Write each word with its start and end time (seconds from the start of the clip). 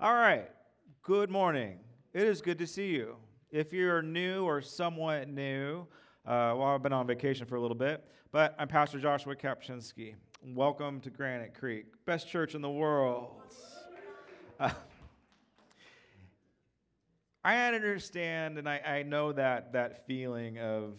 All 0.00 0.12
right. 0.12 0.50
Good 1.02 1.30
morning. 1.30 1.78
It 2.12 2.24
is 2.24 2.42
good 2.42 2.58
to 2.58 2.66
see 2.66 2.88
you. 2.88 3.14
If 3.52 3.72
you're 3.72 4.02
new 4.02 4.44
or 4.44 4.60
somewhat 4.60 5.28
new, 5.28 5.82
uh, 6.26 6.50
well, 6.56 6.64
I've 6.64 6.82
been 6.82 6.92
on 6.92 7.06
vacation 7.06 7.46
for 7.46 7.54
a 7.54 7.60
little 7.60 7.76
bit, 7.76 8.04
but 8.32 8.56
I'm 8.58 8.66
Pastor 8.66 8.98
Joshua 8.98 9.36
Kapczynski. 9.36 10.16
Welcome 10.44 11.00
to 11.02 11.10
Granite 11.10 11.54
Creek, 11.54 11.86
best 12.06 12.28
church 12.28 12.56
in 12.56 12.60
the 12.60 12.68
world. 12.68 13.40
Uh, 14.58 14.70
I 17.44 17.68
understand 17.68 18.58
and 18.58 18.68
I, 18.68 18.80
I 18.84 19.02
know 19.04 19.32
that, 19.32 19.74
that 19.74 20.08
feeling 20.08 20.58
of 20.58 20.98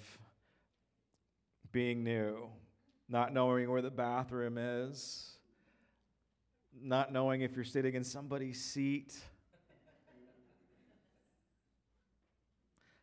being 1.74 2.02
new, 2.02 2.48
not 3.10 3.34
knowing 3.34 3.70
where 3.70 3.82
the 3.82 3.92
bathroom 3.92 4.58
is, 4.58 5.35
not 6.82 7.12
knowing 7.12 7.42
if 7.42 7.56
you're 7.56 7.64
sitting 7.64 7.96
in 7.96 8.04
somebody's 8.04 8.64
seat, 8.64 9.16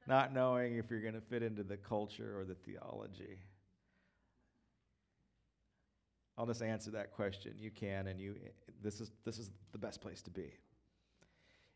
not 0.06 0.32
knowing 0.32 0.76
if 0.76 0.90
you're 0.90 1.00
going 1.00 1.14
to 1.14 1.20
fit 1.20 1.42
into 1.42 1.62
the 1.62 1.76
culture 1.76 2.38
or 2.38 2.44
the 2.44 2.54
theology. 2.54 3.38
I'll 6.36 6.46
just 6.46 6.62
answer 6.62 6.90
that 6.92 7.12
question. 7.12 7.54
You 7.58 7.70
can, 7.70 8.06
and 8.06 8.18
you. 8.18 8.36
This 8.82 9.00
is 9.00 9.12
this 9.24 9.38
is 9.38 9.50
the 9.70 9.78
best 9.78 10.00
place 10.00 10.22
to 10.22 10.30
be. 10.30 10.52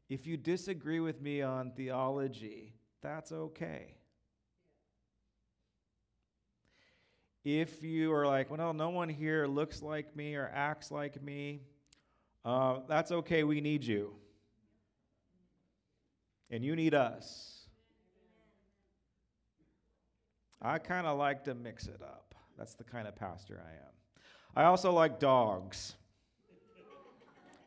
If 0.08 0.27
you 0.27 0.36
disagree 0.36 1.00
with 1.00 1.20
me 1.20 1.42
on 1.42 1.72
theology, 1.72 2.72
that's 3.02 3.33
okay. 3.33 3.97
If 7.44 7.83
you 7.83 8.12
are 8.12 8.27
like, 8.27 8.50
well, 8.50 8.72
no 8.72 8.88
one 8.91 9.08
here 9.08 9.47
looks 9.47 9.83
like 9.83 10.16
me 10.16 10.34
or 10.34 10.50
acts 10.52 10.91
like 10.91 11.22
me, 11.22 11.60
uh, 12.46 12.78
that's 12.88 13.10
okay. 13.10 13.42
We 13.42 13.60
need 13.60 13.82
you. 13.82 14.12
And 16.48 16.64
you 16.64 16.77
need 16.77 16.95
us. 16.95 17.66
I 20.62 20.78
kind 20.78 21.08
of 21.08 21.19
like 21.19 21.42
to 21.44 21.55
mix 21.56 21.89
it 21.89 22.00
up. 22.00 22.36
That's 22.56 22.74
the 22.74 22.84
kind 22.84 23.08
of 23.08 23.17
pastor 23.17 23.61
I 23.67 23.72
am. 23.72 23.92
I 24.55 24.69
also 24.69 24.92
like 24.92 25.19
dogs. 25.19 25.97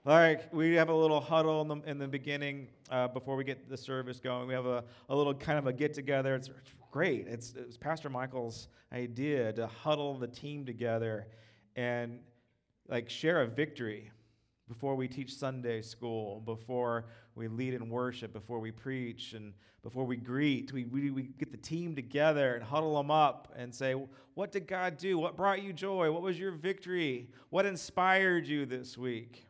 like, 0.06 0.52
we 0.54 0.76
have 0.76 0.88
a 0.88 0.96
little 0.96 1.20
huddle 1.20 1.62
in 1.62 1.68
the, 1.68 1.76
in 1.86 1.98
the 1.98 2.08
beginning 2.08 2.70
uh, 2.90 3.10
before 3.10 3.36
we 3.36 3.44
get 3.44 3.70
the 3.70 3.78
service 3.78 4.22
going. 4.22 4.48
We 4.48 4.54
have 4.54 4.66
a, 4.66 4.86
a 5.10 5.16
little 5.16 5.34
kind 5.34 5.60
of 5.60 5.68
a 5.68 5.74
get 5.74 5.94
together. 5.94 6.36
It's, 6.36 6.48
it's 6.48 6.72
great. 6.90 7.28
It's, 7.28 7.54
it 7.54 7.68
was 7.68 7.78
Pastor 7.78 8.10
Michael's 8.10 8.70
idea 8.94 9.52
to 9.54 9.68
huddle 9.68 10.18
the 10.18 10.28
team 10.28 10.66
together 10.66 11.28
and 11.76 12.20
like 12.88 13.10
share 13.10 13.42
a 13.42 13.48
victory 13.48 14.10
before 14.70 14.96
we 14.96 15.08
teach 15.08 15.36
Sunday 15.36 15.82
school, 15.82 16.42
before 16.46 17.06
we 17.36 17.48
lead 17.48 17.74
in 17.74 17.90
worship, 17.90 18.32
before 18.32 18.60
we 18.60 18.72
preach, 18.72 19.34
and 19.34 19.54
before 19.82 20.06
we 20.06 20.16
greet. 20.16 20.72
We, 20.72 20.86
we, 20.86 21.10
we 21.10 21.24
get 21.24 21.52
the 21.52 21.58
team 21.58 21.96
together 21.96 22.54
and 22.54 22.64
huddle 22.64 22.96
them 22.96 23.10
up 23.10 23.52
and 23.58 23.74
say, 23.74 23.96
What 24.36 24.52
did 24.52 24.68
God 24.68 24.98
do? 24.98 25.18
What 25.18 25.36
brought 25.36 25.64
you 25.64 25.74
joy? 25.74 26.12
What 26.12 26.22
was 26.22 26.38
your 26.40 26.52
victory? 26.52 27.32
What 27.50 27.66
inspired 27.66 28.46
you 28.46 28.68
this 28.68 28.98
week? 28.98 29.48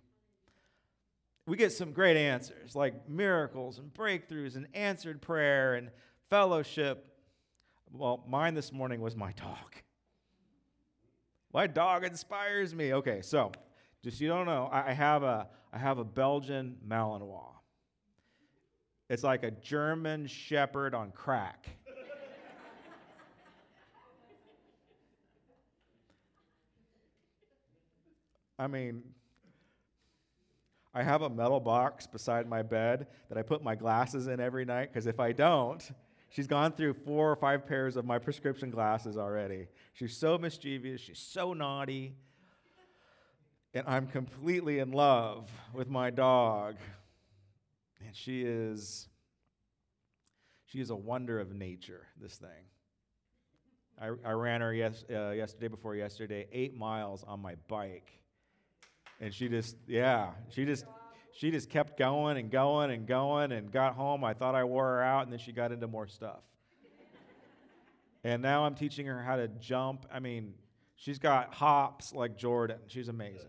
We 1.46 1.58
get 1.58 1.74
some 1.74 1.92
great 1.92 2.16
answers 2.16 2.76
like 2.76 3.10
miracles 3.10 3.78
and 3.78 3.94
breakthroughs 3.94 4.56
and 4.56 4.68
answered 4.74 5.22
prayer 5.22 5.74
and 5.74 5.90
fellowship. 6.30 7.06
Well, 7.92 8.24
mine 8.28 8.54
this 8.54 8.72
morning 8.72 9.02
was 9.02 9.18
my 9.18 9.34
dog. 9.34 9.76
My 11.52 11.68
dog 11.68 12.06
inspires 12.06 12.74
me. 12.74 12.94
Okay, 12.94 13.22
so 13.24 13.52
just 14.04 14.22
you 14.22 14.28
don't 14.28 14.46
know, 14.46 14.70
I 14.72 14.94
have 14.94 15.24
a 15.24 15.48
I 15.72 15.78
have 15.78 15.98
a 15.98 16.04
Belgian 16.04 16.78
Malinois. 16.88 17.54
It's 19.10 19.24
like 19.24 19.44
a 19.44 19.52
German 19.52 20.28
Shepherd 20.28 20.94
on 20.94 21.12
crack. 21.12 21.68
I 28.58 28.68
mean, 28.68 29.04
I 30.94 31.02
have 31.02 31.22
a 31.22 31.30
metal 31.30 31.60
box 31.60 32.06
beside 32.08 32.48
my 32.48 32.62
bed 32.62 33.08
that 33.30 33.38
I 33.38 33.42
put 33.42 33.64
my 33.64 33.76
glasses 33.76 34.28
in 34.28 34.40
every 34.40 34.66
night 34.66 34.92
because 34.92 35.08
if 35.08 35.20
I 35.20 35.32
don't, 35.32 35.82
she's 36.30 36.48
gone 36.48 36.74
through 36.74 36.94
four 36.94 37.32
or 37.32 37.36
five 37.36 37.66
pairs 37.66 37.96
of 37.96 38.06
my 38.06 38.20
prescription 38.20 38.70
glasses 38.70 39.18
already. 39.18 39.68
She's 39.94 40.18
so 40.18 40.38
mischievous, 40.38 41.00
she's 41.00 41.20
so 41.20 41.54
naughty 41.54 42.16
and 43.74 43.84
I'm 43.88 44.08
completely 44.08 44.80
in 44.80 44.92
love 44.92 45.50
with 45.74 45.90
my 45.90 46.10
dog. 46.10 46.76
And 48.06 48.16
she 48.16 48.44
is 48.44 49.08
she 50.66 50.80
is 50.80 50.90
a 50.92 50.96
wonder 50.96 51.40
of 51.40 51.54
nature, 51.54 52.06
this 52.22 52.36
thing. 52.36 52.50
I, 54.00 54.12
I 54.24 54.32
ran 54.32 54.62
her 54.62 54.74
yes, 54.74 55.04
uh, 55.12 55.32
yesterday 55.32 55.68
before 55.68 55.96
yesterday, 55.96 56.48
eight 56.52 56.78
miles 56.78 57.24
on 57.28 57.42
my 57.42 57.56
bike. 57.68 58.12
And 59.20 59.34
she 59.34 59.50
just, 59.50 59.76
yeah, 59.88 60.30
she 60.50 60.66
just 60.66 60.86
she 61.32 61.52
just 61.52 61.70
kept 61.70 61.98
going 61.98 62.38
and 62.38 62.50
going 62.52 62.92
and 62.92 63.08
going 63.08 63.52
and 63.52 63.72
got 63.72 63.96
home. 63.96 64.24
I 64.24 64.34
thought 64.34 64.56
I 64.56 64.64
wore 64.64 64.86
her 64.86 65.02
out, 65.02 65.24
and 65.24 65.32
then 65.32 65.40
she 65.40 65.52
got 65.52 65.72
into 65.72 65.88
more 65.88 66.08
stuff. 66.08 66.42
and 68.24 68.42
now 68.42 68.66
I'm 68.66 68.76
teaching 68.76 69.06
her 69.06 69.22
how 69.22 69.36
to 69.36 69.48
jump. 69.48 70.06
I 70.12 70.20
mean, 70.20 70.54
she's 70.96 71.20
got 71.20 71.54
hops 71.54 72.14
like 72.14 72.38
Jordan. 72.38 72.78
She's 72.88 73.10
amazing. 73.10 73.48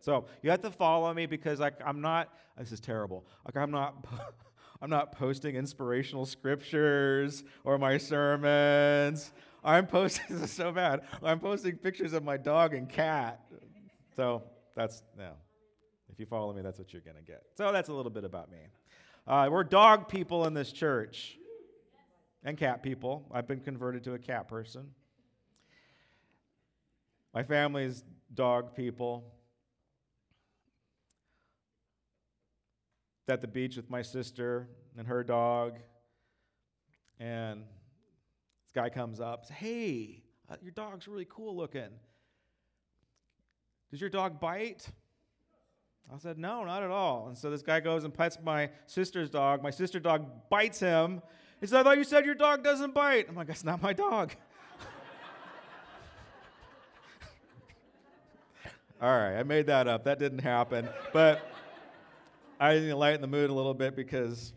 So 0.00 0.26
you 0.42 0.50
have 0.50 0.62
to 0.62 0.70
follow 0.70 1.12
me 1.14 1.26
because 1.26 1.60
like 1.60 1.74
I'm 1.84 2.00
not. 2.00 2.34
This 2.58 2.72
is 2.72 2.80
terrible. 2.80 3.26
Like 3.44 3.56
I'm 3.56 3.70
not. 3.70 4.04
I'm 4.82 4.88
not 4.88 5.12
posting 5.12 5.56
inspirational 5.56 6.24
scriptures 6.24 7.44
or 7.64 7.76
my 7.76 7.98
sermons. 7.98 9.30
I'm 9.62 9.86
posting. 9.86 10.24
This 10.30 10.42
is 10.44 10.52
so 10.52 10.72
bad. 10.72 11.02
I'm 11.22 11.38
posting 11.38 11.76
pictures 11.76 12.14
of 12.14 12.24
my 12.24 12.38
dog 12.38 12.72
and 12.72 12.88
cat. 12.88 13.40
So 14.16 14.42
that's 14.74 15.02
no. 15.18 15.32
If 16.10 16.18
you 16.18 16.24
follow 16.24 16.54
me, 16.54 16.62
that's 16.62 16.78
what 16.78 16.92
you're 16.94 17.02
gonna 17.02 17.20
get. 17.20 17.42
So 17.56 17.72
that's 17.72 17.90
a 17.90 17.92
little 17.92 18.10
bit 18.10 18.24
about 18.24 18.50
me. 18.50 18.58
Uh, 19.26 19.48
we're 19.50 19.64
dog 19.64 20.08
people 20.08 20.46
in 20.46 20.54
this 20.54 20.72
church, 20.72 21.36
and 22.42 22.56
cat 22.56 22.82
people. 22.82 23.26
I've 23.32 23.46
been 23.46 23.60
converted 23.60 24.04
to 24.04 24.14
a 24.14 24.18
cat 24.18 24.48
person. 24.48 24.88
My 27.34 27.42
family's 27.42 28.02
dog 28.34 28.74
people. 28.74 29.24
At 33.30 33.40
the 33.40 33.48
beach 33.48 33.76
with 33.76 33.88
my 33.88 34.02
sister 34.02 34.68
and 34.98 35.06
her 35.06 35.24
dog, 35.24 35.78
and 37.18 37.62
this 38.64 38.72
guy 38.74 38.88
comes 38.88 39.20
up, 39.20 39.46
says, 39.46 39.56
"Hey, 39.56 40.22
uh, 40.48 40.56
your 40.62 40.72
dog's 40.72 41.08
really 41.08 41.26
cool 41.28 41.56
looking. 41.56 41.90
Does 43.90 44.00
your 44.00 44.10
dog 44.10 44.40
bite?" 44.40 44.90
I 46.12 46.18
said, 46.18 46.38
"No, 46.38 46.64
not 46.64 46.82
at 46.82 46.90
all." 46.90 47.28
And 47.28 47.38
so 47.38 47.50
this 47.50 47.62
guy 47.62 47.80
goes 47.80 48.04
and 48.04 48.12
pets 48.12 48.38
my 48.42 48.70
sister's 48.86 49.30
dog. 49.30 49.62
My 49.62 49.70
sister 49.70 50.00
dog 50.00 50.50
bites 50.50 50.80
him. 50.80 51.22
He 51.60 51.66
said, 51.66 51.80
"I 51.80 51.82
thought 51.84 51.98
you 51.98 52.04
said 52.04 52.24
your 52.24 52.34
dog 52.34 52.64
doesn't 52.64 52.94
bite." 52.94 53.28
I'm 53.28 53.36
like, 53.36 53.46
"That's 53.46 53.64
not 53.64 53.80
my 53.80 53.92
dog." 53.92 54.34
all 59.00 59.08
right, 59.08 59.38
I 59.38 59.42
made 59.44 59.66
that 59.66 59.86
up. 59.86 60.04
That 60.04 60.18
didn't 60.18 60.40
happen, 60.40 60.88
but. 61.12 61.46
I 62.60 62.74
need 62.78 62.88
to 62.88 62.96
lighten 62.96 63.22
the 63.22 63.26
mood 63.26 63.48
a 63.48 63.54
little 63.54 63.72
bit 63.72 63.96
because 63.96 64.52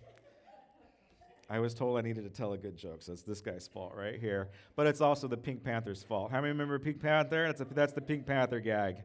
I 1.49 1.59
was 1.59 1.73
told 1.73 1.97
I 1.97 2.01
needed 2.01 2.25
to 2.25 2.29
tell 2.29 2.51
a 2.51 2.57
good 2.57 2.75
joke, 2.75 3.01
so 3.01 3.13
it's 3.13 3.21
this 3.21 3.39
guy's 3.39 3.65
fault 3.65 3.93
right 3.95 4.19
here. 4.19 4.49
But 4.75 4.87
it's 4.87 4.99
also 4.99 5.29
the 5.29 5.37
Pink 5.37 5.63
Panther's 5.63 6.03
fault. 6.03 6.29
How 6.29 6.41
many 6.41 6.49
remember 6.49 6.77
Pink 6.79 7.01
Panther? 7.01 7.45
That's, 7.47 7.61
a, 7.61 7.65
that's 7.65 7.93
the 7.93 8.01
Pink 8.01 8.25
Panther 8.25 8.59
gag. 8.59 8.97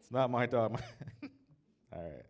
It's 0.00 0.10
not 0.10 0.32
my 0.32 0.46
dog. 0.46 0.80
All 1.92 2.02
right. 2.02 2.24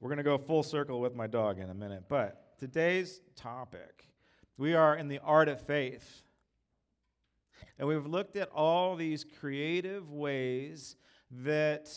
We're 0.00 0.08
going 0.08 0.18
to 0.18 0.24
go 0.24 0.36
full 0.38 0.64
circle 0.64 1.00
with 1.00 1.14
my 1.14 1.28
dog 1.28 1.60
in 1.60 1.70
a 1.70 1.74
minute. 1.74 2.04
But 2.08 2.58
today's 2.58 3.20
topic, 3.36 4.08
we 4.56 4.74
are 4.74 4.96
in 4.96 5.06
the 5.06 5.20
art 5.20 5.48
of 5.48 5.60
faith. 5.60 6.22
And 7.78 7.86
we've 7.86 8.06
looked 8.06 8.34
at 8.34 8.50
all 8.50 8.96
these 8.96 9.24
creative 9.38 10.10
ways 10.10 10.96
that 11.30 11.88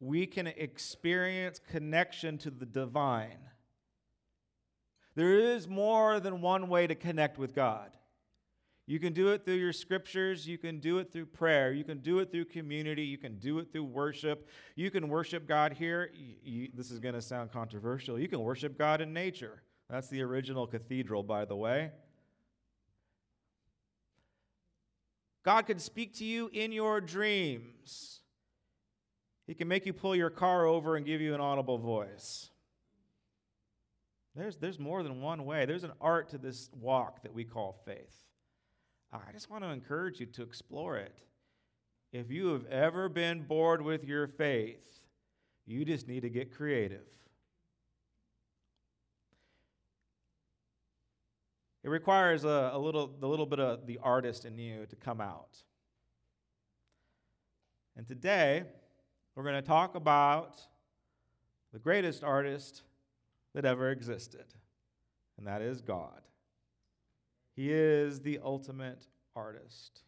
we 0.00 0.26
can 0.26 0.46
experience 0.46 1.60
connection 1.70 2.38
to 2.38 2.50
the 2.50 2.66
divine. 2.66 3.38
There 5.14 5.38
is 5.38 5.66
more 5.66 6.20
than 6.20 6.42
one 6.42 6.68
way 6.68 6.86
to 6.86 6.94
connect 6.94 7.38
with 7.38 7.54
God. 7.54 7.96
You 8.86 9.00
can 9.00 9.12
do 9.12 9.28
it 9.28 9.44
through 9.44 9.54
your 9.54 9.72
scriptures. 9.72 10.46
You 10.46 10.58
can 10.58 10.78
do 10.78 10.98
it 10.98 11.12
through 11.12 11.26
prayer. 11.26 11.72
You 11.72 11.82
can 11.82 11.98
do 11.98 12.20
it 12.20 12.30
through 12.30 12.44
community. 12.44 13.02
You 13.02 13.18
can 13.18 13.38
do 13.38 13.58
it 13.58 13.72
through 13.72 13.84
worship. 13.84 14.48
You 14.76 14.90
can 14.90 15.08
worship 15.08 15.48
God 15.48 15.72
here. 15.72 16.10
You, 16.14 16.34
you, 16.44 16.68
this 16.72 16.92
is 16.92 17.00
going 17.00 17.14
to 17.14 17.22
sound 17.22 17.50
controversial. 17.50 18.18
You 18.18 18.28
can 18.28 18.40
worship 18.40 18.78
God 18.78 19.00
in 19.00 19.12
nature. 19.12 19.62
That's 19.90 20.08
the 20.08 20.22
original 20.22 20.68
cathedral, 20.68 21.24
by 21.24 21.46
the 21.46 21.56
way. 21.56 21.90
God 25.44 25.62
can 25.66 25.78
speak 25.78 26.14
to 26.18 26.24
you 26.24 26.50
in 26.52 26.70
your 26.70 27.00
dreams. 27.00 28.20
He 29.46 29.54
can 29.54 29.68
make 29.68 29.86
you 29.86 29.92
pull 29.92 30.16
your 30.16 30.30
car 30.30 30.66
over 30.66 30.96
and 30.96 31.06
give 31.06 31.20
you 31.20 31.34
an 31.34 31.40
audible 31.40 31.78
voice. 31.78 32.50
There's, 34.34 34.56
there's 34.56 34.78
more 34.78 35.02
than 35.02 35.22
one 35.22 35.46
way. 35.46 35.64
There's 35.64 35.84
an 35.84 35.92
art 36.00 36.30
to 36.30 36.38
this 36.38 36.68
walk 36.78 37.22
that 37.22 37.32
we 37.32 37.44
call 37.44 37.80
faith. 37.84 38.24
I 39.12 39.32
just 39.32 39.48
want 39.48 39.62
to 39.64 39.70
encourage 39.70 40.20
you 40.20 40.26
to 40.26 40.42
explore 40.42 40.96
it. 40.98 41.16
If 42.12 42.30
you 42.30 42.48
have 42.48 42.66
ever 42.66 43.08
been 43.08 43.42
bored 43.42 43.82
with 43.82 44.04
your 44.04 44.26
faith, 44.26 45.00
you 45.64 45.84
just 45.84 46.06
need 46.06 46.20
to 46.20 46.28
get 46.28 46.54
creative. 46.54 47.06
It 51.82 51.88
requires 51.88 52.44
a, 52.44 52.72
a 52.74 52.78
little, 52.78 53.06
the 53.06 53.28
little 53.28 53.46
bit 53.46 53.60
of 53.60 53.86
the 53.86 53.98
artist 54.02 54.44
in 54.44 54.58
you 54.58 54.86
to 54.86 54.96
come 54.96 55.20
out. 55.20 55.62
And 57.96 58.06
today, 58.06 58.64
we're 59.36 59.42
going 59.42 59.54
to 59.54 59.62
talk 59.62 59.94
about 59.94 60.56
the 61.72 61.78
greatest 61.78 62.24
artist 62.24 62.82
that 63.54 63.66
ever 63.66 63.90
existed, 63.90 64.46
and 65.36 65.46
that 65.46 65.60
is 65.60 65.82
God. 65.82 66.22
He 67.54 67.70
is 67.70 68.20
the 68.20 68.40
ultimate 68.42 69.06
artist. 69.34 70.00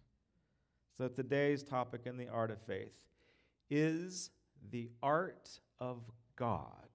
So 0.96 1.08
today's 1.08 1.62
topic 1.62 2.02
in 2.06 2.16
the 2.16 2.28
art 2.28 2.50
of 2.50 2.60
faith 2.62 2.94
is 3.70 4.30
the 4.70 4.90
art 5.02 5.60
of 5.78 6.02
God. 6.34 6.88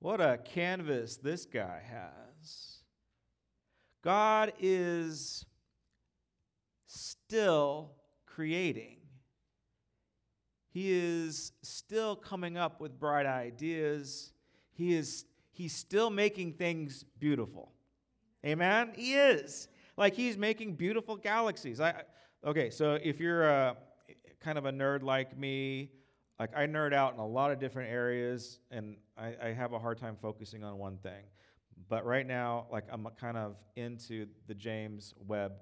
What 0.00 0.20
a 0.20 0.38
canvas 0.38 1.16
this 1.16 1.46
guy 1.46 1.82
has. 1.90 2.82
God 4.04 4.52
is 4.60 5.46
still 6.86 7.92
creating. 8.26 8.97
He 10.78 10.92
is 10.92 11.50
still 11.62 12.14
coming 12.14 12.56
up 12.56 12.80
with 12.80 13.00
bright 13.00 13.26
ideas. 13.26 14.30
He 14.70 14.94
is 14.94 15.24
he's 15.50 15.74
still 15.74 16.08
making 16.08 16.52
things 16.52 17.04
beautiful. 17.18 17.72
Amen. 18.46 18.92
He 18.94 19.14
is. 19.14 19.66
Like 19.96 20.14
he's 20.14 20.38
making 20.38 20.76
beautiful 20.76 21.16
galaxies. 21.16 21.80
I 21.80 22.02
okay, 22.46 22.70
so 22.70 22.96
if 23.02 23.18
you're 23.18 23.48
a 23.48 23.76
kind 24.38 24.56
of 24.56 24.66
a 24.66 24.70
nerd 24.70 25.02
like 25.02 25.36
me, 25.36 25.90
like 26.38 26.56
I 26.56 26.68
nerd 26.68 26.92
out 26.92 27.12
in 27.12 27.18
a 27.18 27.26
lot 27.26 27.50
of 27.50 27.58
different 27.58 27.90
areas 27.90 28.60
and 28.70 28.98
I, 29.16 29.34
I 29.42 29.48
have 29.48 29.72
a 29.72 29.80
hard 29.80 29.98
time 29.98 30.16
focusing 30.22 30.62
on 30.62 30.78
one 30.78 30.98
thing. 30.98 31.24
But 31.88 32.06
right 32.06 32.24
now, 32.24 32.66
like 32.70 32.84
I'm 32.92 33.04
kind 33.20 33.36
of 33.36 33.56
into 33.74 34.28
the 34.46 34.54
James 34.54 35.12
Webb 35.26 35.54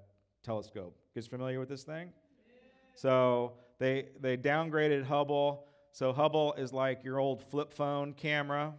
telescope. 0.43 0.95
You 1.15 1.21
guys 1.23 1.27
familiar 1.27 1.59
with 1.59 1.69
this 1.69 1.81
thing? 1.81 2.13
So 2.93 3.53
they 3.79 4.07
they 4.19 4.37
downgraded 4.37 5.05
Hubble. 5.05 5.65
So 5.91 6.13
Hubble 6.13 6.53
is 6.53 6.73
like 6.73 7.03
your 7.03 7.19
old 7.19 7.41
flip 7.41 7.73
phone 7.73 8.13
camera. 8.13 8.73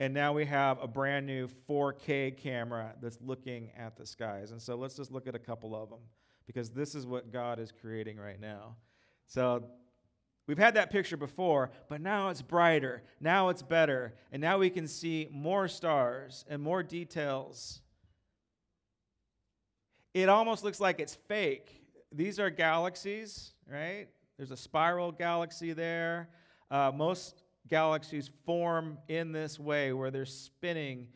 And 0.00 0.12
now 0.12 0.32
we 0.32 0.44
have 0.46 0.82
a 0.82 0.88
brand 0.88 1.24
new 1.24 1.48
4K 1.68 2.36
camera 2.36 2.94
that's 3.00 3.18
looking 3.20 3.70
at 3.76 3.96
the 3.96 4.04
skies. 4.04 4.50
And 4.50 4.60
so 4.60 4.74
let's 4.74 4.96
just 4.96 5.12
look 5.12 5.28
at 5.28 5.36
a 5.36 5.38
couple 5.38 5.74
of 5.74 5.88
them 5.88 6.00
because 6.46 6.70
this 6.70 6.96
is 6.96 7.06
what 7.06 7.32
God 7.32 7.60
is 7.60 7.72
creating 7.80 8.18
right 8.18 8.40
now. 8.40 8.74
So 9.26 9.64
We've 10.46 10.58
had 10.58 10.74
that 10.74 10.90
picture 10.90 11.16
before, 11.16 11.70
but 11.88 12.00
now 12.02 12.28
it's 12.28 12.42
brighter. 12.42 13.02
Now 13.18 13.48
it's 13.48 13.62
better. 13.62 14.14
And 14.30 14.42
now 14.42 14.58
we 14.58 14.68
can 14.68 14.86
see 14.86 15.28
more 15.30 15.68
stars 15.68 16.44
and 16.48 16.60
more 16.60 16.82
details. 16.82 17.80
It 20.12 20.28
almost 20.28 20.62
looks 20.62 20.80
like 20.80 21.00
it's 21.00 21.14
fake. 21.14 21.82
These 22.12 22.38
are 22.38 22.50
galaxies, 22.50 23.53
right? 23.70 24.08
There's 24.36 24.50
a 24.50 24.56
spiral 24.56 25.12
galaxy 25.12 25.72
there. 25.72 26.28
Uh, 26.70 26.90
most 26.94 27.42
galaxies 27.68 28.30
form 28.44 28.98
in 29.08 29.32
this 29.32 29.58
way 29.58 29.92
where 29.92 30.10
they're 30.10 30.26
spinning 30.26 31.08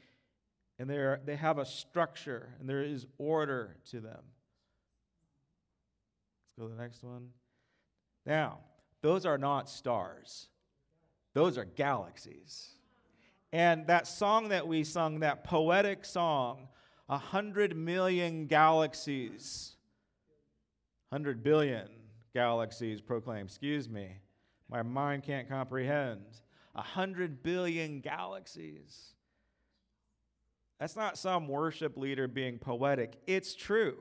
and 0.78 0.88
they're, 0.88 1.20
they 1.24 1.36
have 1.36 1.58
a 1.58 1.64
structure 1.64 2.54
and 2.60 2.68
there 2.68 2.82
is 2.82 3.06
order 3.18 3.76
to 3.90 4.00
them. 4.00 4.22
Let's 6.46 6.58
go 6.58 6.68
to 6.68 6.74
the 6.74 6.80
next 6.80 7.02
one. 7.02 7.30
Now, 8.24 8.58
those 9.02 9.26
are 9.26 9.38
not 9.38 9.68
stars, 9.68 10.48
those 11.34 11.58
are 11.58 11.64
galaxies. 11.64 12.70
And 13.50 13.86
that 13.86 14.06
song 14.06 14.50
that 14.50 14.68
we 14.68 14.84
sung, 14.84 15.20
that 15.20 15.42
poetic 15.42 16.04
song, 16.04 16.68
a 17.08 17.16
hundred 17.16 17.74
million 17.74 18.46
galaxies, 18.46 19.74
hundred 21.10 21.42
billion 21.42 21.88
galaxies 22.38 23.00
proclaim, 23.00 23.46
excuse 23.46 23.88
me, 23.88 24.12
my 24.70 24.80
mind 24.80 25.24
can't 25.24 25.48
comprehend. 25.48 26.22
A 26.76 26.82
hundred 26.82 27.42
billion 27.42 27.98
galaxies. 27.98 29.14
That's 30.78 30.94
not 30.94 31.18
some 31.18 31.48
worship 31.48 31.96
leader 31.96 32.28
being 32.28 32.60
poetic. 32.60 33.18
It's 33.26 33.56
true. 33.56 33.96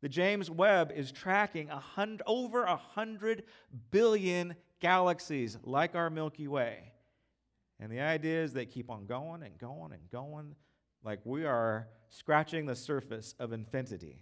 The 0.00 0.08
James 0.08 0.50
Webb 0.50 0.90
is 0.92 1.12
tracking 1.12 1.70
a 1.70 1.78
hundred, 1.78 2.24
over 2.26 2.64
a 2.64 2.74
hundred 2.74 3.44
billion 3.92 4.56
galaxies 4.80 5.56
like 5.62 5.94
our 5.94 6.10
Milky 6.10 6.48
Way. 6.48 6.90
And 7.78 7.92
the 7.92 8.00
idea 8.00 8.42
is 8.42 8.52
they 8.52 8.66
keep 8.66 8.90
on 8.90 9.06
going 9.06 9.44
and 9.44 9.56
going 9.56 9.92
and 9.92 10.10
going, 10.10 10.56
like 11.04 11.20
we 11.24 11.44
are 11.44 11.86
scratching 12.08 12.66
the 12.66 12.74
surface 12.74 13.36
of 13.38 13.52
infinity. 13.52 14.18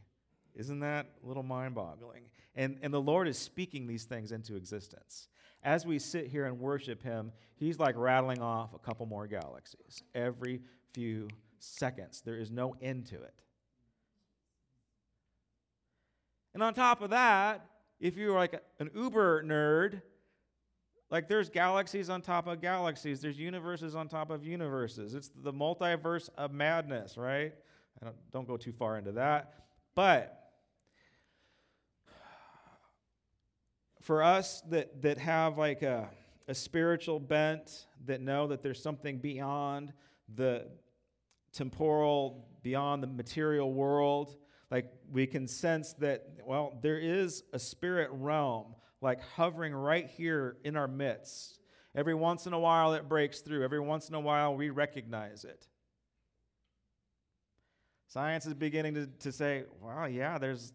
Isn't 0.55 0.81
that 0.81 1.07
a 1.25 1.27
little 1.27 1.43
mind 1.43 1.75
boggling? 1.75 2.25
And, 2.57 2.79
and 2.83 2.93
the 2.93 3.01
Lord 3.01 3.27
is 3.29 3.39
speaking 3.39 3.87
these 3.87 4.05
things 4.05 4.33
into 4.33 4.57
existence. 4.57 5.29
As 5.63 5.85
we 5.87 5.99
sit 5.99 6.29
here 6.29 6.45
and 6.47 6.61
worship 6.61 7.03
Him, 7.03 7.33
He's 7.57 7.79
like 7.79 7.97
rattling 7.97 8.43
off 8.43 8.75
a 8.75 8.79
couple 8.79 9.07
more 9.07 9.27
galaxies 9.27 10.03
every 10.15 10.61
few 10.93 11.29
seconds. 11.59 12.21
There 12.25 12.37
is 12.37 12.51
no 12.51 12.77
end 12.83 13.07
to 13.07 13.17
it. 13.17 13.35
And 16.53 16.63
on 16.63 16.75
top 16.75 17.01
of 17.01 17.11
that, 17.11 17.67
if 18.01 18.17
you're 18.17 18.35
like 18.35 18.61
an 18.79 18.91
uber 18.95 19.43
nerd, 19.43 20.03
like 21.11 21.29
there's 21.29 21.49
galaxies 21.49 22.11
on 22.11 22.23
top 22.23 22.47
of 22.47 22.61
galaxies, 22.61 23.21
there's 23.21 23.39
universes 23.39 23.95
on 23.95 24.09
top 24.09 24.31
of 24.31 24.45
universes. 24.45 25.15
It's 25.15 25.31
the 25.43 25.53
multiverse 25.53 26.29
of 26.37 26.53
madness, 26.53 27.17
right? 27.17 27.53
I 28.01 28.05
don't, 28.05 28.17
don't 28.33 28.49
go 28.49 28.57
too 28.57 28.73
far 28.73 28.99
into 28.99 29.13
that. 29.13 29.55
But 29.95 30.44
for 34.05 34.23
us 34.23 34.61
that, 34.69 35.01
that 35.01 35.17
have 35.17 35.57
like 35.57 35.81
a, 35.81 36.11
a 36.47 36.55
spiritual 36.55 37.19
bent, 37.19 37.87
that 38.05 38.21
know 38.21 38.47
that 38.47 38.63
there's 38.63 38.81
something 38.81 39.17
beyond 39.17 39.95
the 40.35 40.67
temporal, 41.55 42.47
beyond 42.63 43.03
the 43.03 43.07
material 43.07 43.73
world, 43.73 44.37
like 44.71 44.93
we 45.11 45.27
can 45.27 45.49
sense 45.49 45.95
that, 45.95 46.29
well, 46.45 46.79
there 46.83 46.99
is 46.99 47.45
a 47.55 47.59
spirit 47.59 48.11
realm 48.13 48.75
like 49.01 49.23
hovering 49.23 49.75
right 49.75 50.11
here 50.11 50.59
in 50.65 50.77
our 50.77 50.89
midst. 50.89 51.61
Every 51.95 52.15
once 52.15 52.47
in 52.47 52.53
a 52.53 52.59
while 52.59 52.93
it 52.93 53.09
breaks 53.09 53.41
through, 53.41 53.65
every 53.65 53.81
once 53.81 54.11
in 54.11 54.15
a 54.15 54.21
while 54.21 54.55
we 54.55 54.69
recognize 54.69 55.45
it. 55.45 55.67
Science 58.09 58.45
is 58.45 58.53
beginning 58.53 58.95
to, 58.95 59.07
to 59.21 59.33
say, 59.33 59.65
well, 59.81 60.07
yeah, 60.07 60.37
there's, 60.37 60.75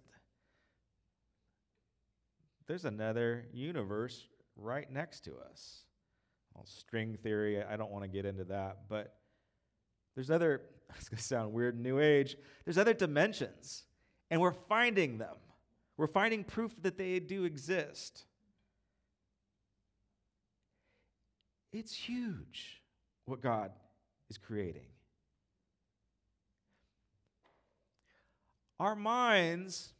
there's 2.69 2.85
another 2.85 3.47
universe 3.51 4.27
right 4.55 4.89
next 4.91 5.21
to 5.21 5.31
us. 5.51 5.85
Well, 6.53 6.67
string 6.67 7.17
theory, 7.23 7.63
I 7.63 7.75
don't 7.75 7.89
want 7.89 8.03
to 8.03 8.07
get 8.07 8.25
into 8.25 8.43
that, 8.45 8.81
but 8.87 9.15
there's 10.13 10.29
other, 10.29 10.61
it's 10.95 11.09
going 11.09 11.17
to 11.17 11.23
sound 11.23 11.51
weird, 11.51 11.79
new 11.79 11.99
age, 11.99 12.37
there's 12.63 12.77
other 12.77 12.93
dimensions 12.93 13.85
and 14.29 14.39
we're 14.39 14.53
finding 14.53 15.17
them. 15.17 15.35
We're 15.97 16.05
finding 16.05 16.43
proof 16.43 16.79
that 16.83 16.95
they 16.95 17.19
do 17.19 17.43
exist. 17.43 18.25
It's 21.73 21.93
huge 21.95 22.83
what 23.25 23.41
God 23.41 23.71
is 24.29 24.37
creating. 24.37 24.85
Our 28.79 28.95
minds 28.95 29.93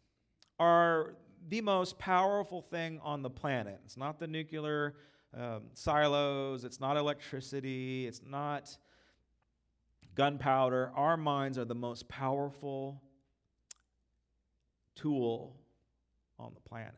are 0.60 1.16
the 1.50 1.62
most 1.62 1.98
powerful 1.98 2.62
thing 2.62 3.00
on 3.04 3.22
the 3.22 3.30
planet. 3.30 3.80
It's 3.86 3.98
not 3.98 4.20
the 4.20 4.28
nuclear 4.28 4.96
um, 5.36 5.64
silos, 5.74 6.64
it's 6.64 6.80
not 6.80 6.96
electricity, 6.98 8.08
it's 8.08 8.22
not 8.26 8.76
gunpowder. 10.16 10.92
Our 10.96 11.18
minds 11.18 11.58
are 11.58 11.66
the 11.66 11.76
most 11.76 12.08
powerful 12.08 13.02
tool 14.96 15.56
on 16.38 16.54
the 16.54 16.62
planet. 16.62 16.94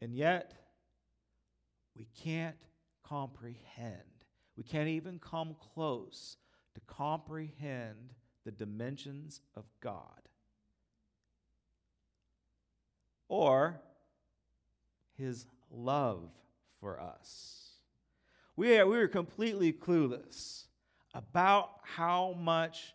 And 0.00 0.14
yet, 0.14 0.54
we 1.96 2.08
can't 2.22 2.56
comprehend. 3.06 3.98
We 4.56 4.64
can't 4.64 4.88
even 4.88 5.18
come 5.18 5.54
close 5.74 6.36
to 6.74 6.80
comprehend 6.86 8.14
the 8.44 8.50
dimensions 8.50 9.40
of 9.54 9.64
God 9.80 10.21
or 13.32 13.80
his 15.16 15.46
love 15.70 16.28
for 16.80 17.00
us. 17.00 17.70
We 18.56 18.76
are, 18.76 18.86
we 18.86 18.98
are 18.98 19.08
completely 19.08 19.72
clueless 19.72 20.64
about 21.14 21.70
how 21.82 22.36
much 22.38 22.92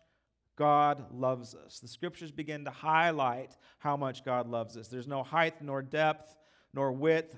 God 0.54 1.12
loves 1.12 1.56
us. 1.56 1.80
The 1.80 1.88
scriptures 1.88 2.30
begin 2.30 2.64
to 2.66 2.70
highlight 2.70 3.56
how 3.78 3.96
much 3.96 4.24
God 4.24 4.48
loves 4.48 4.76
us. 4.76 4.86
There's 4.86 5.08
no 5.08 5.24
height, 5.24 5.60
nor 5.60 5.82
depth, 5.82 6.36
nor 6.72 6.92
width. 6.92 7.34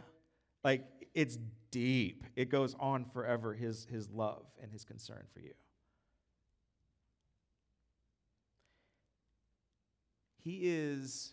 Like, 0.62 0.84
it's 1.14 1.38
deep. 1.70 2.24
It 2.36 2.50
goes 2.50 2.76
on 2.78 3.06
forever, 3.06 3.54
his, 3.54 3.86
his 3.90 4.10
love 4.10 4.44
and 4.62 4.70
his 4.70 4.84
concern 4.84 5.24
for 5.32 5.40
you. 5.40 5.54
He 10.44 10.60
is 10.64 11.32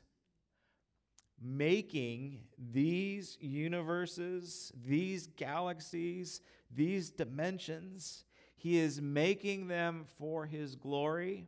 making 1.42 2.40
these 2.72 3.38
universes, 3.40 4.72
these 4.86 5.28
galaxies, 5.28 6.42
these 6.74 7.10
dimensions, 7.10 8.26
he 8.56 8.78
is 8.78 9.02
making 9.02 9.68
them 9.68 10.06
for 10.18 10.46
his 10.46 10.76
glory. 10.76 11.48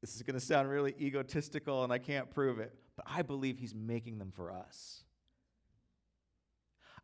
This 0.00 0.14
is 0.16 0.22
going 0.22 0.34
to 0.34 0.44
sound 0.44 0.70
really 0.70 0.94
egotistical 1.00 1.84
and 1.84 1.92
I 1.92 1.98
can't 1.98 2.30
prove 2.30 2.58
it, 2.58 2.74
but 2.96 3.04
I 3.08 3.22
believe 3.22 3.58
he's 3.58 3.74
making 3.74 4.18
them 4.18 4.32
for 4.34 4.50
us. 4.50 5.02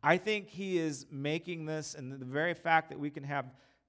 I 0.01 0.17
think 0.17 0.49
he 0.49 0.77
is 0.77 1.07
making 1.09 1.65
this, 1.65 1.95
and 1.95 2.11
the 2.11 2.25
very 2.25 2.53
fact 2.53 2.89
that 2.89 2.99
we 2.99 3.09
can 3.09 3.23
have 3.23 3.45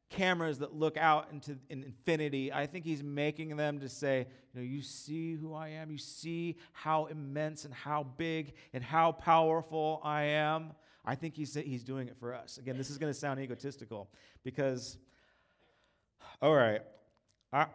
cameras 0.09 0.59
that 0.59 0.75
look 0.75 0.97
out 0.97 1.29
into 1.33 1.59
in 1.69 1.83
infinity. 1.83 2.53
I 2.53 2.67
think 2.67 2.85
he's 2.85 3.03
making 3.03 3.57
them 3.57 3.81
to 3.81 3.89
say, 3.89 4.27
you 4.55 4.61
know, 4.61 4.67
you 4.67 4.83
see 4.83 5.35
who 5.35 5.55
I 5.55 5.69
am. 5.69 5.91
You 5.91 5.99
see 5.99 6.57
how 6.73 7.07
immense 7.07 7.65
and 7.65 7.75
how 7.75 8.05
big 8.17 8.55
and 8.73 8.83
how 8.83 9.13
powerful 9.13 10.01
I 10.05 10.23
am. 10.23 10.73
I 11.05 11.15
think 11.15 11.37
he's, 11.37 11.55
he's 11.55 11.85
doing 11.85 12.09
it 12.09 12.17
for 12.19 12.35
us. 12.35 12.59
Again, 12.59 12.77
this 12.77 12.91
is 12.91 12.99
going 12.99 13.13
to 13.13 13.19
sound 13.19 13.39
egotistical 13.39 14.11
because, 14.43 14.99
all 16.43 16.55
right, 16.55 16.83
I 17.53 17.67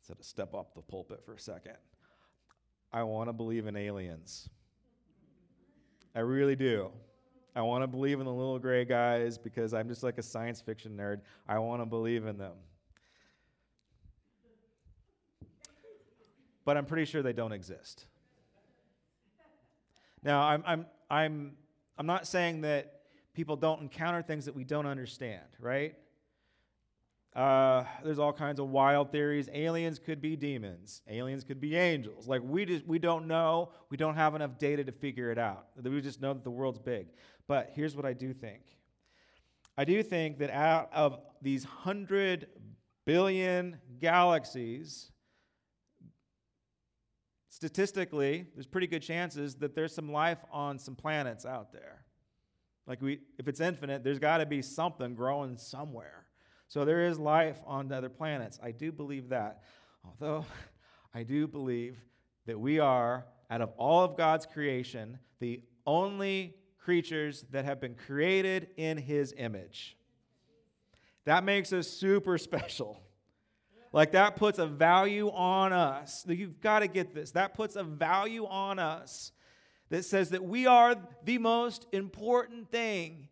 said 0.00 0.18
to 0.18 0.24
step 0.24 0.54
off 0.54 0.74
the 0.74 0.82
pulpit 0.82 1.22
for 1.24 1.34
a 1.34 1.40
second. 1.40 1.76
I 2.92 3.02
want 3.02 3.28
to 3.28 3.32
believe 3.32 3.66
in 3.66 3.76
aliens. 3.76 4.48
I 6.14 6.20
really 6.20 6.56
do. 6.56 6.90
I 7.56 7.62
want 7.62 7.82
to 7.82 7.86
believe 7.86 8.20
in 8.20 8.26
the 8.26 8.32
little 8.32 8.58
gray 8.58 8.84
guys 8.84 9.38
because 9.38 9.72
I'm 9.72 9.88
just 9.88 10.02
like 10.02 10.18
a 10.18 10.22
science 10.22 10.60
fiction 10.60 10.94
nerd. 10.94 11.22
I 11.48 11.58
want 11.58 11.80
to 11.80 11.86
believe 11.86 12.26
in 12.26 12.36
them. 12.36 12.52
But 16.66 16.76
I'm 16.76 16.84
pretty 16.84 17.06
sure 17.06 17.22
they 17.22 17.32
don't 17.32 17.52
exist. 17.52 18.04
Now, 20.22 20.42
I'm, 20.42 20.62
I'm, 20.66 20.86
I'm, 21.08 21.52
I'm 21.96 22.04
not 22.06 22.26
saying 22.26 22.60
that 22.60 23.00
people 23.32 23.56
don't 23.56 23.80
encounter 23.80 24.20
things 24.20 24.44
that 24.44 24.54
we 24.54 24.64
don't 24.64 24.86
understand, 24.86 25.46
right? 25.58 25.94
Uh, 27.36 27.84
there's 28.02 28.18
all 28.18 28.32
kinds 28.32 28.58
of 28.58 28.70
wild 28.70 29.12
theories. 29.12 29.50
Aliens 29.52 29.98
could 29.98 30.22
be 30.22 30.36
demons. 30.36 31.02
Aliens 31.06 31.44
could 31.44 31.60
be 31.60 31.76
angels. 31.76 32.26
Like 32.26 32.40
we 32.42 32.64
just 32.64 32.86
we 32.86 32.98
don't 32.98 33.26
know. 33.26 33.72
We 33.90 33.98
don't 33.98 34.14
have 34.14 34.34
enough 34.34 34.58
data 34.58 34.82
to 34.84 34.92
figure 34.92 35.30
it 35.30 35.36
out. 35.36 35.66
We 35.82 36.00
just 36.00 36.22
know 36.22 36.32
that 36.32 36.44
the 36.44 36.50
world's 36.50 36.78
big. 36.78 37.08
But 37.48 37.70
here's 37.74 37.94
what 37.94 38.04
I 38.04 38.12
do 38.12 38.32
think. 38.32 38.62
I 39.78 39.84
do 39.84 40.02
think 40.02 40.38
that 40.38 40.50
out 40.50 40.90
of 40.92 41.20
these 41.42 41.64
hundred 41.64 42.48
billion 43.04 43.78
galaxies, 44.00 45.10
statistically, 47.50 48.46
there's 48.54 48.66
pretty 48.66 48.86
good 48.86 49.02
chances 49.02 49.56
that 49.56 49.74
there's 49.74 49.94
some 49.94 50.10
life 50.10 50.38
on 50.50 50.78
some 50.78 50.96
planets 50.96 51.44
out 51.44 51.72
there. 51.72 52.04
Like 52.86 53.02
we, 53.02 53.20
if 53.38 53.48
it's 53.48 53.60
infinite, 53.60 54.02
there's 54.02 54.18
got 54.18 54.38
to 54.38 54.46
be 54.46 54.62
something 54.62 55.14
growing 55.14 55.56
somewhere. 55.56 56.26
So 56.68 56.84
there 56.84 57.06
is 57.06 57.18
life 57.18 57.58
on 57.66 57.90
other 57.92 58.08
planets. 58.08 58.58
I 58.62 58.72
do 58.72 58.92
believe 58.92 59.28
that. 59.28 59.62
Although 60.04 60.44
I 61.14 61.22
do 61.22 61.46
believe 61.46 61.96
that 62.46 62.58
we 62.58 62.78
are, 62.78 63.26
out 63.50 63.60
of 63.60 63.70
all 63.76 64.04
of 64.04 64.16
God's 64.16 64.46
creation, 64.46 65.18
the 65.40 65.62
only 65.86 66.56
creatures 66.86 67.44
that 67.50 67.64
have 67.64 67.80
been 67.80 67.96
created 67.96 68.68
in 68.76 68.96
his 68.96 69.34
image. 69.36 69.96
That 71.24 71.42
makes 71.42 71.72
us 71.72 71.88
super 71.88 72.38
special. 72.48 73.02
Like 73.92 74.12
that 74.12 74.36
puts 74.36 74.60
a 74.60 74.66
value 74.66 75.28
on 75.30 75.72
us. 75.72 76.24
You've 76.28 76.60
got 76.60 76.80
to 76.80 76.86
get 76.86 77.12
this. 77.12 77.32
That 77.32 77.54
puts 77.54 77.74
a 77.74 77.82
value 77.82 78.46
on 78.46 78.78
us 78.78 79.32
that 79.88 80.04
says 80.04 80.30
that 80.30 80.44
we 80.44 80.66
are 80.66 80.94
the 81.24 81.38
most 81.38 81.86
important 81.90 82.70
thing 82.70 83.28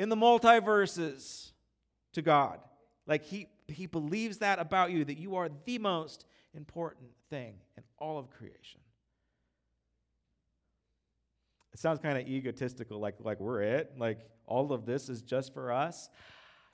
in 0.00 0.08
the 0.08 0.16
multiverses 0.16 1.52
to 2.12 2.22
God. 2.22 2.58
Like 3.06 3.22
he, 3.22 3.46
he 3.68 3.86
believes 3.86 4.38
that 4.38 4.58
about 4.58 4.90
you, 4.90 5.04
that 5.04 5.18
you 5.18 5.36
are 5.36 5.48
the 5.64 5.78
most 5.78 6.26
important 6.54 7.10
thing 7.30 7.54
in 7.76 7.84
all 7.98 8.18
of 8.18 8.30
creation. 8.30 8.80
It 11.76 11.80
sounds 11.80 12.00
kind 12.00 12.16
of 12.16 12.26
egotistical, 12.26 12.98
like, 12.98 13.16
like 13.20 13.38
we're 13.38 13.60
it, 13.60 13.92
like 13.98 14.20
all 14.46 14.72
of 14.72 14.86
this 14.86 15.10
is 15.10 15.20
just 15.20 15.52
for 15.52 15.70
us. 15.70 16.08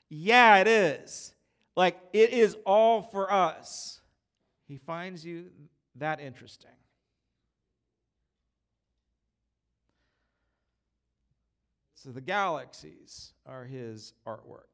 Yeah, 0.09 0.59
it 0.59 0.69
is. 0.69 1.35
Like 1.75 1.99
it 2.13 2.31
is 2.31 2.57
all 2.65 3.03
for 3.03 3.33
us. 3.33 4.01
He 4.69 4.77
finds 4.77 5.27
you 5.27 5.47
that 5.97 6.21
interesting. 6.21 6.71
So 11.95 12.11
the 12.11 12.21
galaxies 12.21 13.33
are 13.45 13.65
his 13.65 14.13
artwork. 14.25 14.71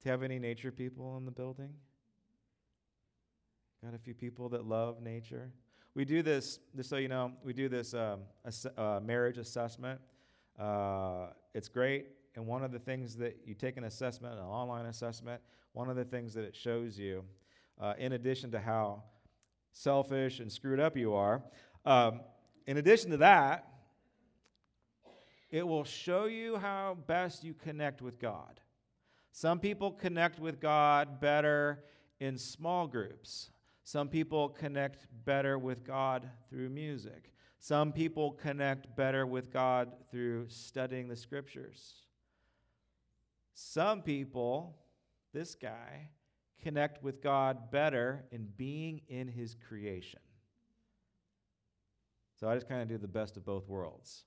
Do 0.00 0.04
you 0.04 0.10
have 0.12 0.22
any 0.22 0.38
nature 0.38 0.70
people 0.70 1.16
in 1.16 1.24
the 1.24 1.32
building? 1.32 1.70
Got 3.84 3.92
a 3.92 3.98
few 3.98 4.14
people 4.14 4.48
that 4.48 4.64
love 4.64 5.02
nature. 5.02 5.52
We 5.94 6.06
do 6.06 6.22
this, 6.22 6.58
just 6.74 6.88
so 6.88 6.96
you 6.96 7.08
know, 7.08 7.32
we 7.44 7.52
do 7.52 7.68
this 7.68 7.92
um, 7.92 8.20
ass- 8.46 8.66
uh, 8.78 9.00
marriage 9.04 9.36
assessment. 9.36 10.00
Uh, 10.58 11.26
it's 11.52 11.68
great. 11.68 12.06
And 12.34 12.46
one 12.46 12.64
of 12.64 12.72
the 12.72 12.78
things 12.78 13.14
that 13.16 13.36
you 13.44 13.52
take 13.52 13.76
an 13.76 13.84
assessment, 13.84 14.38
an 14.38 14.46
online 14.46 14.86
assessment, 14.86 15.42
one 15.74 15.90
of 15.90 15.96
the 15.96 16.04
things 16.04 16.32
that 16.32 16.44
it 16.44 16.56
shows 16.56 16.98
you, 16.98 17.24
uh, 17.78 17.92
in 17.98 18.12
addition 18.12 18.50
to 18.52 18.58
how 18.58 19.02
selfish 19.72 20.40
and 20.40 20.50
screwed 20.50 20.80
up 20.80 20.96
you 20.96 21.12
are, 21.12 21.42
um, 21.84 22.22
in 22.66 22.78
addition 22.78 23.10
to 23.10 23.18
that, 23.18 23.68
it 25.50 25.66
will 25.66 25.84
show 25.84 26.24
you 26.24 26.56
how 26.56 26.96
best 27.06 27.44
you 27.44 27.52
connect 27.52 28.00
with 28.00 28.18
God. 28.18 28.60
Some 29.30 29.60
people 29.60 29.90
connect 29.90 30.40
with 30.40 30.58
God 30.58 31.20
better 31.20 31.84
in 32.18 32.38
small 32.38 32.86
groups. 32.86 33.50
Some 33.84 34.08
people 34.08 34.48
connect 34.48 35.06
better 35.26 35.58
with 35.58 35.84
God 35.84 36.28
through 36.48 36.70
music. 36.70 37.32
Some 37.58 37.92
people 37.92 38.32
connect 38.32 38.96
better 38.96 39.26
with 39.26 39.52
God 39.52 39.92
through 40.10 40.48
studying 40.48 41.06
the 41.06 41.16
scriptures. 41.16 41.94
Some 43.52 44.02
people, 44.02 44.76
this 45.32 45.54
guy, 45.54 46.08
connect 46.62 47.02
with 47.02 47.22
God 47.22 47.70
better 47.70 48.24
in 48.32 48.48
being 48.56 49.02
in 49.08 49.28
his 49.28 49.54
creation. 49.68 50.20
So 52.40 52.48
I 52.48 52.54
just 52.54 52.68
kind 52.68 52.82
of 52.82 52.88
do 52.88 52.98
the 52.98 53.06
best 53.06 53.36
of 53.36 53.44
both 53.44 53.68
worlds. 53.68 54.24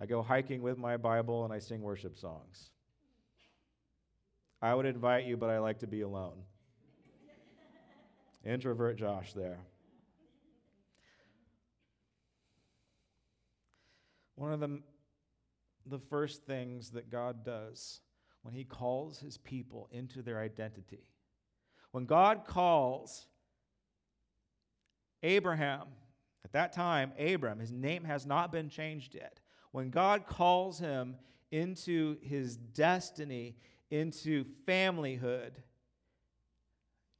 I 0.00 0.06
go 0.06 0.22
hiking 0.22 0.62
with 0.62 0.78
my 0.78 0.96
Bible 0.98 1.44
and 1.44 1.52
I 1.52 1.58
sing 1.58 1.80
worship 1.80 2.16
songs. 2.16 2.70
I 4.60 4.74
would 4.74 4.86
invite 4.86 5.24
you, 5.24 5.36
but 5.36 5.50
I 5.50 5.58
like 5.58 5.78
to 5.80 5.86
be 5.86 6.02
alone. 6.02 6.42
Introvert 8.48 8.96
Josh 8.96 9.32
there. 9.34 9.58
One 14.36 14.52
of 14.52 14.60
the, 14.60 14.80
the 15.86 15.98
first 15.98 16.44
things 16.44 16.90
that 16.90 17.10
God 17.10 17.44
does 17.44 18.00
when 18.42 18.54
He 18.54 18.64
calls 18.64 19.18
His 19.18 19.36
people 19.36 19.88
into 19.90 20.22
their 20.22 20.40
identity, 20.40 21.10
when 21.90 22.06
God 22.06 22.44
calls 22.46 23.26
Abraham, 25.22 25.88
at 26.44 26.52
that 26.52 26.72
time, 26.72 27.12
Abram, 27.18 27.58
his 27.58 27.72
name 27.72 28.04
has 28.04 28.24
not 28.24 28.52
been 28.52 28.70
changed 28.70 29.14
yet. 29.14 29.40
When 29.72 29.90
God 29.90 30.26
calls 30.26 30.78
him 30.78 31.16
into 31.50 32.16
his 32.22 32.56
destiny, 32.56 33.56
into 33.90 34.46
familyhood, 34.66 35.52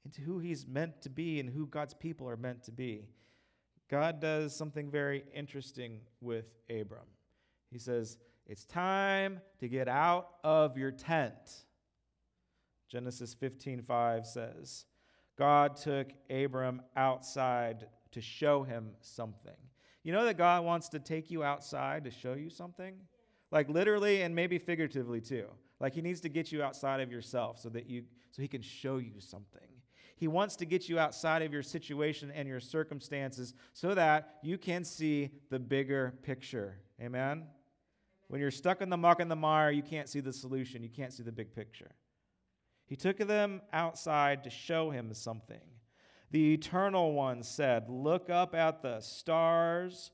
into 0.09 0.23
who 0.23 0.39
he's 0.39 0.67
meant 0.67 1.03
to 1.03 1.11
be 1.11 1.39
and 1.39 1.51
who 1.51 1.67
God's 1.67 1.93
people 1.93 2.27
are 2.31 2.37
meant 2.37 2.63
to 2.65 2.73
be. 2.73 3.09
God 3.91 4.21
does 4.21 4.57
something 4.57 4.91
very 4.91 5.25
interesting 5.35 6.01
with 6.23 6.47
Abram. 6.71 7.07
He 7.71 7.79
says, 7.79 8.17
It's 8.47 8.65
time 8.65 9.41
to 9.61 9.69
get 9.69 9.87
out 9.87 10.29
of 10.43 10.79
your 10.79 10.93
tent. 10.93 11.67
Genesis 12.89 13.35
15:5 13.35 14.25
says, 14.25 14.87
God 15.37 15.77
took 15.77 16.09
Abram 16.31 16.81
outside 16.97 17.87
to 18.13 18.23
show 18.23 18.63
him 18.63 18.93
something. 19.03 19.57
You 20.05 20.13
know 20.13 20.25
that 20.25 20.39
God 20.39 20.65
wants 20.65 20.89
to 20.91 20.99
take 20.99 21.31
you 21.31 21.45
outside 21.45 22.05
to 22.05 22.11
show 22.11 22.33
you 22.33 22.49
something? 22.49 22.95
Like 23.51 23.69
literally 23.69 24.23
and 24.23 24.35
maybe 24.35 24.59
figuratively 24.59 25.21
too. 25.21 25.49
Like 25.81 25.95
he 25.95 26.01
needs 26.01 26.23
to 26.23 26.31
get 26.31 26.51
you 26.51 26.63
outside 26.63 27.01
of 27.01 27.13
yourself 27.13 27.59
so 27.59 27.69
that 27.71 27.91
you 27.91 28.05
so 28.31 28.41
he 28.41 28.49
can 28.49 28.63
show 28.63 28.97
you 28.97 29.21
something. 29.21 29.69
He 30.19 30.27
wants 30.27 30.57
to 30.57 30.67
get 30.67 30.89
you 30.89 30.99
outside 30.99 31.43
of 31.43 31.53
your 31.53 31.63
situation 31.63 32.33
and 32.35 32.49
your 32.49 32.59
circumstances 32.59 33.55
so 33.73 33.95
that 33.95 34.39
you 34.43 34.59
can 34.59 34.83
see 34.83 35.31
the 35.49 35.61
bigger 35.61 36.15
picture. 36.23 36.81
Amen. 37.01 37.45
When 38.27 38.41
you're 38.41 38.51
stuck 38.51 38.83
in 38.83 38.91
the 38.91 38.97
muck 38.97 39.21
and 39.21 39.31
the 39.31 39.37
mire, 39.37 39.71
you 39.71 39.83
can't 39.83 40.09
see 40.09 40.19
the 40.19 40.33
solution. 40.33 40.83
You 40.83 40.89
can't 40.89 41.13
see 41.13 41.23
the 41.23 41.31
big 41.31 41.55
picture. 41.55 41.93
He 42.85 42.97
took 42.97 43.19
them 43.19 43.63
outside 43.73 44.43
to 44.43 44.51
show 44.51 44.91
him 44.91 45.15
something. 45.15 45.61
The 46.33 46.55
Eternal 46.55 47.13
One 47.13 47.45
said, 47.45 47.89
Look 47.89 48.29
up 48.29 48.57
at 48.57 48.83
the 48.83 49.01
stars, 49.01 50.11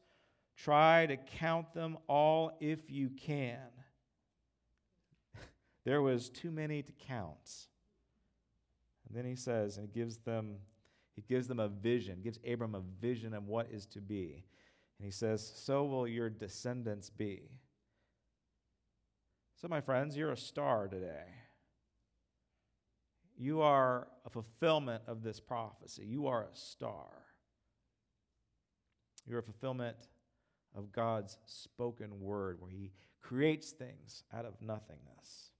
try 0.55 1.07
to 1.07 1.17
count 1.17 1.73
them 1.73 1.97
all 2.09 2.59
if 2.61 2.91
you 2.91 3.09
can. 3.09 3.71
there 5.87 6.03
was 6.03 6.29
too 6.29 6.51
many 6.51 6.83
to 6.83 6.93
count. 6.93 7.69
And 9.15 9.23
then 9.23 9.31
he 9.31 9.37
says, 9.37 9.77
and 9.77 9.87
he 9.87 10.01
gives 10.01 10.17
them, 10.17 10.57
he 11.15 11.23
gives 11.23 11.47
them 11.47 11.61
a 11.61 11.69
vision, 11.69 12.19
gives 12.21 12.41
Abram 12.45 12.75
a 12.75 12.83
vision 13.01 13.33
of 13.33 13.47
what 13.47 13.69
is 13.71 13.87
to 13.87 14.01
be. 14.01 14.43
And 14.99 15.07
he 15.07 15.13
says, 15.13 15.53
So 15.55 15.85
will 15.85 16.09
your 16.09 16.29
descendants 16.29 17.11
be. 17.11 17.61
So, 19.55 19.69
my 19.69 19.81
friends, 19.81 20.17
you're 20.17 20.33
a 20.33 20.37
star 20.37 20.89
today. 20.89 21.27
You 23.39 23.61
are 23.61 24.09
a 24.27 24.31
fulfillment 24.31 25.05
of 25.07 25.23
this 25.23 25.39
prophecy. 25.39 26.05
You 26.05 26.27
are 26.27 26.43
a 26.43 26.57
star. 26.57 27.07
You're 29.29 29.39
a 29.39 29.45
fulfillment 29.45 30.09
of 30.75 30.91
God's 30.91 31.39
spoken 31.47 32.19
word, 32.19 32.61
where 32.61 32.73
He 32.73 32.91
creates 33.23 33.71
things 33.71 34.25
out 34.37 34.45
of 34.45 34.61
nothingness. 34.61 35.53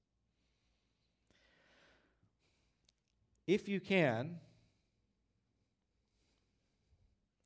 If 3.47 3.69
you 3.69 3.81
can, 3.81 4.37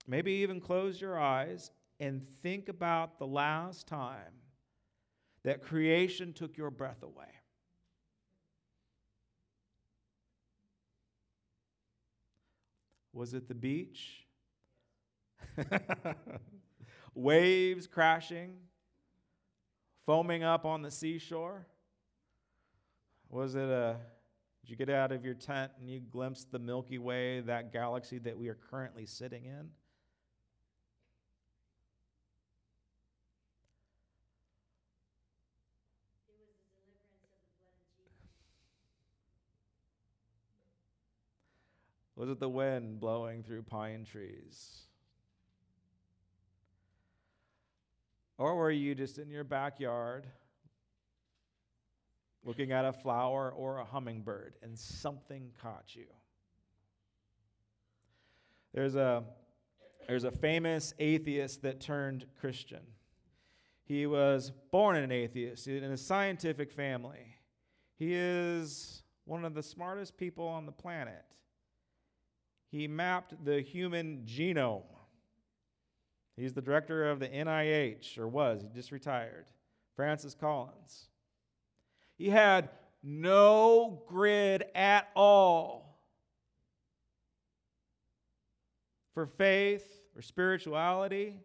maybe 0.07 0.33
even 0.33 0.61
close 0.61 1.01
your 1.01 1.19
eyes 1.19 1.71
and 1.99 2.27
think 2.43 2.69
about 2.69 3.19
the 3.19 3.27
last 3.27 3.89
time 3.89 4.33
that 5.45 5.63
creation 5.63 6.33
took 6.33 6.57
your 6.57 6.71
breath 6.71 7.03
away. 7.03 7.27
Was 13.13 13.35
it 13.35 13.49
the 13.49 13.55
beach? 13.55 14.25
Waves 17.15 17.89
crashing, 17.89 18.55
foaming 20.07 20.45
up 20.45 20.65
on 20.65 20.83
the 20.83 20.91
seashore? 20.91 21.67
Was 23.29 23.57
it 23.57 23.69
a 23.69 23.97
did 24.69 24.79
you 24.79 24.85
get 24.85 24.95
out 24.95 25.13
of 25.13 25.25
your 25.25 25.33
tent 25.33 25.73
and 25.81 25.89
you 25.89 25.99
glimpsed 25.99 26.53
the 26.53 26.59
Milky 26.59 26.99
Way, 26.99 27.41
that 27.41 27.73
galaxy 27.73 28.19
that 28.19 28.37
we 28.37 28.49
are 28.49 28.59
currently 28.71 29.07
sitting 29.07 29.47
in? 29.47 29.71
Was 42.15 42.29
it 42.29 42.39
the 42.39 42.49
wind 42.51 43.01
blowing 43.01 43.43
through 43.43 43.63
pine 43.63 44.05
trees? 44.05 44.83
Or 48.37 48.55
were 48.55 48.71
you 48.71 48.95
just 48.95 49.17
in 49.17 49.31
your 49.31 49.45
backyard 49.45 50.27
looking 52.45 52.73
at 52.73 52.85
a 52.85 52.93
flower 52.93 53.51
or 53.51 53.79
a 53.79 53.85
hummingbird 53.85 54.55
and 54.63 54.79
something 54.79 55.51
caught 55.61 55.95
you? 55.95 56.07
There's 58.75 58.95
a, 58.95 59.25
there's 60.07 60.25
a 60.25 60.31
famous 60.31 60.95
atheist 60.99 61.63
that 61.63 61.81
turned 61.81 62.27
Christian. 62.41 62.83
He 63.85 64.07
was 64.07 64.53
born 64.71 64.97
an 64.97 65.11
atheist 65.11 65.67
in 65.67 65.85
a 65.85 65.97
scientific 65.97 66.71
family. 66.73 67.37
He 67.99 68.15
is 68.15 69.03
one 69.25 69.45
of 69.45 69.55
the 69.55 69.63
smartest 69.63 70.17
people 70.17 70.47
on 70.47 70.67
the 70.67 70.73
planet 70.73 71.25
he 72.71 72.87
mapped 72.87 73.45
the 73.45 73.61
human 73.61 74.25
genome. 74.27 74.83
He's 76.37 76.53
the 76.53 76.63
director 76.63 77.11
of 77.11 77.19
the 77.19 77.29
NIH, 77.29 78.19
or 78.19 78.29
was, 78.29 78.63
he 78.63 78.69
just 78.69 78.93
retired. 78.93 79.47
Francis 79.97 80.35
Collins. 80.35 81.09
He 82.19 82.29
had 82.29 82.69
no 83.03 84.03
grid 84.09 84.65
at 84.75 85.09
all 85.15 86.01
for 89.15 89.27
faith 89.27 89.85
or 90.17 90.23
spirituality. 90.23 91.37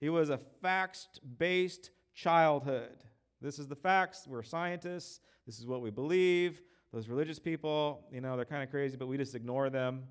He 0.00 0.08
was 0.08 0.30
a 0.30 0.38
facts 0.38 1.08
based 1.38 1.90
childhood. 2.14 2.96
This 3.40 3.58
is 3.58 3.66
the 3.66 3.76
facts. 3.76 4.26
We're 4.26 4.42
scientists. 4.42 5.20
This 5.44 5.58
is 5.58 5.66
what 5.66 5.82
we 5.82 5.90
believe. 5.90 6.62
Those 6.92 7.08
religious 7.08 7.38
people, 7.38 8.06
you 8.12 8.20
know, 8.20 8.36
they're 8.36 8.44
kind 8.44 8.62
of 8.62 8.70
crazy, 8.70 8.96
but 8.96 9.08
we 9.08 9.16
just 9.18 9.34
ignore 9.34 9.70
them. 9.70 10.04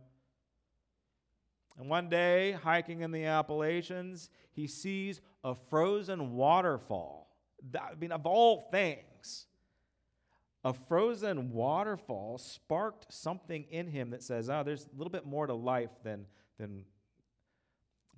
And 1.78 1.90
one 1.90 2.10
day, 2.10 2.52
hiking 2.54 3.02
in 3.02 3.12
the 3.12 3.26
Appalachians, 3.26 4.30
he 4.54 4.68
sees 4.68 5.20
a 5.44 5.56
frozen 5.70 6.34
waterfall. 6.34 7.36
I 7.74 7.96
mean, 7.96 8.12
of 8.12 8.26
all 8.26 8.70
things, 8.72 9.48
a 10.66 10.74
frozen 10.74 11.52
waterfall 11.52 12.40
sparked 12.40 13.14
something 13.14 13.66
in 13.70 13.88
him 13.88 14.10
that 14.10 14.24
says, 14.24 14.50
oh, 14.50 14.64
there's 14.66 14.88
a 14.88 14.98
little 14.98 15.12
bit 15.12 15.24
more 15.24 15.46
to 15.46 15.54
life 15.54 15.92
than, 16.04 16.26
than 16.58 16.84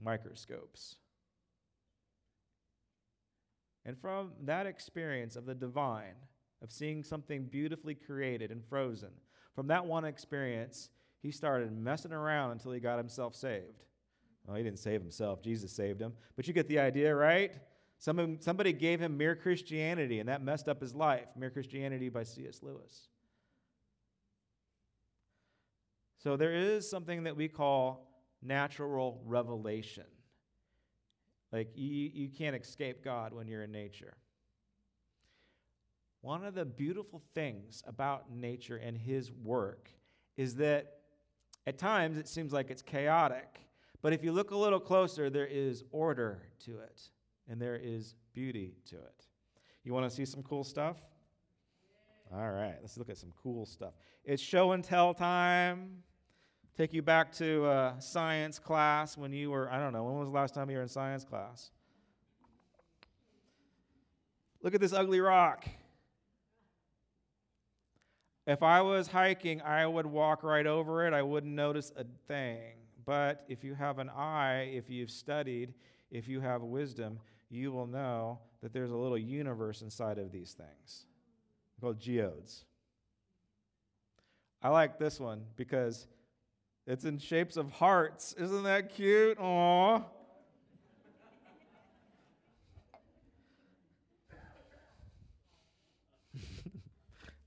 microscopes. 0.02 0.96
And 3.86 4.00
from 4.00 4.32
that 4.46 4.66
experience 4.66 5.36
of 5.36 5.46
the 5.46 5.54
divine, 5.54 6.16
of 6.64 6.72
seeing 6.72 7.04
something 7.04 7.44
beautifully 7.44 7.96
created 7.96 8.50
and 8.50 8.64
frozen, 8.66 9.12
from 9.54 9.68
that 9.68 9.86
one 9.86 10.06
experience, 10.06 10.90
he 11.22 11.32
started 11.32 11.78
messing 11.78 12.14
around 12.14 12.52
until 12.52 12.72
he 12.72 12.80
got 12.80 12.98
himself 12.98 13.36
saved. 13.36 13.84
Well, 14.46 14.56
he 14.56 14.64
didn't 14.64 14.80
save 14.80 15.02
himself, 15.02 15.42
Jesus 15.42 15.74
saved 15.74 16.02
him. 16.02 16.14
But 16.38 16.48
you 16.48 16.54
get 16.54 16.70
the 16.70 16.80
idea, 16.80 17.14
right? 17.14 17.52
Some, 18.00 18.38
somebody 18.42 18.74
gave 18.74 19.00
him 19.00 19.18
Mere 19.18 19.36
Christianity, 19.36 20.20
and 20.20 20.30
that 20.30 20.42
messed 20.42 20.68
up 20.68 20.82
his 20.82 20.94
life. 20.94 21.28
Mere 21.36 21.50
Christianity 21.50 22.10
by 22.10 22.24
C.S. 22.24 22.60
Lewis. 22.62 23.08
So 26.18 26.36
there 26.36 26.54
is 26.54 26.90
something 26.90 27.24
that 27.24 27.36
we 27.36 27.48
call 27.48 28.08
natural 28.42 29.22
revelation. 29.26 30.06
Like 31.52 31.70
you, 31.76 32.12
you 32.14 32.30
can't 32.30 32.56
escape 32.56 33.04
God 33.04 33.34
when 33.34 33.48
you're 33.48 33.64
in 33.64 33.72
nature. 33.72 34.16
One 36.22 36.44
of 36.44 36.56
the 36.56 36.66
beautiful 36.66 37.22
things 37.34 37.84
about 37.88 38.32
nature 38.32 38.78
and 38.78 38.98
his 38.98 39.32
work 39.32 39.90
is 40.36 40.56
that 40.56 40.98
at 41.66 41.78
times, 41.78 42.18
it 42.18 42.28
seems 42.28 42.54
like 42.54 42.72
it's 42.72 42.82
chaotic. 42.82 43.60
But 44.02 44.14
if 44.14 44.24
you 44.24 44.32
look 44.32 44.52
a 44.52 44.58
little 44.58 44.80
closer, 44.80 45.30
there 45.30 45.46
is 45.46 45.84
order 45.92 46.44
to 46.66 46.80
it, 46.80 47.10
and 47.50 47.62
there 47.62 47.76
is 47.76 48.16
beauty 48.34 48.76
to 48.90 48.96
it. 48.96 49.26
You 49.84 49.94
want 49.94 50.10
to 50.10 50.16
see 50.16 50.26
some 50.26 50.44
cool 50.44 50.64
stuff? 50.64 50.98
All 52.34 52.52
right, 52.52 52.76
let's 52.82 52.98
look 52.98 53.10
at 53.10 53.18
some 53.18 53.32
cool 53.42 53.66
stuff. 53.66 53.94
It's 54.26 54.42
show 54.42 54.74
and 54.74 54.84
tell 54.84 55.14
time. 55.14 56.04
Take 56.76 56.94
you 56.94 57.02
back 57.02 57.32
to 57.34 57.66
uh, 57.66 58.00
science 58.00 58.60
class 58.60 59.18
when 59.18 59.34
you 59.34 59.50
were, 59.50 59.72
I 59.72 59.80
don't 59.80 59.94
know, 59.94 60.04
when 60.04 60.20
was 60.20 60.28
the 60.28 60.36
last 60.36 60.54
time 60.54 60.70
you 60.70 60.78
were 60.78 60.84
in 60.84 60.90
science 60.90 61.24
class? 61.24 61.72
Look 64.62 64.76
at 64.76 64.82
this 64.82 64.94
ugly 64.94 65.20
rock. 65.20 65.66
If 68.46 68.62
I 68.62 68.82
was 68.82 69.08
hiking, 69.08 69.62
I 69.62 69.86
would 69.88 70.06
walk 70.06 70.44
right 70.44 70.68
over 70.68 71.08
it. 71.08 71.14
I 71.14 71.22
wouldn't 71.22 71.54
notice 71.54 71.92
a 71.98 72.06
thing. 72.28 72.76
But 73.06 73.46
if 73.48 73.64
you 73.64 73.74
have 73.74 74.00
an 74.00 74.10
eye, 74.10 74.72
if 74.74 74.90
you've 74.90 75.10
studied, 75.10 75.74
if 76.12 76.28
you 76.28 76.42
have 76.42 76.62
wisdom, 76.62 77.20
you 77.50 77.72
will 77.72 77.88
know 77.88 78.40
that 78.62 78.74
there's 78.74 78.92
a 78.92 78.96
little 78.96 79.18
universe 79.18 79.82
inside 79.82 80.18
of 80.18 80.32
these 80.32 80.54
things 80.54 81.06
called 81.80 82.00
geodes. 82.00 82.66
I 84.62 84.70
like 84.70 84.98
this 84.98 85.20
one 85.20 85.44
because 85.56 86.08
it's 86.88 87.06
in 87.06 87.20
shapes 87.20 87.58
of 87.58 87.72
hearts. 87.72 88.34
Isn't 88.38 88.64
that 88.64 88.94
cute? 88.94 89.38
Aww. 89.38 90.04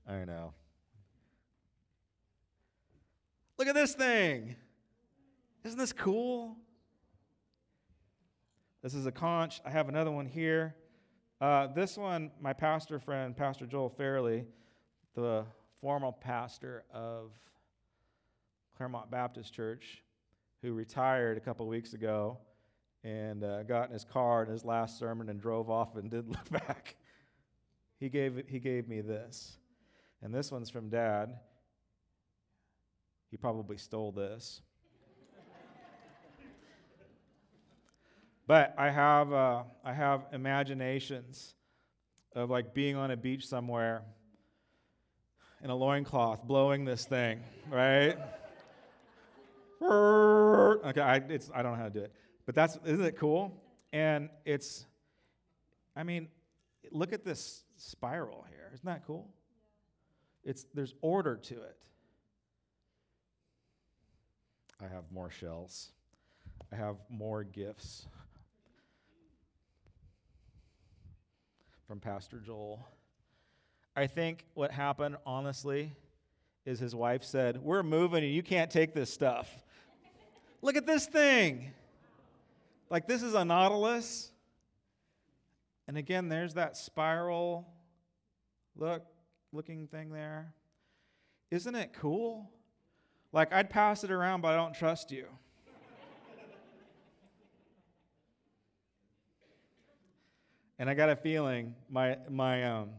I 0.07 0.25
know. 0.25 0.53
Look 3.57 3.67
at 3.67 3.75
this 3.75 3.93
thing. 3.93 4.55
Isn't 5.63 5.77
this 5.77 5.93
cool? 5.93 6.55
This 8.81 8.95
is 8.95 9.05
a 9.05 9.11
conch. 9.11 9.61
I 9.63 9.69
have 9.69 9.89
another 9.89 10.09
one 10.09 10.25
here. 10.25 10.73
Uh, 11.39 11.67
this 11.67 11.97
one, 11.97 12.31
my 12.41 12.51
pastor 12.51 12.97
friend, 12.97 13.37
Pastor 13.37 13.67
Joel 13.67 13.89
Fairley, 13.89 14.45
the 15.13 15.45
former 15.81 16.11
pastor 16.11 16.83
of 16.91 17.29
Claremont 18.75 19.11
Baptist 19.11 19.53
Church, 19.53 20.01
who 20.63 20.73
retired 20.73 21.37
a 21.37 21.39
couple 21.39 21.67
weeks 21.67 21.93
ago 21.93 22.39
and 23.03 23.43
uh, 23.43 23.61
got 23.61 23.89
in 23.89 23.93
his 23.93 24.03
car 24.03 24.41
in 24.43 24.49
his 24.49 24.65
last 24.65 24.97
sermon 24.97 25.29
and 25.29 25.39
drove 25.39 25.69
off 25.69 25.95
and 25.95 26.09
didn't 26.09 26.31
look 26.31 26.49
back. 26.49 26.95
He 27.99 28.09
gave, 28.09 28.45
he 28.47 28.57
gave 28.57 28.87
me 28.87 29.01
this. 29.01 29.57
And 30.23 30.33
this 30.33 30.51
one's 30.51 30.71
from 30.71 30.89
Dad. 30.89 31.37
He 33.29 33.37
probably 33.37 33.77
stole 33.77 34.11
this. 34.11 34.63
But 38.51 38.75
I 38.77 38.89
have, 38.89 39.31
uh, 39.31 39.63
I 39.81 39.93
have 39.93 40.25
imaginations 40.33 41.55
of 42.35 42.49
like 42.49 42.73
being 42.73 42.97
on 42.97 43.09
a 43.09 43.15
beach 43.15 43.47
somewhere 43.47 44.03
in 45.63 45.69
a 45.69 45.75
loincloth 45.75 46.43
blowing 46.43 46.83
this 46.83 47.05
thing, 47.05 47.39
right? 47.69 48.17
okay, 49.81 50.99
I, 50.99 51.21
it's, 51.29 51.49
I 51.55 51.63
don't 51.63 51.71
know 51.71 51.77
how 51.77 51.87
to 51.87 51.93
do 51.93 52.01
it. 52.01 52.13
But 52.45 52.55
that's, 52.55 52.77
isn't 52.83 53.05
it 53.05 53.17
cool? 53.17 53.57
And 53.93 54.27
it's, 54.43 54.85
I 55.95 56.03
mean, 56.03 56.27
look 56.91 57.13
at 57.13 57.23
this 57.23 57.63
spiral 57.77 58.45
here. 58.49 58.69
Isn't 58.73 58.85
that 58.85 59.07
cool? 59.07 59.29
It's, 60.43 60.65
there's 60.73 60.93
order 61.01 61.37
to 61.37 61.53
it. 61.53 61.77
I 64.81 64.89
have 64.93 65.05
more 65.09 65.29
shells. 65.29 65.93
I 66.69 66.75
have 66.75 66.97
more 67.09 67.45
gifts 67.45 68.07
from 71.91 71.99
Pastor 71.99 72.39
Joel. 72.39 72.87
I 73.97 74.07
think 74.07 74.45
what 74.53 74.71
happened, 74.71 75.17
honestly, 75.25 75.93
is 76.65 76.79
his 76.79 76.95
wife 76.95 77.21
said, 77.21 77.61
We're 77.61 77.83
moving 77.83 78.23
and 78.23 78.33
you 78.33 78.41
can't 78.41 78.71
take 78.71 78.93
this 78.93 79.11
stuff. 79.11 79.53
Look 80.61 80.77
at 80.77 80.85
this 80.85 81.05
thing. 81.05 81.73
Like, 82.89 83.09
this 83.09 83.21
is 83.21 83.33
a 83.33 83.43
nautilus. 83.43 84.31
And 85.85 85.97
again, 85.97 86.29
there's 86.29 86.53
that 86.53 86.77
spiral 86.77 87.67
look 88.77 89.05
looking 89.51 89.87
thing 89.87 90.13
there. 90.13 90.53
Isn't 91.49 91.75
it 91.75 91.91
cool? 91.91 92.49
Like, 93.33 93.51
I'd 93.51 93.69
pass 93.69 94.05
it 94.05 94.11
around, 94.11 94.39
but 94.39 94.53
I 94.53 94.55
don't 94.55 94.73
trust 94.73 95.11
you. 95.11 95.25
And 100.81 100.89
I 100.89 100.95
got 100.95 101.09
a 101.09 101.15
feeling 101.15 101.75
my, 101.91 102.17
my, 102.27 102.63
um, 102.63 102.89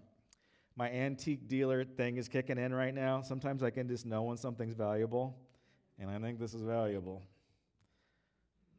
my 0.77 0.89
antique 0.89 1.49
dealer 1.49 1.83
thing 1.83 2.17
is 2.17 2.29
kicking 2.29 2.57
in 2.57 2.73
right 2.73 2.95
now. 2.95 3.23
Sometimes 3.23 3.61
I 3.61 3.71
can 3.71 3.89
just 3.89 4.07
know 4.07 4.23
when 4.23 4.37
something's 4.37 4.77
valuable, 4.77 5.37
and 5.99 6.09
I 6.09 6.17
think 6.21 6.39
this 6.39 6.55
is 6.55 6.63
valuable. 6.63 7.25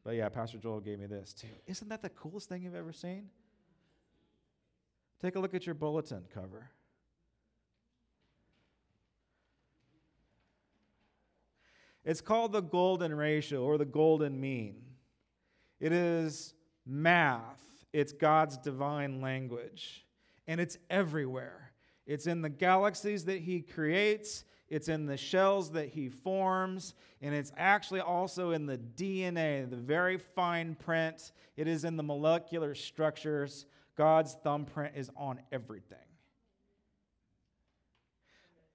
But 0.04 0.14
yeah, 0.14 0.30
Pastor 0.30 0.56
Joel 0.56 0.80
gave 0.80 0.98
me 0.98 1.04
this 1.04 1.34
too. 1.34 1.48
Isn't 1.66 1.90
that 1.90 2.00
the 2.00 2.08
coolest 2.08 2.48
thing 2.48 2.62
you've 2.62 2.74
ever 2.74 2.94
seen? 2.94 3.28
Take 5.20 5.36
a 5.36 5.38
look 5.38 5.52
at 5.52 5.66
your 5.66 5.74
bulletin 5.74 6.24
cover. 6.32 6.70
It's 12.06 12.22
called 12.22 12.52
the 12.52 12.62
golden 12.62 13.14
ratio 13.14 13.64
or 13.64 13.76
the 13.76 13.84
golden 13.84 14.40
mean. 14.40 14.76
It 15.78 15.92
is 15.92 16.54
math, 16.86 17.60
it's 17.94 18.12
God's 18.12 18.58
divine 18.58 19.22
language, 19.22 20.04
and 20.46 20.60
it's 20.60 20.76
everywhere. 20.90 21.72
It's 22.06 22.26
in 22.26 22.42
the 22.42 22.50
galaxies 22.50 23.24
that 23.24 23.38
He 23.38 23.62
creates, 23.62 24.44
it's 24.68 24.88
in 24.88 25.06
the 25.06 25.16
shells 25.16 25.70
that 25.72 25.90
he 25.90 26.08
forms, 26.08 26.94
and 27.20 27.34
it's 27.34 27.52
actually 27.56 28.00
also 28.00 28.50
in 28.50 28.66
the 28.66 28.78
DNA, 28.78 29.68
the 29.68 29.76
very 29.76 30.18
fine 30.18 30.74
print. 30.74 31.32
It 31.56 31.68
is 31.68 31.84
in 31.84 31.96
the 31.96 32.02
molecular 32.02 32.74
structures. 32.74 33.66
God's 33.96 34.36
thumbprint 34.42 34.94
is 34.96 35.10
on 35.16 35.38
everything. 35.52 35.98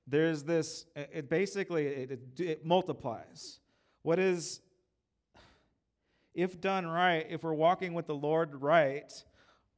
There's 0.08 0.44
this, 0.44 0.86
it 0.96 1.30
basically, 1.30 1.88
it, 1.88 2.12
it, 2.12 2.40
it 2.40 2.66
multiplies. 2.66 3.60
What 4.04 4.20
is, 4.20 4.62
if 6.34 6.60
done 6.60 6.88
right, 6.88 7.26
if 7.30 7.44
we're 7.44 7.54
walking 7.54 7.94
with 7.94 8.08
the 8.08 8.16
Lord 8.16 8.62
right, 8.62 9.12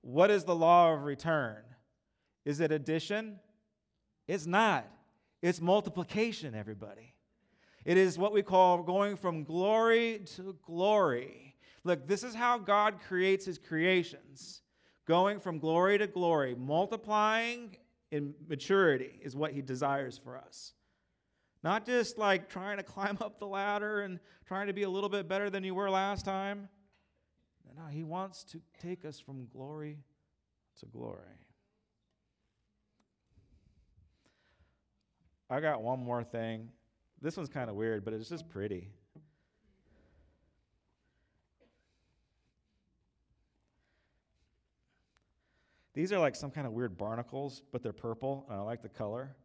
what 0.01 0.31
is 0.31 0.43
the 0.43 0.55
law 0.55 0.93
of 0.93 1.03
return? 1.03 1.63
Is 2.45 2.59
it 2.59 2.71
addition? 2.71 3.39
It's 4.27 4.45
not. 4.45 4.87
It's 5.41 5.61
multiplication, 5.61 6.55
everybody. 6.55 7.13
It 7.85 7.97
is 7.97 8.17
what 8.17 8.33
we 8.33 8.43
call 8.43 8.83
going 8.83 9.15
from 9.15 9.43
glory 9.43 10.21
to 10.35 10.55
glory. 10.65 11.55
Look, 11.83 12.07
this 12.07 12.23
is 12.23 12.35
how 12.35 12.59
God 12.59 12.99
creates 13.07 13.45
his 13.45 13.57
creations 13.57 14.61
going 15.07 15.39
from 15.39 15.59
glory 15.59 15.97
to 15.97 16.07
glory, 16.07 16.55
multiplying 16.55 17.75
in 18.11 18.33
maturity 18.47 19.19
is 19.21 19.35
what 19.35 19.51
he 19.51 19.61
desires 19.61 20.17
for 20.17 20.37
us. 20.37 20.73
Not 21.63 21.85
just 21.85 22.17
like 22.17 22.49
trying 22.49 22.77
to 22.77 22.83
climb 22.95 23.17
up 23.21 23.39
the 23.39 23.47
ladder 23.47 24.01
and 24.01 24.19
trying 24.45 24.67
to 24.67 24.73
be 24.73 24.83
a 24.83 24.89
little 24.89 25.09
bit 25.09 25.27
better 25.27 25.49
than 25.49 25.63
you 25.63 25.75
were 25.75 25.89
last 25.89 26.25
time. 26.25 26.69
No, 27.77 27.85
he 27.87 28.03
wants 28.03 28.43
to 28.45 28.61
take 28.81 29.05
us 29.05 29.19
from 29.19 29.47
glory 29.47 29.97
to 30.79 30.85
glory. 30.85 31.19
I 35.49 35.59
got 35.59 35.81
one 35.81 35.99
more 35.99 36.23
thing. 36.23 36.69
This 37.21 37.37
one's 37.37 37.49
kind 37.49 37.69
of 37.69 37.75
weird, 37.75 38.03
but 38.03 38.13
it's 38.13 38.29
just 38.29 38.49
pretty. 38.49 38.89
These 45.93 46.13
are 46.13 46.19
like 46.19 46.35
some 46.35 46.51
kind 46.51 46.65
of 46.65 46.73
weird 46.73 46.97
barnacles, 46.97 47.61
but 47.71 47.83
they're 47.83 47.91
purple, 47.91 48.45
and 48.49 48.59
I 48.59 48.61
like 48.63 48.81
the 48.81 48.89
color. 48.89 49.35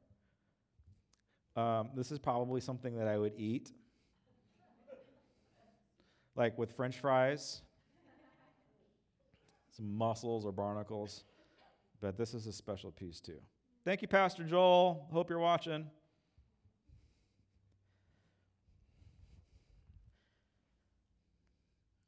Um, 1.56 1.88
this 1.94 2.12
is 2.12 2.18
probably 2.18 2.60
something 2.60 2.96
that 2.98 3.08
I 3.08 3.16
would 3.16 3.32
eat, 3.38 3.72
like 6.34 6.56
with 6.58 6.72
french 6.72 6.98
fries, 6.98 7.62
some 9.70 9.96
mussels 9.96 10.44
or 10.44 10.52
barnacles. 10.52 11.24
But 12.00 12.18
this 12.18 12.34
is 12.34 12.46
a 12.46 12.52
special 12.52 12.90
piece, 12.90 13.20
too. 13.20 13.40
Thank 13.84 14.02
you, 14.02 14.08
Pastor 14.08 14.44
Joel. 14.44 15.06
Hope 15.10 15.30
you're 15.30 15.38
watching. 15.38 15.86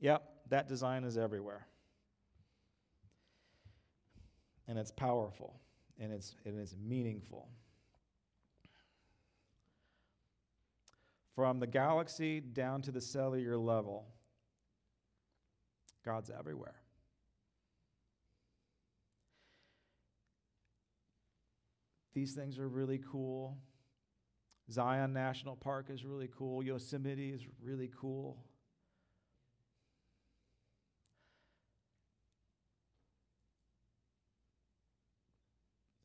Yep, 0.00 0.22
that 0.50 0.68
design 0.68 1.04
is 1.04 1.16
everywhere. 1.16 1.66
And 4.68 4.78
it's 4.78 4.90
powerful 4.90 5.58
and 5.98 6.12
it's, 6.12 6.34
and 6.44 6.58
it's 6.58 6.76
meaningful. 6.76 7.48
From 11.38 11.60
the 11.60 11.68
galaxy 11.68 12.40
down 12.40 12.82
to 12.82 12.90
the 12.90 13.00
cellular 13.00 13.56
level, 13.56 14.08
God's 16.04 16.32
everywhere. 16.36 16.74
These 22.12 22.32
things 22.32 22.58
are 22.58 22.66
really 22.66 23.00
cool. 23.12 23.56
Zion 24.72 25.12
National 25.12 25.54
Park 25.54 25.90
is 25.90 26.04
really 26.04 26.28
cool. 26.36 26.60
Yosemite 26.60 27.30
is 27.30 27.42
really 27.62 27.92
cool. 27.96 28.42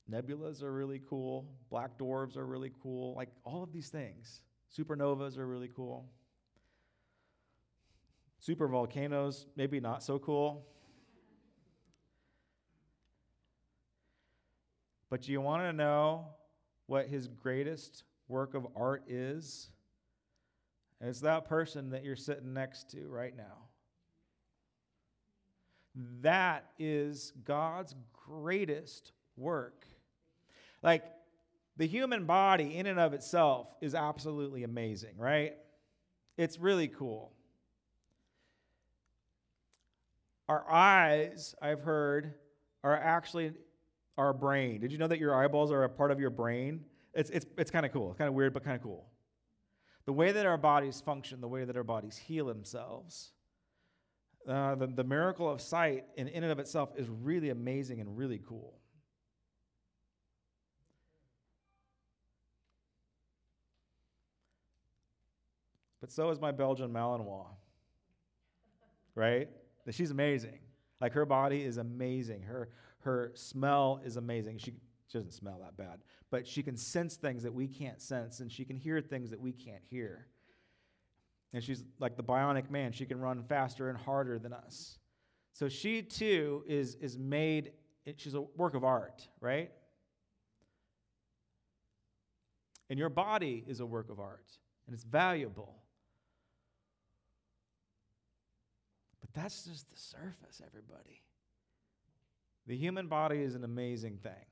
Nebulas 0.07 0.61
are 0.61 0.71
really 0.71 1.01
cool. 1.09 1.47
Black 1.71 1.97
dwarves 1.97 2.37
are 2.37 2.45
really 2.45 2.71
cool. 2.83 3.15
Like 3.15 3.29
all 3.43 3.63
of 3.63 3.73
these 3.73 3.89
things. 3.89 4.43
Supernovas 4.77 5.37
are 5.37 5.45
really 5.45 5.69
cool. 5.73 6.05
Super 8.39 8.67
volcanoes, 8.67 9.45
maybe 9.55 9.79
not 9.79 10.03
so 10.03 10.19
cool. 10.19 10.65
But 15.09 15.27
you 15.27 15.41
want 15.41 15.63
to 15.63 15.73
know 15.73 16.25
what 16.87 17.07
his 17.07 17.27
greatest 17.27 18.03
work 18.27 18.55
of 18.55 18.67
art 18.75 19.03
is? 19.07 19.69
It's 20.99 21.19
that 21.19 21.45
person 21.45 21.91
that 21.91 22.03
you're 22.03 22.15
sitting 22.15 22.53
next 22.53 22.89
to 22.91 23.07
right 23.07 23.35
now. 23.35 23.67
That 26.21 26.65
is 26.79 27.31
God's 27.45 27.93
greatest 28.25 29.11
work. 29.37 29.85
Like, 30.81 31.03
the 31.77 31.87
human 31.87 32.25
body, 32.25 32.77
in 32.77 32.85
and 32.85 32.99
of 32.99 33.13
itself, 33.13 33.73
is 33.81 33.95
absolutely 33.95 34.63
amazing, 34.63 35.17
right? 35.17 35.53
It's 36.37 36.59
really 36.59 36.87
cool. 36.87 37.33
Our 40.47 40.69
eyes, 40.69 41.55
I've 41.61 41.81
heard, 41.81 42.35
are 42.83 42.95
actually 42.95 43.53
our 44.17 44.33
brain. 44.33 44.81
Did 44.81 44.91
you 44.91 44.97
know 44.97 45.07
that 45.07 45.19
your 45.19 45.35
eyeballs 45.35 45.71
are 45.71 45.83
a 45.83 45.89
part 45.89 46.11
of 46.11 46.19
your 46.19 46.29
brain? 46.29 46.81
It's, 47.13 47.29
it's, 47.29 47.45
it's 47.57 47.71
kind 47.71 47.85
of 47.85 47.91
cool. 47.91 48.09
It's 48.11 48.17
kind 48.17 48.27
of 48.27 48.33
weird, 48.33 48.53
but 48.53 48.63
kind 48.63 48.75
of 48.75 48.83
cool. 48.83 49.05
The 50.05 50.13
way 50.13 50.31
that 50.31 50.45
our 50.45 50.57
bodies 50.57 51.01
function, 51.01 51.41
the 51.41 51.47
way 51.47 51.63
that 51.65 51.77
our 51.77 51.83
bodies 51.83 52.17
heal 52.17 52.45
themselves, 52.45 53.31
uh, 54.47 54.75
the, 54.75 54.87
the 54.87 55.03
miracle 55.03 55.49
of 55.49 55.61
sight 55.61 56.05
in, 56.17 56.27
in 56.27 56.43
and 56.43 56.51
of 56.51 56.59
itself 56.59 56.89
is 56.97 57.07
really 57.09 57.49
amazing 57.49 58.01
and 58.01 58.17
really 58.17 58.41
cool. 58.47 58.79
But 66.03 66.11
so 66.11 66.31
is 66.31 66.41
my 66.41 66.51
Belgian 66.51 66.91
Malinois, 66.91 67.47
right? 69.15 69.47
She's 69.89 70.11
amazing. 70.11 70.59
Like 70.99 71.13
her 71.13 71.25
body 71.25 71.63
is 71.63 71.77
amazing. 71.77 72.41
Her, 72.41 72.71
her 73.03 73.31
smell 73.35 74.01
is 74.03 74.17
amazing. 74.17 74.57
She, 74.57 74.73
she 75.07 75.17
doesn't 75.17 75.31
smell 75.31 75.61
that 75.61 75.77
bad, 75.77 75.99
but 76.29 76.45
she 76.45 76.61
can 76.61 76.75
sense 76.75 77.15
things 77.15 77.41
that 77.43 77.53
we 77.53 77.69
can't 77.69 78.01
sense, 78.01 78.41
and 78.41 78.51
she 78.51 78.65
can 78.65 78.75
hear 78.75 78.99
things 78.99 79.29
that 79.29 79.39
we 79.39 79.53
can't 79.53 79.81
hear. 79.89 80.27
And 81.53 81.63
she's 81.63 81.85
like 81.99 82.17
the 82.17 82.23
bionic 82.23 82.69
man. 82.69 82.91
She 82.91 83.05
can 83.05 83.21
run 83.21 83.41
faster 83.41 83.87
and 83.87 83.97
harder 83.97 84.37
than 84.37 84.51
us. 84.51 84.99
So 85.53 85.69
she 85.69 86.01
too 86.01 86.65
is, 86.67 86.95
is 86.95 87.17
made, 87.17 87.71
she's 88.17 88.33
a 88.33 88.41
work 88.41 88.75
of 88.75 88.83
art, 88.83 89.25
right? 89.39 89.71
And 92.89 92.99
your 92.99 93.07
body 93.07 93.63
is 93.65 93.79
a 93.79 93.85
work 93.85 94.09
of 94.09 94.19
art, 94.19 94.51
and 94.85 94.93
it's 94.93 95.05
valuable. 95.05 95.79
That's 99.33 99.65
just 99.65 99.89
the 99.89 99.97
surface, 99.97 100.61
everybody. 100.65 101.21
The 102.67 102.77
human 102.77 103.07
body 103.07 103.41
is 103.41 103.55
an 103.55 103.63
amazing 103.63 104.17
thing. 104.17 104.45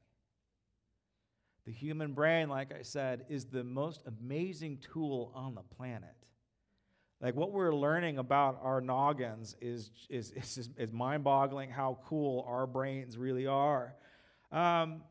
The 1.66 1.72
human 1.72 2.14
brain, 2.14 2.50
like 2.50 2.74
I 2.74 2.82
said, 2.82 3.26
is 3.30 3.46
the 3.46 3.64
most 3.64 4.02
amazing 4.08 4.80
tool 4.92 5.32
on 5.36 5.54
the 5.56 5.62
planet. 5.62 6.16
Like 7.22 7.36
what 7.36 7.52
we're 7.52 7.74
learning 7.74 8.18
about 8.18 8.60
our 8.64 8.82
noggins 8.82 9.56
is, 9.62 9.92
is, 10.10 10.32
is, 10.36 10.70
is 10.76 10.92
mind 10.92 11.24
boggling 11.24 11.70
how 11.70 12.00
cool 12.06 12.44
our 12.48 12.66
brains 12.66 13.18
really 13.18 13.46
are. 13.46 13.94
Um, 14.52 15.04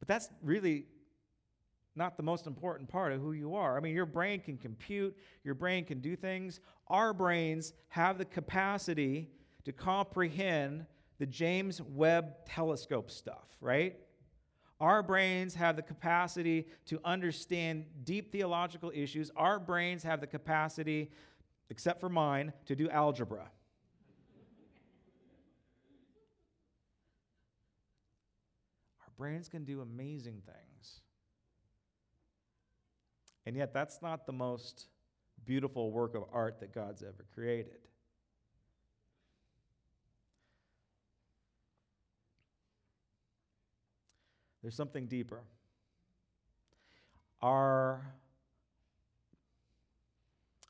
but 0.00 0.08
that's 0.08 0.28
really 0.42 0.86
not 1.98 2.16
the 2.16 2.22
most 2.22 2.46
important 2.46 2.88
part 2.88 3.12
of 3.12 3.20
who 3.20 3.32
you 3.32 3.54
are. 3.54 3.76
I 3.76 3.80
mean, 3.80 3.94
your 3.94 4.06
brain 4.06 4.40
can 4.40 4.56
compute, 4.56 5.14
your 5.44 5.54
brain 5.54 5.84
can 5.84 6.00
do 6.00 6.16
things. 6.16 6.60
Our 6.86 7.12
brains 7.12 7.74
have 7.88 8.16
the 8.16 8.24
capacity 8.24 9.28
to 9.64 9.72
comprehend 9.72 10.86
the 11.18 11.26
James 11.26 11.82
Webb 11.82 12.46
telescope 12.46 13.10
stuff, 13.10 13.48
right? 13.60 13.96
Our 14.80 15.02
brains 15.02 15.56
have 15.56 15.74
the 15.74 15.82
capacity 15.82 16.68
to 16.86 17.00
understand 17.04 17.84
deep 18.04 18.30
theological 18.30 18.92
issues. 18.94 19.32
Our 19.36 19.58
brains 19.58 20.04
have 20.04 20.20
the 20.20 20.28
capacity, 20.28 21.10
except 21.68 22.00
for 22.00 22.08
mine, 22.08 22.52
to 22.66 22.76
do 22.76 22.88
algebra. 22.88 23.50
Our 29.00 29.10
brains 29.16 29.48
can 29.48 29.64
do 29.64 29.80
amazing 29.80 30.42
things. 30.46 31.00
And 33.48 33.56
yet, 33.56 33.72
that's 33.72 34.02
not 34.02 34.26
the 34.26 34.32
most 34.34 34.88
beautiful 35.46 35.90
work 35.90 36.14
of 36.14 36.24
art 36.34 36.60
that 36.60 36.74
God's 36.74 37.02
ever 37.02 37.24
created. 37.32 37.78
There's 44.60 44.74
something 44.74 45.06
deeper. 45.06 45.40
Our, 47.40 48.02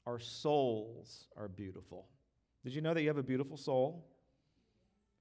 our 0.06 0.20
souls 0.20 1.26
are 1.36 1.48
beautiful. 1.48 2.06
Did 2.62 2.76
you 2.76 2.80
know 2.80 2.94
that 2.94 3.02
you 3.02 3.08
have 3.08 3.18
a 3.18 3.24
beautiful 3.24 3.56
soul? 3.56 4.06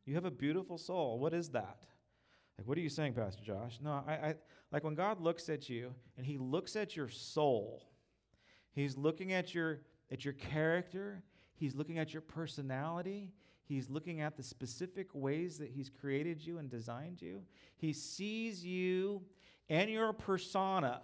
You 0.05 0.13
have 0.13 0.25
a 0.25 0.31
beautiful 0.31 0.77
soul. 0.77 1.17
What 1.17 1.33
is 1.33 1.49
that? 1.49 1.87
Like, 2.57 2.67
what 2.67 2.77
are 2.77 2.81
you 2.81 2.89
saying, 2.89 3.13
Pastor 3.13 3.43
Josh? 3.43 3.79
No, 3.81 4.03
I, 4.07 4.11
I 4.11 4.35
like 4.71 4.83
when 4.83 4.95
God 4.95 5.21
looks 5.21 5.49
at 5.49 5.69
you 5.69 5.93
and 6.17 6.25
He 6.25 6.37
looks 6.37 6.75
at 6.75 6.95
your 6.95 7.09
soul, 7.09 7.83
He's 8.71 8.97
looking 8.97 9.33
at 9.33 9.53
your 9.53 9.81
at 10.11 10.25
your 10.25 10.33
character, 10.33 11.23
He's 11.55 11.75
looking 11.75 11.99
at 11.99 12.13
your 12.13 12.21
personality, 12.21 13.31
He's 13.63 13.89
looking 13.89 14.21
at 14.21 14.37
the 14.37 14.43
specific 14.43 15.07
ways 15.13 15.57
that 15.59 15.69
He's 15.69 15.89
created 15.89 16.45
you 16.45 16.57
and 16.57 16.69
designed 16.69 17.21
you. 17.21 17.43
He 17.77 17.93
sees 17.93 18.65
you 18.65 19.21
and 19.69 19.89
your 19.89 20.13
persona 20.13 21.01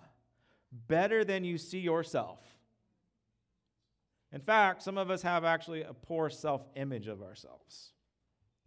better 0.88 1.24
than 1.24 1.44
you 1.44 1.58
see 1.58 1.80
yourself. 1.80 2.39
In 4.32 4.42
fact, 4.42 4.82
some 4.82 4.98
of 4.98 5.12
us 5.12 5.22
have 5.22 5.44
actually 5.44 5.84
a 5.84 5.94
poor 5.94 6.30
self 6.30 6.63
image 6.76 7.08
of 7.08 7.22
ourselves. 7.22 7.92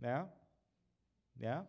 Yeah? 0.00 0.24
Yeah? 1.40 1.62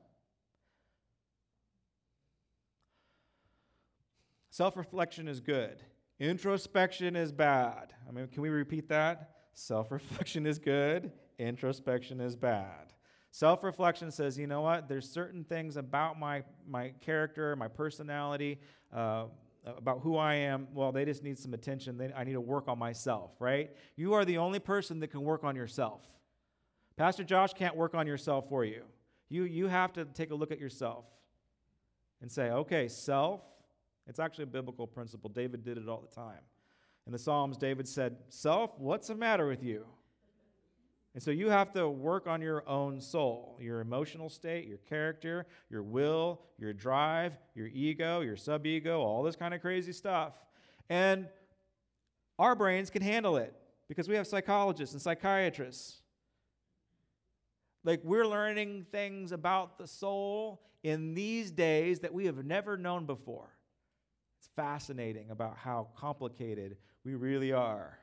Self 4.57 4.75
reflection 4.75 5.27
is 5.27 5.39
good, 5.39 5.83
introspection 6.19 7.15
is 7.15 7.31
bad. 7.31 7.93
I 8.09 8.11
mean, 8.11 8.27
can 8.27 8.41
we 8.41 8.49
repeat 8.49 8.89
that? 8.89 9.29
Self 9.53 9.91
reflection 9.91 10.47
is 10.47 10.57
good, 10.57 11.11
introspection 11.37 12.19
is 12.19 12.35
bad. 12.35 12.91
Self 13.29 13.63
reflection 13.63 14.09
says, 14.09 14.35
you 14.35 14.47
know 14.47 14.61
what? 14.61 14.89
There's 14.89 15.07
certain 15.07 15.43
things 15.43 15.77
about 15.77 16.17
my, 16.17 16.41
my 16.67 16.91
character, 17.01 17.55
my 17.55 17.67
personality, 17.67 18.59
uh, 18.91 19.25
about 19.63 19.99
who 19.99 20.17
I 20.17 20.33
am. 20.33 20.69
Well, 20.73 20.91
they 20.91 21.05
just 21.05 21.21
need 21.21 21.37
some 21.37 21.53
attention. 21.53 21.95
They, 21.95 22.11
I 22.11 22.23
need 22.23 22.33
to 22.33 22.41
work 22.41 22.67
on 22.67 22.79
myself, 22.79 23.33
right? 23.37 23.69
You 23.95 24.15
are 24.15 24.25
the 24.25 24.39
only 24.39 24.57
person 24.57 24.99
that 25.01 25.09
can 25.09 25.21
work 25.21 25.43
on 25.43 25.55
yourself. 25.55 26.01
Pastor 26.95 27.23
Josh 27.23 27.53
can't 27.53 27.75
work 27.75 27.93
on 27.93 28.07
yourself 28.07 28.49
for 28.49 28.65
you. 28.65 28.85
You, 29.29 29.43
you 29.43 29.67
have 29.67 29.93
to 29.93 30.05
take 30.05 30.31
a 30.31 30.35
look 30.35 30.51
at 30.51 30.59
yourself 30.59 31.05
and 32.21 32.31
say, 32.31 32.49
okay, 32.49 32.87
self, 32.87 33.41
it's 34.07 34.19
actually 34.19 34.43
a 34.43 34.47
biblical 34.47 34.87
principle. 34.87 35.29
David 35.29 35.63
did 35.63 35.77
it 35.77 35.87
all 35.87 36.01
the 36.01 36.15
time. 36.15 36.41
In 37.05 37.11
the 37.11 37.19
Psalms, 37.19 37.57
David 37.57 37.87
said, 37.87 38.17
Self, 38.29 38.77
what's 38.77 39.07
the 39.07 39.15
matter 39.15 39.47
with 39.47 39.63
you? 39.63 39.85
And 41.13 41.23
so 41.23 41.31
you 41.31 41.49
have 41.49 41.71
to 41.73 41.89
work 41.89 42.27
on 42.27 42.41
your 42.41 42.67
own 42.69 43.01
soul, 43.01 43.57
your 43.59 43.79
emotional 43.79 44.29
state, 44.29 44.67
your 44.67 44.77
character, 44.77 45.47
your 45.69 45.81
will, 45.81 46.41
your 46.59 46.73
drive, 46.73 47.33
your 47.55 47.67
ego, 47.67 48.21
your 48.21 48.35
sub 48.35 48.67
ego, 48.67 49.01
all 49.01 49.23
this 49.23 49.35
kind 49.35 49.53
of 49.53 49.61
crazy 49.61 49.93
stuff. 49.93 50.33
And 50.89 51.27
our 52.37 52.55
brains 52.55 52.91
can 52.91 53.01
handle 53.01 53.37
it 53.37 53.55
because 53.87 54.07
we 54.07 54.15
have 54.15 54.27
psychologists 54.27 54.93
and 54.93 55.01
psychiatrists. 55.01 56.01
Like 57.83 58.01
we're 58.03 58.27
learning 58.27 58.85
things 58.91 59.31
about 59.31 59.79
the 59.79 59.87
soul 59.87 60.61
in 60.83 61.15
these 61.15 61.49
days 61.51 62.01
that 62.01 62.13
we 62.13 62.25
have 62.25 62.45
never 62.45 62.77
known 62.77 63.05
before. 63.05 63.56
It's 64.47 64.55
fascinating 64.55 65.29
about 65.29 65.57
how 65.57 65.89
complicated 65.97 66.77
we 67.03 67.15
really 67.15 67.51
are. 67.51 67.97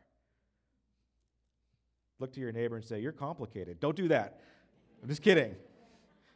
Look 2.18 2.34
to 2.34 2.40
your 2.40 2.52
neighbor 2.52 2.76
and 2.76 2.84
say, 2.84 3.00
You're 3.00 3.12
complicated. 3.12 3.80
Don't 3.80 3.96
do 3.96 4.08
that. 4.08 4.40
I'm 5.02 5.08
just 5.08 5.22
kidding. 5.22 5.54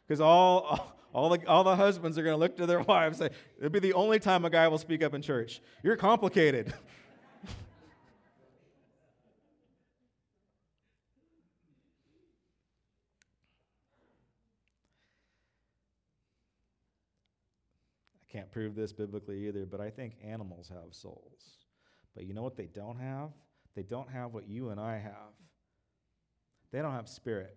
Because 0.07 0.19
all, 0.19 0.95
all, 1.13 1.29
the, 1.29 1.45
all 1.47 1.63
the 1.63 1.75
husbands 1.75 2.17
are 2.17 2.23
going 2.23 2.33
to 2.33 2.39
look 2.39 2.57
to 2.57 2.65
their 2.65 2.79
wives 2.87 3.21
and 3.21 3.31
say, 3.31 3.37
It'll 3.59 3.69
be 3.69 3.79
the 3.79 3.93
only 3.93 4.19
time 4.19 4.45
a 4.45 4.49
guy 4.49 4.67
will 4.67 4.79
speak 4.79 5.03
up 5.03 5.13
in 5.13 5.21
church. 5.21 5.61
You're 5.83 5.95
complicated. 5.95 6.73
can't 18.49 18.51
prove 18.51 18.75
this 18.75 18.93
biblically 18.93 19.47
either, 19.47 19.65
but 19.65 19.81
I 19.81 19.89
think 19.89 20.15
animals 20.23 20.69
have 20.69 20.93
souls. 20.93 21.57
But 22.15 22.25
you 22.25 22.33
know 22.33 22.43
what 22.43 22.57
they 22.57 22.67
don't 22.73 22.99
have? 22.99 23.29
They 23.75 23.83
don't 23.83 24.09
have 24.09 24.33
what 24.33 24.47
you 24.47 24.69
and 24.69 24.79
I 24.79 24.97
have. 24.97 25.33
They 26.71 26.81
don't 26.81 26.93
have 26.93 27.07
spirit. 27.07 27.55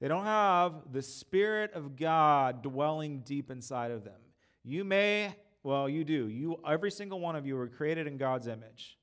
They 0.00 0.08
don't 0.08 0.24
have 0.24 0.92
the 0.92 1.00
Spirit 1.00 1.72
of 1.72 1.96
God 1.96 2.62
dwelling 2.62 3.20
deep 3.20 3.50
inside 3.50 3.90
of 3.90 4.04
them. 4.04 4.20
You 4.62 4.84
may, 4.84 5.34
well, 5.62 5.88
you 5.88 6.04
do. 6.04 6.28
You, 6.28 6.60
every 6.68 6.90
single 6.90 7.20
one 7.20 7.36
of 7.36 7.46
you 7.46 7.56
were 7.56 7.68
created 7.68 8.06
in 8.06 8.18
God's 8.18 8.46
image. 8.46 8.98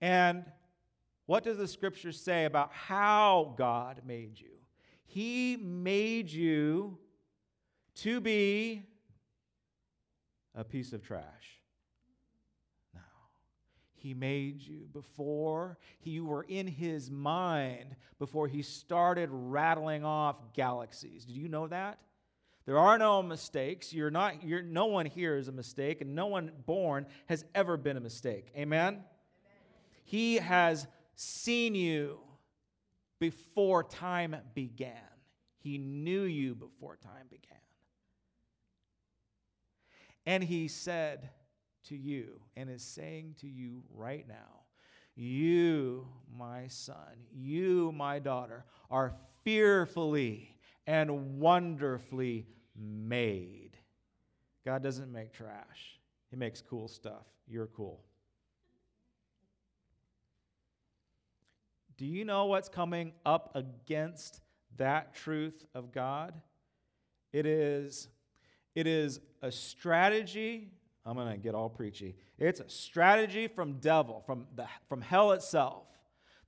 And 0.00 0.44
what 1.26 1.42
does 1.42 1.56
the 1.56 1.66
scripture 1.66 2.12
say 2.12 2.44
about 2.44 2.70
how 2.72 3.54
God 3.58 4.02
made 4.06 4.38
you? 4.38 4.50
He 5.04 5.56
made 5.56 6.30
you 6.30 6.98
to 7.96 8.20
be 8.20 8.82
a 10.54 10.64
piece 10.64 10.92
of 10.92 11.02
trash. 11.02 11.60
No. 12.94 13.00
He 13.94 14.14
made 14.14 14.60
you 14.60 14.88
before 14.92 15.78
you 16.02 16.24
were 16.24 16.44
in 16.44 16.66
his 16.66 17.10
mind, 17.10 17.96
before 18.18 18.48
he 18.48 18.62
started 18.62 19.28
rattling 19.32 20.04
off 20.04 20.36
galaxies. 20.52 21.24
Did 21.24 21.36
you 21.36 21.48
know 21.48 21.66
that? 21.68 21.98
There 22.66 22.78
are 22.78 22.96
no 22.96 23.22
mistakes. 23.22 23.92
You're 23.92 24.10
not, 24.10 24.42
you're, 24.42 24.62
no 24.62 24.86
one 24.86 25.06
here 25.06 25.36
is 25.36 25.48
a 25.48 25.52
mistake, 25.52 26.00
and 26.00 26.14
no 26.14 26.26
one 26.26 26.50
born 26.64 27.06
has 27.26 27.44
ever 27.54 27.76
been 27.76 27.96
a 27.96 28.00
mistake. 28.00 28.46
Amen? 28.56 28.94
Amen? 28.94 29.04
He 30.04 30.36
has 30.36 30.86
seen 31.14 31.74
you 31.74 32.18
before 33.20 33.84
time 33.84 34.36
began. 34.54 34.92
He 35.58 35.78
knew 35.78 36.22
you 36.22 36.54
before 36.54 36.96
time 36.96 37.26
began. 37.30 37.58
And 40.26 40.42
he 40.42 40.68
said 40.68 41.30
to 41.88 41.96
you, 41.96 42.40
and 42.56 42.70
is 42.70 42.82
saying 42.82 43.36
to 43.40 43.46
you 43.46 43.82
right 43.94 44.26
now, 44.26 44.62
You, 45.14 46.06
my 46.36 46.66
son, 46.68 47.26
you, 47.32 47.92
my 47.92 48.18
daughter, 48.18 48.64
are 48.90 49.14
fearfully 49.44 50.56
and 50.86 51.38
wonderfully 51.38 52.46
made. 52.76 53.76
God 54.64 54.82
doesn't 54.82 55.12
make 55.12 55.32
trash, 55.32 56.00
He 56.30 56.36
makes 56.36 56.62
cool 56.62 56.88
stuff. 56.88 57.26
You're 57.46 57.66
cool. 57.66 58.00
Do 61.96 62.06
you 62.06 62.24
know 62.24 62.46
what's 62.46 62.68
coming 62.68 63.12
up 63.24 63.52
against 63.54 64.40
that 64.78 65.14
truth 65.14 65.64
of 65.74 65.92
God? 65.92 66.34
It 67.32 67.46
is, 67.46 68.08
it 68.74 68.86
is 68.86 69.20
a 69.42 69.52
strategy. 69.52 70.70
I'm 71.06 71.16
going 71.16 71.30
to 71.30 71.36
get 71.36 71.54
all 71.54 71.68
preachy. 71.68 72.16
It's 72.38 72.60
a 72.60 72.68
strategy 72.68 73.46
from 73.46 73.74
devil, 73.74 74.22
from, 74.26 74.46
the, 74.54 74.66
from 74.88 75.00
hell 75.00 75.32
itself. 75.32 75.86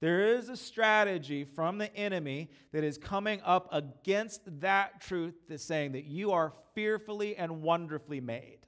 There 0.01 0.37
is 0.37 0.49
a 0.49 0.57
strategy 0.57 1.45
from 1.45 1.79
the 1.79 1.95
enemy 1.97 2.51
that 2.73 2.85
is 2.85 2.99
coming 2.99 3.41
up 3.45 3.69
against 3.73 4.43
that 4.61 5.01
truth 5.01 5.35
that's 5.49 5.65
saying 5.65 5.93
that 5.93 6.05
you 6.05 6.33
are 6.33 6.53
fearfully 6.75 7.37
and 7.37 7.63
wonderfully 7.63 8.21
made. 8.21 8.59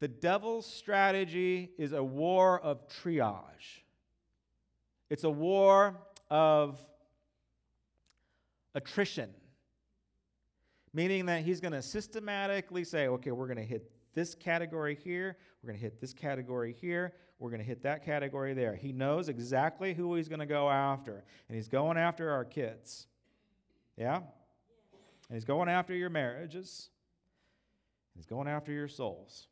The 0.00 0.08
devil's 0.08 0.66
strategy 0.66 1.70
is 1.78 1.92
a 1.92 2.02
war 2.02 2.58
of 2.60 2.88
triage. 2.88 3.82
It's 5.10 5.24
a 5.24 5.30
war 5.30 6.00
of 6.30 6.84
attrition, 8.74 9.30
meaning 10.92 11.26
that 11.26 11.42
he's 11.42 11.60
going 11.60 11.72
to 11.72 11.82
systematically 11.82 12.84
say, 12.84 13.08
okay, 13.08 13.30
we're 13.30 13.46
going 13.46 13.58
to 13.58 13.64
hit 13.64 13.90
this 14.14 14.34
category 14.34 14.94
here, 14.94 15.36
we're 15.62 15.68
going 15.68 15.78
to 15.78 15.82
hit 15.82 16.00
this 16.00 16.12
category 16.12 16.74
here, 16.80 17.14
we're 17.38 17.50
going 17.50 17.60
to 17.60 17.66
hit 17.66 17.82
that 17.82 18.04
category 18.04 18.54
there. 18.54 18.74
He 18.74 18.92
knows 18.92 19.28
exactly 19.28 19.94
who 19.94 20.14
he's 20.14 20.28
going 20.28 20.40
to 20.40 20.46
go 20.46 20.70
after, 20.70 21.24
and 21.48 21.56
he's 21.56 21.68
going 21.68 21.96
after 21.96 22.30
our 22.30 22.44
kids. 22.44 23.06
Yeah? 23.96 24.16
And 24.16 25.36
he's 25.36 25.44
going 25.44 25.68
after 25.68 25.94
your 25.94 26.10
marriages, 26.10 26.90
he's 28.14 28.26
going 28.26 28.48
after 28.48 28.72
your 28.72 28.88
souls. 28.88 29.48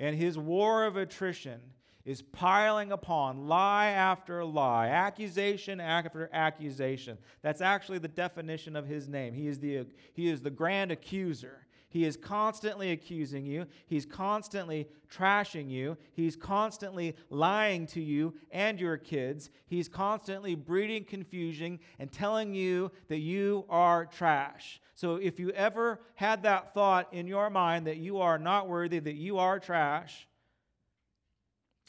And 0.00 0.14
his 0.14 0.38
war 0.38 0.84
of 0.84 0.96
attrition 0.96 1.60
is 2.08 2.22
piling 2.22 2.90
upon 2.90 3.48
lie 3.48 3.88
after 3.88 4.42
lie, 4.42 4.88
accusation 4.88 5.78
after 5.78 6.30
accusation. 6.32 7.18
That's 7.42 7.60
actually 7.60 7.98
the 7.98 8.08
definition 8.08 8.76
of 8.76 8.86
his 8.86 9.10
name. 9.10 9.34
He 9.34 9.46
is 9.46 9.58
the, 9.58 9.84
he 10.14 10.30
is 10.30 10.40
the 10.40 10.48
grand 10.48 10.90
accuser. 10.90 11.66
He 11.90 12.06
is 12.06 12.16
constantly 12.16 12.92
accusing 12.92 13.44
you. 13.44 13.66
He's 13.86 14.06
constantly 14.06 14.88
trashing 15.12 15.68
you. 15.68 15.98
He's 16.14 16.34
constantly 16.34 17.14
lying 17.28 17.86
to 17.88 18.00
you 18.00 18.32
and 18.50 18.80
your 18.80 18.96
kids. 18.96 19.50
He's 19.66 19.88
constantly 19.88 20.54
breeding 20.54 21.04
confusion 21.04 21.78
and 21.98 22.10
telling 22.10 22.54
you 22.54 22.90
that 23.08 23.18
you 23.18 23.66
are 23.68 24.06
trash. 24.06 24.80
So 24.94 25.16
if 25.16 25.38
you 25.38 25.50
ever 25.50 26.00
had 26.14 26.42
that 26.44 26.72
thought 26.72 27.12
in 27.12 27.26
your 27.26 27.50
mind 27.50 27.86
that 27.86 27.98
you 27.98 28.18
are 28.18 28.38
not 28.38 28.66
worthy, 28.66 28.98
that 28.98 29.16
you 29.16 29.36
are 29.36 29.60
trash, 29.60 30.26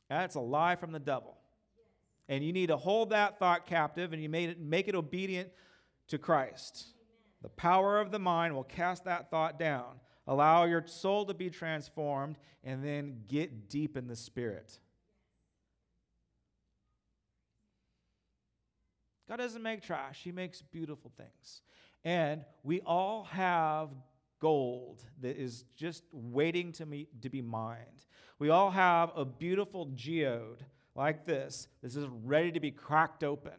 that's 0.09 0.35
a 0.35 0.39
lie 0.39 0.75
from 0.75 0.91
the 0.91 0.99
devil. 0.99 1.37
And 2.27 2.43
you 2.43 2.53
need 2.53 2.67
to 2.67 2.77
hold 2.77 3.11
that 3.11 3.39
thought 3.39 3.65
captive 3.65 4.13
and 4.13 4.21
you 4.21 4.29
make 4.29 4.49
it, 4.49 4.59
make 4.59 4.87
it 4.87 4.95
obedient 4.95 5.49
to 6.07 6.17
Christ. 6.17 6.87
The 7.41 7.49
power 7.49 7.99
of 7.99 8.11
the 8.11 8.19
mind 8.19 8.53
will 8.53 8.63
cast 8.63 9.05
that 9.05 9.31
thought 9.31 9.57
down. 9.57 9.99
Allow 10.27 10.65
your 10.65 10.85
soul 10.85 11.25
to 11.25 11.33
be 11.33 11.49
transformed 11.49 12.37
and 12.63 12.83
then 12.83 13.21
get 13.27 13.69
deep 13.69 13.97
in 13.97 14.07
the 14.07 14.15
spirit. 14.15 14.79
God 19.27 19.37
doesn't 19.37 19.61
make 19.61 19.81
trash, 19.81 20.21
He 20.23 20.31
makes 20.31 20.61
beautiful 20.61 21.11
things. 21.15 21.61
And 22.03 22.43
we 22.63 22.81
all 22.81 23.25
have 23.25 23.89
gold 24.39 25.03
that 25.21 25.37
is 25.37 25.65
just 25.75 26.03
waiting 26.11 26.71
to, 26.73 26.85
me, 26.85 27.07
to 27.21 27.29
be 27.29 27.41
mined. 27.41 28.05
We 28.39 28.49
all 28.49 28.71
have 28.71 29.11
a 29.17 29.25
beautiful 29.25 29.87
geode 29.95 30.63
like 30.95 31.25
this. 31.25 31.67
This 31.83 31.97
is 31.97 32.07
ready 32.23 32.53
to 32.53 32.61
be 32.61 32.71
cracked 32.71 33.23
open. 33.23 33.51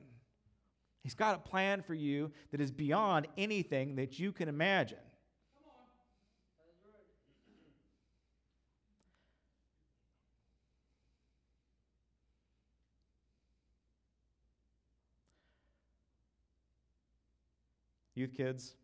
He's 1.02 1.14
got 1.14 1.34
a 1.34 1.38
plan 1.38 1.82
for 1.82 1.94
you 1.94 2.32
that 2.50 2.62
is 2.62 2.70
beyond 2.70 3.26
anything 3.36 3.96
that 3.96 4.18
you 4.18 4.32
can 4.32 4.48
imagine. 4.48 4.98
Youth 18.14 18.34
kids, 18.34 18.74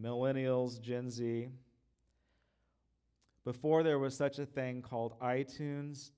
millennials, 0.00 0.80
Gen 0.80 1.10
Z, 1.10 1.48
before 3.44 3.82
there 3.82 3.98
was 3.98 4.16
such 4.16 4.38
a 4.38 4.46
thing 4.46 4.82
called 4.82 5.18
iTunes 5.20 6.10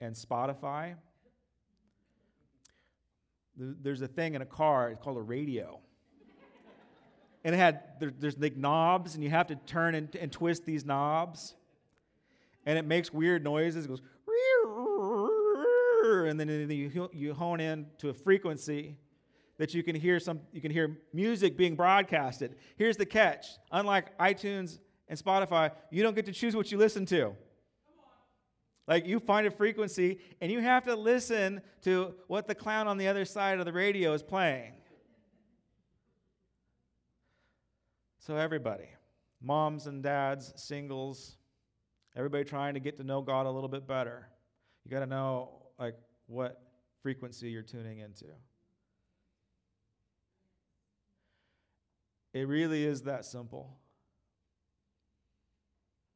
and 0.00 0.14
Spotify, 0.14 0.94
there's 3.56 4.00
a 4.00 4.08
thing 4.08 4.34
in 4.34 4.42
a 4.42 4.46
car, 4.46 4.90
it's 4.90 5.02
called 5.02 5.18
a 5.18 5.22
radio. 5.22 5.78
and 7.44 7.54
it 7.54 7.58
had, 7.58 7.82
there, 8.00 8.12
there's 8.18 8.38
like 8.38 8.56
knobs, 8.56 9.14
and 9.14 9.22
you 9.22 9.30
have 9.30 9.46
to 9.48 9.56
turn 9.66 9.94
and, 9.94 10.14
and 10.16 10.32
twist 10.32 10.64
these 10.64 10.84
knobs. 10.84 11.54
And 12.64 12.78
it 12.78 12.86
makes 12.86 13.12
weird 13.12 13.44
noises. 13.44 13.84
It 13.84 13.88
goes, 13.88 14.00
and 16.04 16.38
then 16.38 16.70
you, 16.70 17.10
you 17.12 17.34
hone 17.34 17.60
in 17.60 17.86
to 17.98 18.08
a 18.08 18.14
frequency 18.14 18.96
that 19.58 19.74
you 19.74 19.82
can 19.82 19.94
hear 19.94 20.18
some 20.18 20.40
you 20.52 20.60
can 20.60 20.70
hear 20.70 20.98
music 21.12 21.56
being 21.56 21.76
broadcasted. 21.76 22.56
Here's 22.76 22.96
the 22.96 23.06
catch. 23.06 23.46
Unlike 23.70 24.18
iTunes 24.18 24.78
and 25.12 25.22
Spotify, 25.22 25.70
you 25.90 26.02
don't 26.02 26.14
get 26.14 26.24
to 26.24 26.32
choose 26.32 26.56
what 26.56 26.72
you 26.72 26.78
listen 26.78 27.04
to. 27.04 27.36
Like 28.88 29.06
you 29.06 29.20
find 29.20 29.46
a 29.46 29.50
frequency 29.50 30.20
and 30.40 30.50
you 30.50 30.60
have 30.60 30.84
to 30.84 30.96
listen 30.96 31.60
to 31.82 32.14
what 32.28 32.48
the 32.48 32.54
clown 32.54 32.88
on 32.88 32.96
the 32.96 33.08
other 33.08 33.26
side 33.26 33.58
of 33.58 33.66
the 33.66 33.74
radio 33.74 34.14
is 34.14 34.22
playing. 34.22 34.72
So 38.20 38.36
everybody, 38.36 38.88
moms 39.42 39.86
and 39.86 40.02
dads, 40.02 40.54
singles, 40.56 41.36
everybody 42.16 42.44
trying 42.44 42.72
to 42.72 42.80
get 42.80 42.96
to 42.96 43.04
know 43.04 43.20
God 43.20 43.44
a 43.44 43.50
little 43.50 43.68
bit 43.68 43.86
better. 43.86 44.26
You 44.86 44.90
got 44.90 45.00
to 45.00 45.06
know 45.06 45.50
like 45.78 45.96
what 46.26 46.58
frequency 47.02 47.50
you're 47.50 47.60
tuning 47.60 47.98
into. 47.98 48.24
It 52.32 52.48
really 52.48 52.86
is 52.86 53.02
that 53.02 53.26
simple. 53.26 53.76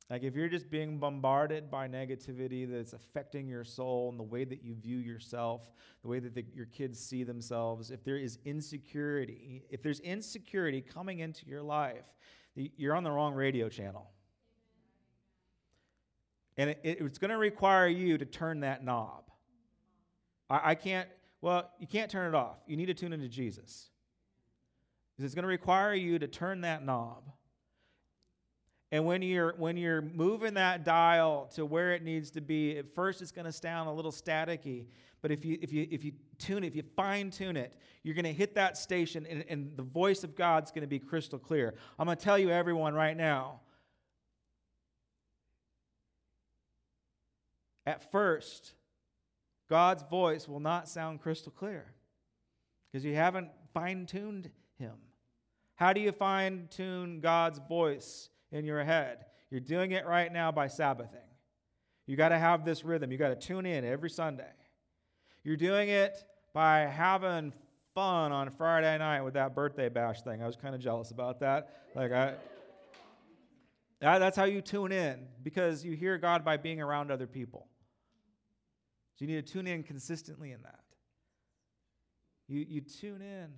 Like, 0.09 0.23
if 0.23 0.37
you're 0.37 0.49
just 0.49 0.71
being 0.71 0.99
bombarded 0.99 1.69
by 1.69 1.89
negativity 1.89 2.71
that's 2.71 2.93
affecting 2.93 3.49
your 3.49 3.65
soul 3.65 4.09
and 4.09 4.21
the 4.21 4.25
way 4.25 4.45
that 4.45 4.63
you 4.63 4.77
view 4.77 4.99
yourself, 4.99 5.69
the 6.03 6.09
way 6.09 6.21
that 6.21 6.33
the, 6.33 6.45
your 6.55 6.67
kids 6.67 7.01
see 7.01 7.25
themselves, 7.25 7.91
if 7.91 8.05
there 8.05 8.17
is 8.17 8.39
insecurity, 8.45 9.65
if 9.69 9.83
there's 9.83 9.99
insecurity 10.01 10.81
coming 10.81 11.19
into 11.19 11.45
your 11.47 11.63
life, 11.63 12.05
you're 12.55 12.95
on 12.95 13.03
the 13.03 13.11
wrong 13.11 13.35
radio 13.35 13.69
channel. 13.69 14.11
And 16.57 16.71
it, 16.71 16.81
it, 16.85 16.99
it's 17.01 17.19
going 17.19 17.33
to 17.33 17.37
require 17.37 17.89
you 17.89 18.17
to 18.17 18.25
turn 18.25 18.61
that 18.61 18.85
knob. 18.85 19.25
I, 20.49 20.71
I 20.71 20.75
can't, 20.77 21.09
well, 21.41 21.71
you 21.81 21.89
can't 21.89 22.11
turn 22.11 22.33
it 22.33 22.37
off. 22.37 22.59
You 22.69 22.77
need 22.77 22.87
to 22.87 22.95
tune 22.95 23.13
into 23.13 23.29
Jesus. 23.29 23.91
It's 25.19 25.35
going 25.35 25.43
to 25.43 25.49
require 25.49 25.95
you 25.95 26.19
to 26.21 26.29
turn 26.29 26.61
that 26.61 26.85
knob 26.85 27.25
And 28.93 29.05
when 29.05 29.23
you're 29.23 29.55
when 29.57 29.77
you're 29.77 30.03
moving 30.03 30.55
that 30.55 30.85
dial 30.85 31.51
to 31.55 31.67
where 31.67 31.93
it 31.93 32.03
needs 32.03 32.31
to 32.33 32.41
be, 32.41 32.79
at 32.79 32.89
first 32.89 33.21
it's 33.21 33.33
going 33.33 33.45
to 33.45 33.53
sound 33.53 33.89
a 33.89 33.93
little 33.93 34.13
staticky. 34.13 34.87
But 35.23 35.33
if 35.33 35.45
you 35.45 35.59
if 35.61 35.73
you 35.73 35.89
if 35.91 36.05
you 36.05 36.13
tune 36.39 36.63
it, 36.63 36.69
if 36.69 36.77
you 36.77 36.85
fine 36.95 37.31
tune 37.31 37.57
it, 37.57 37.75
you're 38.05 38.15
going 38.15 38.25
to 38.25 38.33
hit 38.33 38.55
that 38.55 38.77
station, 38.77 39.27
and, 39.29 39.45
and 39.49 39.77
the 39.77 39.83
voice 39.83 40.23
of 40.23 40.37
God's 40.37 40.71
going 40.71 40.83
to 40.83 40.89
be 40.89 41.01
crystal 41.01 41.39
clear. 41.39 41.75
I'm 41.99 42.07
going 42.07 42.17
to 42.17 42.23
tell 42.23 42.39
you, 42.39 42.51
everyone, 42.51 42.95
right 42.95 43.17
now. 43.17 43.61
At 47.85 48.11
first, 48.13 48.75
God's 49.69 50.05
voice 50.05 50.49
will 50.49 50.61
not 50.61 50.89
sound 50.89 51.21
crystal 51.21 51.53
clear 51.53 51.93
because 52.91 53.05
you 53.05 53.15
haven't 53.15 53.49
fine 53.75 54.07
tuned 54.07 54.51
Him. 54.79 54.95
How 55.75 55.93
do 55.93 56.01
you 56.01 56.13
fine 56.13 56.69
tune 56.71 57.21
God's 57.21 57.59
voice? 57.69 58.29
In 58.53 58.65
your 58.65 58.83
head. 58.85 59.27
You're 59.51 59.61
doing 59.61 59.93
it 59.93 60.07
right 60.07 60.33
now 60.33 60.53
by 60.53 60.67
Sabbathing. 60.67 61.21
You 62.07 62.17
got 62.17 62.29
to 62.31 62.39
have 62.39 62.65
this 62.65 62.85
rhythm. 62.85 63.11
You 63.11 63.19
got 63.19 63.29
to 63.29 63.37
tune 63.37 63.67
in 63.67 63.85
every 63.85 64.11
Sunday. 64.11 64.51
You're 65.45 65.57
doing 65.57 65.89
it 65.89 66.17
by 66.53 66.81
having 66.81 67.53
fun 67.95 68.33
on 68.33 68.51
Friday 68.51 68.99
night 68.99 69.23
with 69.23 69.35
that 69.35 69.55
birthday 69.55 69.89
bash 69.89 70.23
thing. 70.23 70.43
I 70.43 70.47
was 70.47 70.57
kind 70.57 70.75
of 70.75 70.81
jealous 70.81 71.11
about 71.11 71.41
that. 71.41 71.71
Like 71.95 72.13
I 72.13 72.35
that's 74.01 74.37
how 74.37 74.45
you 74.45 74.61
tune 74.61 74.93
in 74.93 75.27
because 75.43 75.85
you 75.85 75.93
hear 75.93 76.19
God 76.19 76.45
by 76.45 76.57
being 76.57 76.81
around 76.81 77.11
other 77.11 77.27
people. 77.27 77.67
So 79.15 79.25
you 79.25 79.35
need 79.35 79.47
to 79.47 79.53
tune 79.53 79.67
in 79.67 79.83
consistently 79.83 80.53
in 80.53 80.63
that. 80.63 80.81
You, 82.49 82.65
you 82.69 82.81
tune 82.83 83.23
in. 83.23 83.49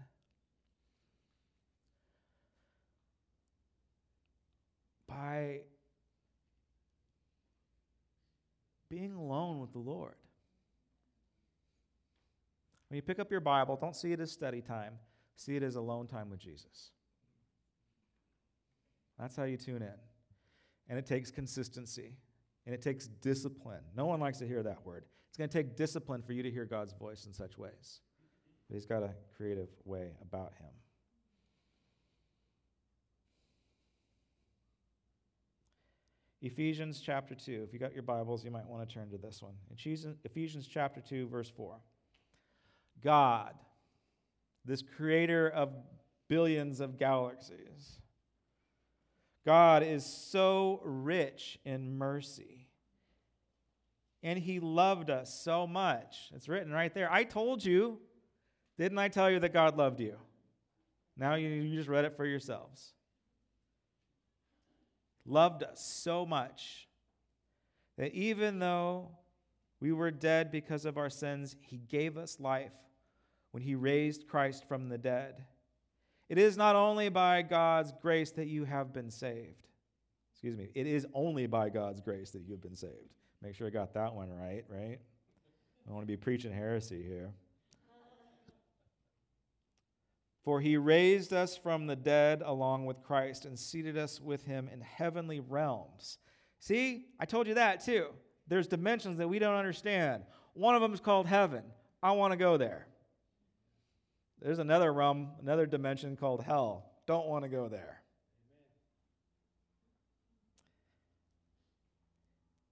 By 5.09 5.61
being 8.91 9.15
alone 9.15 9.61
with 9.61 9.73
the 9.73 9.79
Lord. 9.79 10.15
When 12.89 12.97
you 12.97 13.03
pick 13.03 13.19
up 13.19 13.31
your 13.31 13.41
Bible, 13.41 13.77
don't 13.81 13.97
see 13.97 14.13
it 14.13 14.21
as 14.21 14.33
study 14.33 14.61
time, 14.61 14.95
see 15.37 15.57
it 15.57 15.63
as 15.63 15.77
alone 15.77 16.07
time 16.07 16.31
with 16.31 16.41
Jesus. 16.41 16.93
That's 19.19 19.37
how 19.37 19.45
you 19.45 19.57
tune 19.57 19.83
in. 19.83 19.95
And 20.89 20.99
it 20.99 21.07
takes 21.07 21.31
consistency 21.31 22.15
and 22.65 22.75
it 22.75 22.81
takes 22.81 23.07
discipline. 23.07 23.83
No 23.97 24.07
one 24.07 24.21
likes 24.21 24.39
to 24.39 24.47
hear 24.47 24.63
that 24.63 24.87
word. 24.87 25.05
It's 25.29 25.37
going 25.37 25.51
to 25.51 25.53
take 25.53 25.77
discipline 25.77 26.23
for 26.23 26.33
you 26.33 26.43
to 26.43 26.51
hear 26.51 26.65
God's 26.65 26.93
voice 26.95 27.27
in 27.27 27.33
such 27.33 27.59
ways. 27.59 28.01
But 28.69 28.75
He's 28.75 28.87
got 28.87 29.03
a 29.03 29.11
creative 29.37 29.69
way 29.85 30.13
about 30.23 30.53
Him. 30.59 30.71
Ephesians 36.41 37.01
chapter 37.05 37.35
2. 37.35 37.65
If 37.67 37.73
you 37.73 37.81
got 37.81 37.93
your 37.93 38.05
Bibles, 38.05 38.45
you 38.45 38.51
might 38.51 38.67
want 38.67 38.89
to 38.89 38.95
turn 38.95 39.11
to 39.11 39.19
this 39.19 39.43
one. 39.43 39.55
Ephesians 39.73 40.69
chapter 40.69 41.01
2, 41.01 41.27
verse 41.29 41.51
4. 41.51 41.77
God, 43.03 43.55
this 44.65 44.83
creator 44.83 45.49
of 45.49 45.73
billions 46.29 46.81
of 46.81 46.99
galaxies, 46.99 47.99
God 49.45 49.83
is 49.83 50.05
so 50.05 50.81
rich 50.85 51.59
in 51.65 51.97
mercy. 51.99 52.69
And 54.23 54.39
he 54.39 54.61
loved 54.61 55.11
us 55.11 55.33
so 55.33 55.67
much. 55.67 56.31
It's 56.35 56.49
written 56.49 56.73
right 56.73 56.93
there. 56.93 57.11
I 57.11 57.25
told 57.25 57.65
you, 57.65 57.99
didn't 58.77 58.99
I 58.99 59.09
tell 59.09 59.31
you 59.31 59.41
that 59.41 59.53
God 59.53 59.77
loved 59.77 60.01
you? 60.01 60.17
Now 61.17 61.35
you, 61.35 61.49
you 61.49 61.77
just 61.77 61.89
read 61.89 62.05
it 62.05 62.17
for 62.17 62.27
yourselves 62.27 62.93
loved 65.29 65.63
us 65.63 65.81
so 65.81 66.25
much 66.25 66.89
that 67.97 68.13
even 68.13 68.59
though 68.59 69.11
we 69.81 69.93
were 69.93 70.11
dead 70.11 70.51
because 70.51 70.85
of 70.85 70.97
our 70.99 71.11
sins, 71.11 71.57
he 71.61 71.77
gave 71.77 72.17
us 72.17 72.41
life 72.41 72.73
when 73.53 73.63
he 73.63 73.75
raised 73.75 74.27
Christ 74.27 74.67
from 74.67 74.89
the 74.89 74.99
dead. 74.99 75.45
It 76.29 76.39
is 76.39 76.57
not 76.57 76.77
only 76.77 77.09
by 77.09 77.43
God's 77.43 77.93
grace 78.03 78.31
that 78.33 78.47
you 78.47 78.65
have 78.65 78.93
been 78.93 79.11
saved. 79.11 79.67
Excuse 80.33 80.57
me. 80.57 80.69
It 80.75 80.87
is 80.87 81.07
only 81.15 81.47
by 81.47 81.69
God's 81.69 82.01
grace 82.01 82.31
that 82.33 82.43
you've 82.47 82.61
been 82.61 82.77
saved. 82.77 83.15
Make 83.43 83.55
sure 83.55 83.67
I 83.67 83.71
got 83.71 83.95
that 83.95 84.15
one 84.15 84.31
right, 84.31 84.65
right? 84.69 84.99
I 84.99 85.87
don't 85.87 85.95
want 85.95 86.07
to 86.07 86.13
be 86.13 86.17
preaching 86.17 86.53
heresy 86.53 87.03
here. 87.03 87.33
For 90.49 90.63
he 90.63 90.79
raised 90.79 91.35
us 91.35 91.59
from 91.59 91.87
the 91.87 91.95
dead 91.95 92.43
along 92.43 92.87
with 92.87 93.03
Christ 93.03 93.45
and 93.45 93.59
seated 93.59 93.99
us 93.99 94.19
with 94.19 94.47
him 94.47 94.67
in 94.73 94.81
heavenly 94.81 95.41
realms. 95.41 96.17
See, 96.59 97.05
I 97.21 97.27
told 97.27 97.47
you 97.47 97.53
that 97.53 97.85
too. 97.85 98.07
There's 98.47 98.67
dimensions 98.67 99.19
that 99.19 99.29
we 99.29 99.39
don't 99.39 99.57
understand. 99.57 100.23
One 100.55 100.75
of 100.75 100.81
them 100.81 100.95
is 100.95 101.01
called 101.01 101.27
heaven. 101.27 101.65
I 102.03 102.13
want 102.13 102.33
to 102.33 102.39
go 102.39 102.57
there. 102.57 102.87
There's 104.41 104.59
another 104.59 104.91
realm, 104.91 105.33
another 105.43 105.67
dimension 105.67 106.17
called 106.17 106.43
hell. 106.43 106.93
Don't 107.05 107.27
want 107.27 107.45
to 107.45 107.51
go 107.51 107.69
there. 107.69 108.01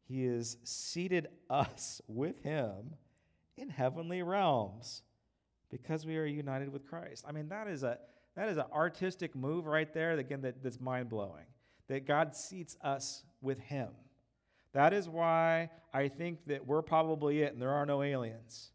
He 0.09 0.25
has 0.25 0.57
seated 0.65 1.29
us 1.51 2.01
with 2.09 2.43
him 2.43 2.95
in 3.59 3.69
heavenly 3.69 4.23
realms 4.23 5.03
because 5.83 6.07
we 6.07 6.17
are 6.17 6.25
united 6.25 6.73
with 6.73 6.87
Christ. 6.87 7.25
I 7.29 7.33
mean, 7.33 7.49
that 7.49 7.69
is 7.69 7.83
a 7.83 7.99
that 8.35 8.49
is 8.49 8.57
an 8.59 8.65
artistic 8.73 9.35
move 9.35 9.67
right 9.67 9.93
there, 9.95 10.13
again, 10.13 10.43
that, 10.43 10.63
that's 10.63 10.79
mind 10.79 11.09
blowing. 11.09 11.45
That 11.89 12.07
God 12.07 12.37
seats 12.37 12.77
us 12.83 13.23
with 13.41 13.59
Him. 13.59 13.89
That 14.73 14.93
is 14.93 15.09
why 15.09 15.71
I 15.95 16.09
think 16.09 16.47
that 16.47 16.67
we're 16.67 16.83
probably 16.83 17.41
it 17.43 17.55
and 17.55 17.63
there 17.63 17.71
are 17.73 17.87
no 17.87 18.03
aliens. 18.03 18.73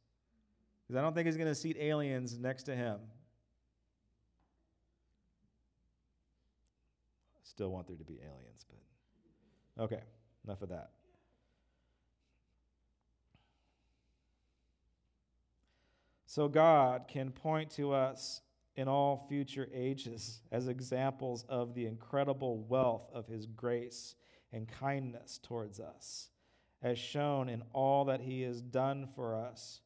Because 0.84 0.98
I 0.98 1.02
don't 1.02 1.14
think 1.14 1.28
He's 1.28 1.38
going 1.38 1.48
to 1.48 1.56
seat 1.56 1.78
aliens 1.80 2.40
next 2.40 2.64
to 2.64 2.76
Him. 2.76 2.98
I 7.36 7.44
still 7.44 7.70
want 7.70 7.88
there 7.88 7.98
to 7.98 8.04
be 8.04 8.18
aliens, 8.20 8.66
but 8.68 9.84
okay, 9.84 10.02
enough 10.44 10.64
of 10.64 10.70
that. 10.70 10.90
So 16.32 16.48
God 16.48 17.10
can 17.10 17.30
point 17.30 17.72
to 17.72 17.92
us 17.92 18.42
in 18.78 18.88
all 18.88 19.26
future 19.28 19.68
ages 19.74 20.40
as 20.50 20.70
examples 20.70 21.44
of 21.50 21.74
the 21.74 21.86
incredible 21.86 22.60
wealth 22.70 23.10
of 23.14 23.28
his 23.28 23.46
grace 23.48 24.16
and 24.54 24.66
kindness 24.66 25.42
towards 25.44 25.82
us, 25.82 26.30
as 26.82 26.98
shown 26.98 27.50
in 27.50 27.64
all 27.74 28.06
that 28.06 28.22
he 28.22 28.44
has 28.44 28.62
done 28.62 29.10
for 29.14 29.36
us 29.36 29.82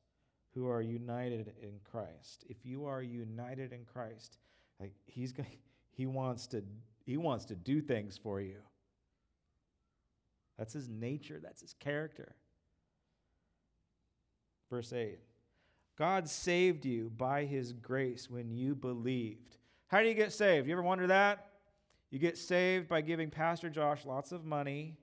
who 0.54 0.70
are 0.70 0.84
united 0.84 1.52
in 1.64 1.80
Christ. 1.84 2.46
If 2.48 2.58
you 2.64 2.86
are 2.86 3.02
united 3.02 3.74
in 3.74 3.84
Christ, 3.84 4.38
he's 5.08 5.32
going 5.32 5.50
he 5.93 6.06
wants 6.06 6.46
to 6.50 6.62
he 7.08 7.18
wants 7.18 7.46
to 7.46 7.56
do 7.56 7.82
things 7.82 8.20
for 8.22 8.39
you. 8.39 8.58
That's 10.60 10.74
his 10.74 10.89
nature, 10.89 11.39
that's 11.41 11.62
his 11.62 11.74
character. 11.74 12.36
Verse 14.70 14.93
8. 14.93 15.18
God 15.98 16.28
saved 16.28 16.86
you 16.86 17.10
by 17.16 17.46
his 17.46 17.72
grace 17.72 18.30
when 18.30 18.52
you 18.52 18.76
believed. 18.76 19.58
How 19.88 20.02
do 20.02 20.08
you 20.08 20.14
get 20.14 20.34
saved? 20.34 20.68
You 20.68 20.74
ever 20.74 20.84
wonder 20.84 21.08
that? 21.08 21.52
You 22.10 22.20
get 22.20 22.38
saved 22.38 22.88
by 22.88 23.02
giving 23.02 23.30
Pastor 23.30 23.70
Josh 23.70 24.06
lots 24.06 24.32
of 24.32 24.43
money 24.43 24.98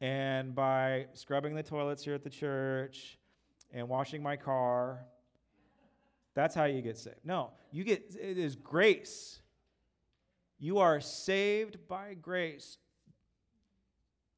and 0.00 0.54
by 0.54 1.06
scrubbing 1.14 1.54
the 1.54 1.62
toilets 1.62 2.04
here 2.04 2.14
at 2.14 2.24
the 2.24 2.30
church 2.30 3.18
and 3.72 3.88
washing 3.88 4.22
my 4.22 4.36
car. 4.36 5.04
That's 6.34 6.54
how 6.54 6.64
you 6.64 6.82
get 6.82 6.98
saved. 6.98 7.16
No, 7.24 7.50
you 7.70 7.84
get 7.84 8.14
it 8.20 8.36
is 8.36 8.56
grace. 8.56 9.40
You 10.58 10.78
are 10.78 11.00
saved 11.00 11.78
by 11.88 12.14
grace 12.14 12.78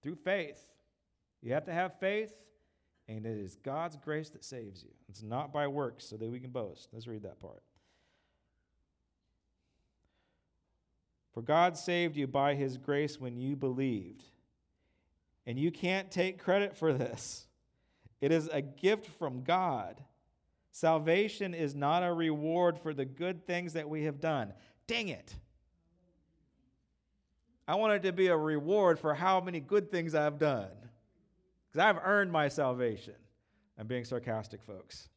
through 0.02 0.16
faith. 0.16 0.60
You 1.42 1.54
have 1.54 1.64
to 1.64 1.72
have 1.72 1.98
faith 1.98 2.32
and 3.08 3.24
it 3.24 3.38
is 3.38 3.56
God's 3.56 3.96
grace 3.96 4.28
that 4.30 4.44
saves 4.44 4.82
you. 4.82 4.90
It's 5.08 5.22
not 5.22 5.52
by 5.52 5.66
works 5.66 6.04
so 6.04 6.16
that 6.16 6.30
we 6.30 6.38
can 6.38 6.50
boast. 6.50 6.88
Let's 6.92 7.06
read 7.06 7.22
that 7.22 7.40
part. 7.40 7.62
For 11.32 11.42
God 11.42 11.76
saved 11.76 12.16
you 12.16 12.26
by 12.26 12.54
his 12.54 12.76
grace 12.76 13.18
when 13.18 13.38
you 13.38 13.56
believed. 13.56 14.24
And 15.46 15.58
you 15.58 15.70
can't 15.70 16.10
take 16.10 16.42
credit 16.42 16.76
for 16.76 16.92
this, 16.92 17.46
it 18.20 18.32
is 18.32 18.48
a 18.52 18.60
gift 18.60 19.06
from 19.18 19.42
God. 19.42 20.02
Salvation 20.70 21.54
is 21.54 21.74
not 21.74 22.04
a 22.04 22.12
reward 22.12 22.78
for 22.78 22.94
the 22.94 23.04
good 23.04 23.46
things 23.46 23.72
that 23.72 23.88
we 23.88 24.04
have 24.04 24.20
done. 24.20 24.52
Dang 24.86 25.08
it. 25.08 25.34
I 27.66 27.74
want 27.74 27.94
it 27.94 28.02
to 28.02 28.12
be 28.12 28.28
a 28.28 28.36
reward 28.36 28.98
for 28.98 29.14
how 29.14 29.40
many 29.40 29.58
good 29.58 29.90
things 29.90 30.14
I've 30.14 30.38
done 30.38 30.68
because 31.72 31.84
I've 31.84 32.02
earned 32.02 32.32
my 32.32 32.48
salvation. 32.48 33.14
I'm 33.78 33.86
being 33.86 34.04
sarcastic, 34.04 34.62
folks. 34.62 35.08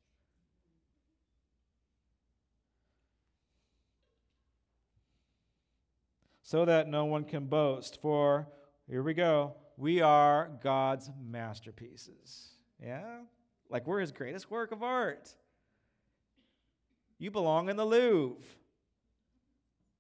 So 6.44 6.66
that 6.66 6.88
no 6.88 7.06
one 7.06 7.24
can 7.24 7.46
boast. 7.46 8.02
For 8.02 8.48
Here 8.90 9.02
we 9.02 9.14
go. 9.14 9.56
We 9.78 10.02
are 10.02 10.52
God's 10.62 11.10
masterpieces. 11.20 12.50
Yeah? 12.84 13.22
Like 13.70 13.88
we're 13.88 14.02
his 14.02 14.12
greatest 14.12 14.52
work 14.52 14.72
of 14.72 14.84
art. 14.84 15.34
You 17.18 17.32
belong 17.32 17.70
in 17.70 17.78
the 17.78 17.86
Louvre. 17.86 18.44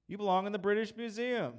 You 0.07 0.17
belong 0.17 0.45
in 0.45 0.51
the 0.51 0.59
British 0.59 0.93
Museum. 0.97 1.53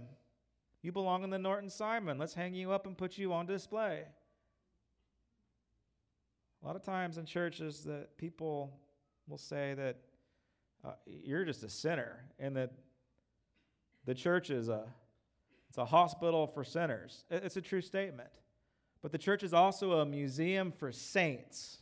You 0.83 0.93
belong 0.93 1.25
in 1.25 1.31
the 1.31 1.39
Norton 1.39 1.71
Simon. 1.71 2.19
Let's 2.19 2.35
hang 2.35 2.53
you 2.53 2.71
up 2.73 2.87
and 2.87 2.99
put 2.99 3.17
you 3.17 3.33
on 3.33 3.47
display. 3.47 4.03
A 6.63 6.67
lot 6.67 6.77
of 6.77 6.83
times 6.83 7.19
in 7.19 7.25
churches 7.25 7.83
that 7.85 8.17
people 8.17 8.79
will 9.27 9.39
say 9.39 9.75
that 9.75 9.97
uh, 10.85 10.93
you're 11.07 11.45
just 11.45 11.65
a 11.65 11.69
sinner 11.69 12.25
and 12.39 12.57
that 12.57 12.71
the 14.05 14.15
church 14.15 14.51
is 14.51 14.69
a 14.69 14.85
it's 15.69 15.79
a 15.79 15.85
hospital 15.87 16.47
for 16.47 16.65
sinners. 16.65 17.25
It's 17.31 17.57
a 17.57 17.63
true 17.63 17.81
statement. 17.81 18.29
But 19.01 19.11
the 19.11 19.17
church 19.17 19.43
is 19.43 19.55
also 19.55 20.01
a 20.01 20.07
museum 20.07 20.71
for 20.71 20.93
saints. 20.93 21.79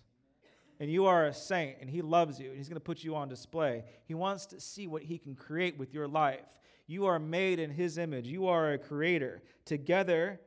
And 0.79 0.89
you 0.89 1.07
are 1.07 1.27
a 1.27 1.35
saint, 1.35 1.79
and 1.81 1.91
He 1.91 2.01
loves 2.01 2.39
you, 2.39 2.51
and 2.51 2.57
He's 2.57 2.69
going 2.69 2.77
to 2.77 2.81
put 2.81 3.03
you 3.03 3.17
on 3.17 3.29
display. 3.29 3.83
He 4.07 4.15
wants 4.15 4.47
to 4.47 4.61
see 4.61 4.87
what 4.87 5.03
He 5.03 5.19
can 5.19 5.35
create 5.35 5.77
with 5.77 5.93
your 5.93 6.07
life. 6.07 6.47
You 6.87 7.07
are 7.07 7.19
made 7.19 7.59
in 7.59 7.69
His 7.69 7.99
image, 7.99 8.29
you 8.29 8.47
are 8.47 8.75
a 8.75 8.79
creator. 8.79 9.43
Together, 9.65 10.41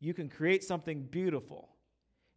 you 0.00 0.14
can 0.14 0.30
create 0.30 0.64
something 0.64 1.02
beautiful. 1.02 1.68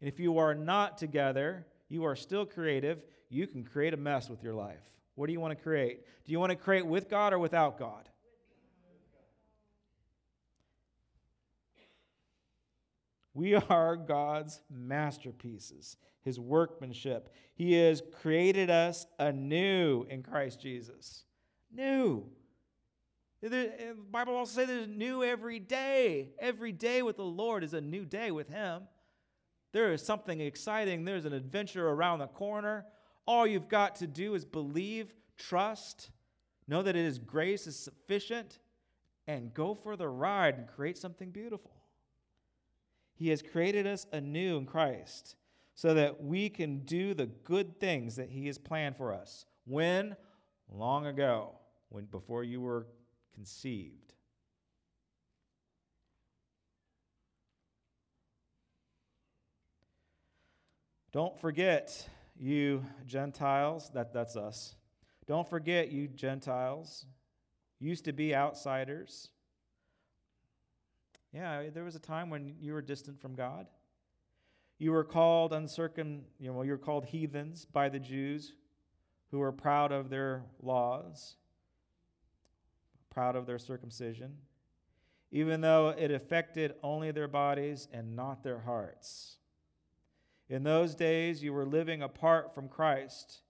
And 0.02 0.08
if 0.08 0.20
you 0.20 0.38
are 0.38 0.56
not 0.56 0.98
together, 0.98 1.66
you 1.90 2.06
are 2.06 2.16
still 2.16 2.46
creative, 2.46 3.02
you 3.30 3.48
can 3.48 3.64
create 3.64 3.94
a 3.94 3.98
mess 3.98 4.30
with 4.30 4.44
your 4.44 4.54
life. 4.54 4.82
What 5.16 5.28
do 5.28 5.34
you 5.34 5.40
want 5.40 5.58
to 5.58 5.62
create? 5.62 6.06
Do 6.26 6.32
you 6.32 6.40
want 6.40 6.52
to 6.52 6.56
create 6.56 6.86
with 6.86 7.10
God 7.10 7.34
or 7.34 7.40
without 7.40 7.78
God? 7.78 8.08
We 13.34 13.56
are 13.56 13.96
God's 13.96 14.60
masterpieces, 14.70 15.98
His 16.24 16.40
workmanship. 16.40 17.34
He 17.56 17.74
has 17.74 18.02
created 18.22 18.70
us 18.70 19.06
anew 19.18 20.06
in 20.10 20.24
Christ 20.24 20.62
Jesus. 20.62 21.24
New. 21.72 22.26
The 23.42 23.96
Bible 24.12 24.36
also 24.36 24.60
says 24.60 24.68
there's 24.68 24.88
new 24.88 25.24
every 25.24 25.60
day. 25.60 26.32
Every 26.40 26.72
day 26.72 27.02
with 27.02 27.18
the 27.18 27.24
Lord 27.24 27.64
is 27.64 27.74
a 27.74 27.82
new 27.82 28.06
day 28.06 28.32
with 28.32 28.50
Him. 28.50 28.84
There 29.72 29.94
is 29.94 30.04
something 30.04 30.42
exciting. 30.42 31.06
There's 31.06 31.26
an 31.26 31.34
adventure 31.34 31.88
around 31.88 32.20
the 32.20 32.28
corner. 32.28 32.86
All 33.26 33.46
you've 33.46 33.70
got 33.70 33.96
to 33.98 34.08
do 34.08 34.34
is 34.34 34.46
believe, 34.46 35.14
trust, 35.38 36.10
know 36.68 36.82
that 36.82 36.96
it 36.96 37.06
is 37.06 37.20
grace 37.20 37.68
is 37.68 37.78
sufficient, 37.78 38.60
and 39.28 39.54
go 39.54 39.76
for 39.76 39.96
the 39.96 40.08
ride 40.08 40.58
and 40.58 40.68
create 40.68 40.98
something 40.98 41.30
beautiful. 41.30 41.72
He 43.14 43.30
has 43.30 43.42
created 43.42 43.86
us 43.86 44.08
anew 44.12 44.58
in 44.58 44.66
Christ 44.66 45.36
so 45.76 45.94
that 45.94 46.24
we 46.24 46.50
can 46.50 46.80
do 46.80 47.14
the 47.14 47.28
good 47.28 47.80
things 47.80 48.16
that 48.16 48.30
He 48.30 48.48
has 48.48 48.58
planned 48.58 48.98
for 48.98 49.14
us. 49.14 49.46
When? 49.66 50.16
Long 50.72 51.06
ago, 51.06 51.52
when 51.90 52.06
before 52.06 52.44
you 52.44 52.62
were 52.62 52.88
conceived. 53.34 54.14
Don't 61.20 61.38
forget, 61.38 62.08
you 62.40 62.86
Gentiles, 63.06 63.92
that, 63.94 64.14
that's 64.14 64.38
us. 64.38 64.76
Don't 65.28 65.46
forget, 65.50 65.92
you 65.92 66.08
Gentiles, 66.08 67.06
used 67.78 68.06
to 68.06 68.14
be 68.14 68.34
outsiders 68.34 69.28
yeah, 71.34 71.64
there 71.74 71.84
was 71.84 71.96
a 71.96 72.00
time 72.00 72.30
when 72.30 72.56
you 72.62 72.72
were 72.72 72.82
distant 72.82 73.22
from 73.22 73.36
God. 73.36 73.68
You 74.78 74.92
were 74.92 75.04
called 75.04 75.52
uncircum, 75.52 76.22
you 76.40 76.54
know, 76.54 76.62
you 76.62 76.72
were 76.72 76.78
called 76.78 77.04
heathens 77.04 77.66
by 77.66 77.90
the 77.90 78.00
Jews 78.00 78.54
who 79.30 79.40
were 79.40 79.52
proud 79.52 79.92
of 79.92 80.10
their 80.10 80.46
laws, 80.62 81.36
proud 83.10 83.36
of 83.36 83.46
their 83.46 83.60
circumcision, 83.60 84.38
even 85.32 85.60
though 85.60 85.90
it 85.90 86.12
affected 86.12 86.76
only 86.82 87.12
their 87.12 87.28
bodies 87.28 87.90
and 87.92 88.16
not 88.16 88.42
their 88.42 88.60
hearts. 88.60 89.39
In 90.50 90.64
those 90.64 90.96
days, 90.96 91.44
you 91.44 91.54
were 91.54 91.66
living 91.66 92.02
apart 92.02 92.54
from 92.54 92.68
Christ. 92.68 93.42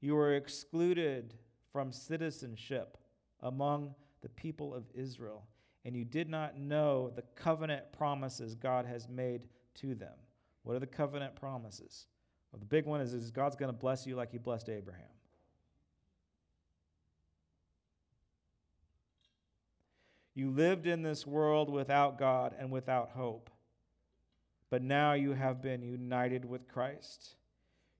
You 0.00 0.14
were 0.14 0.34
excluded 0.34 1.34
from 1.72 1.92
citizenship 1.92 2.98
among 3.40 3.94
the 4.22 4.28
people 4.28 4.74
of 4.74 4.84
Israel 4.94 5.46
and 5.88 5.96
you 5.96 6.04
did 6.04 6.28
not 6.28 6.58
know 6.58 7.10
the 7.16 7.22
covenant 7.34 7.92
promises 7.92 8.54
God 8.54 8.84
has 8.84 9.08
made 9.08 9.46
to 9.76 9.94
them. 9.94 10.12
What 10.62 10.76
are 10.76 10.80
the 10.80 10.86
covenant 10.86 11.34
promises? 11.34 12.06
Well, 12.52 12.60
the 12.60 12.66
big 12.66 12.84
one 12.84 13.00
is, 13.00 13.14
is 13.14 13.30
God's 13.30 13.56
going 13.56 13.72
to 13.72 13.78
bless 13.78 14.06
you 14.06 14.14
like 14.14 14.30
he 14.30 14.36
blessed 14.36 14.68
Abraham. 14.68 15.08
You 20.34 20.50
lived 20.50 20.86
in 20.86 21.02
this 21.02 21.26
world 21.26 21.70
without 21.70 22.18
God 22.18 22.54
and 22.58 22.70
without 22.70 23.08
hope. 23.10 23.48
But 24.70 24.82
now 24.82 25.14
you 25.14 25.32
have 25.32 25.62
been 25.62 25.82
united 25.82 26.44
with 26.44 26.68
Christ. 26.68 27.34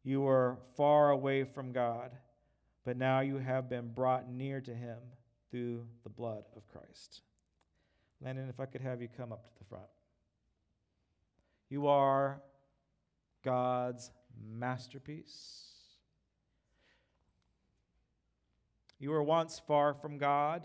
You 0.04 0.20
were 0.20 0.58
far 0.76 1.10
away 1.10 1.44
from 1.44 1.72
God, 1.72 2.12
but 2.84 2.96
now 2.96 3.20
you 3.20 3.38
have 3.38 3.68
been 3.68 3.88
brought 3.92 4.30
near 4.30 4.60
to 4.60 4.74
him 4.74 4.98
through 5.50 5.86
the 6.02 6.10
blood 6.10 6.44
of 6.56 6.68
Christ. 6.68 7.22
Landon, 8.20 8.48
if 8.48 8.60
I 8.60 8.66
could 8.66 8.80
have 8.80 9.00
you 9.00 9.08
come 9.08 9.32
up 9.32 9.44
to 9.44 9.50
the 9.58 9.64
front. 9.64 9.86
You 11.68 11.86
are 11.86 12.42
God's 13.44 14.10
masterpiece. 14.50 15.68
You 18.98 19.10
were 19.10 19.22
once 19.22 19.60
far 19.66 19.94
from 19.94 20.18
God. 20.18 20.62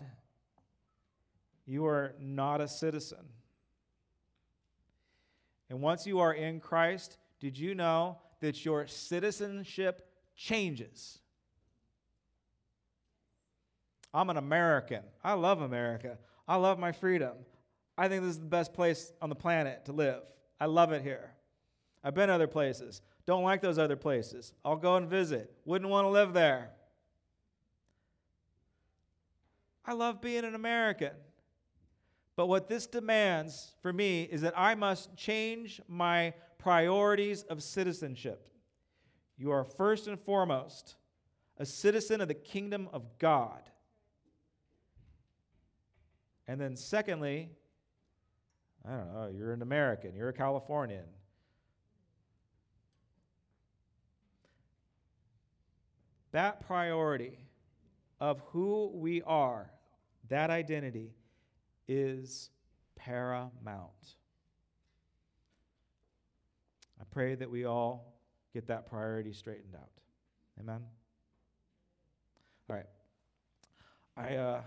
You 1.66 1.86
are 1.86 2.14
not 2.18 2.60
a 2.60 2.68
citizen. 2.68 3.26
And 5.74 5.82
once 5.82 6.06
you 6.06 6.20
are 6.20 6.32
in 6.32 6.60
Christ, 6.60 7.16
did 7.40 7.58
you 7.58 7.74
know 7.74 8.18
that 8.38 8.64
your 8.64 8.86
citizenship 8.86 10.08
changes? 10.36 11.18
I'm 14.14 14.30
an 14.30 14.36
American. 14.36 15.02
I 15.24 15.32
love 15.32 15.62
America. 15.62 16.16
I 16.46 16.54
love 16.54 16.78
my 16.78 16.92
freedom. 16.92 17.32
I 17.98 18.06
think 18.06 18.22
this 18.22 18.30
is 18.34 18.38
the 18.38 18.44
best 18.44 18.72
place 18.72 19.12
on 19.20 19.30
the 19.30 19.34
planet 19.34 19.86
to 19.86 19.92
live. 19.92 20.22
I 20.60 20.66
love 20.66 20.92
it 20.92 21.02
here. 21.02 21.32
I've 22.04 22.14
been 22.14 22.30
other 22.30 22.46
places. 22.46 23.02
Don't 23.26 23.42
like 23.42 23.60
those 23.60 23.76
other 23.76 23.96
places. 23.96 24.52
I'll 24.64 24.76
go 24.76 24.94
and 24.94 25.10
visit. 25.10 25.52
Wouldn't 25.64 25.90
want 25.90 26.04
to 26.04 26.10
live 26.10 26.34
there. 26.34 26.70
I 29.84 29.94
love 29.94 30.20
being 30.20 30.44
an 30.44 30.54
American. 30.54 31.14
But 32.36 32.46
what 32.48 32.68
this 32.68 32.86
demands 32.86 33.74
for 33.80 33.92
me 33.92 34.22
is 34.22 34.40
that 34.40 34.54
I 34.56 34.74
must 34.74 35.16
change 35.16 35.80
my 35.86 36.34
priorities 36.58 37.42
of 37.44 37.62
citizenship. 37.62 38.48
You 39.36 39.50
are 39.52 39.64
first 39.64 40.08
and 40.08 40.18
foremost 40.18 40.96
a 41.58 41.66
citizen 41.66 42.20
of 42.20 42.28
the 42.28 42.34
kingdom 42.34 42.88
of 42.92 43.18
God. 43.18 43.62
And 46.46 46.60
then, 46.60 46.76
secondly, 46.76 47.50
I 48.86 48.96
don't 48.96 49.12
know, 49.14 49.30
you're 49.34 49.52
an 49.52 49.62
American, 49.62 50.14
you're 50.14 50.28
a 50.28 50.34
Californian. 50.34 51.04
That 56.32 56.66
priority 56.66 57.38
of 58.20 58.40
who 58.50 58.90
we 58.92 59.22
are, 59.22 59.70
that 60.28 60.50
identity, 60.50 61.14
is 61.88 62.50
paramount. 62.96 64.16
I 67.00 67.04
pray 67.10 67.34
that 67.34 67.50
we 67.50 67.64
all 67.64 68.14
get 68.52 68.66
that 68.68 68.86
priority 68.86 69.32
straightened 69.32 69.74
out. 69.74 69.90
Amen? 70.60 70.80
All 72.70 72.76
right. 72.76 72.86
I, 74.16 74.36
uh, 74.36 74.60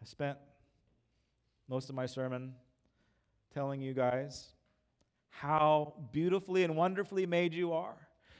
I 0.00 0.04
spent 0.04 0.38
most 1.68 1.90
of 1.90 1.94
my 1.94 2.06
sermon 2.06 2.54
telling 3.52 3.80
you 3.80 3.92
guys 3.92 4.48
how 5.28 5.94
beautifully 6.12 6.64
and 6.64 6.76
wonderfully 6.76 7.26
made 7.26 7.54
you 7.54 7.72
are. 7.72 7.96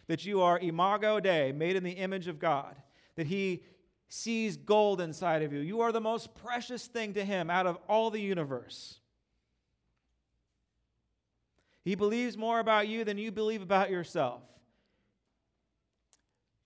That 0.09 0.25
you 0.25 0.41
are 0.41 0.59
imago 0.59 1.21
Dei, 1.21 1.53
made 1.53 1.77
in 1.77 1.85
the 1.85 1.93
image 1.93 2.27
of 2.27 2.41
God. 2.41 2.75
That 3.17 3.27
He 3.27 3.63
sees 4.11 4.57
gold 4.57 5.01
inside 5.01 5.43
of 5.43 5.53
you. 5.53 5.61
You 5.61 5.83
are 5.83 5.93
the 5.93 6.01
most 6.01 6.35
precious 6.35 6.87
thing 6.87 7.15
to 7.15 7.25
Him 7.25 7.49
out 7.49 7.67
of 7.67 7.79
all 7.89 8.11
the 8.11 8.21
universe. 8.21 8.99
He 11.85 11.95
believes 11.95 12.37
more 12.37 12.59
about 12.59 12.89
you 12.89 13.05
than 13.05 13.17
you 13.19 13.31
believe 13.31 13.63
about 13.63 13.89
yourself. 13.89 14.43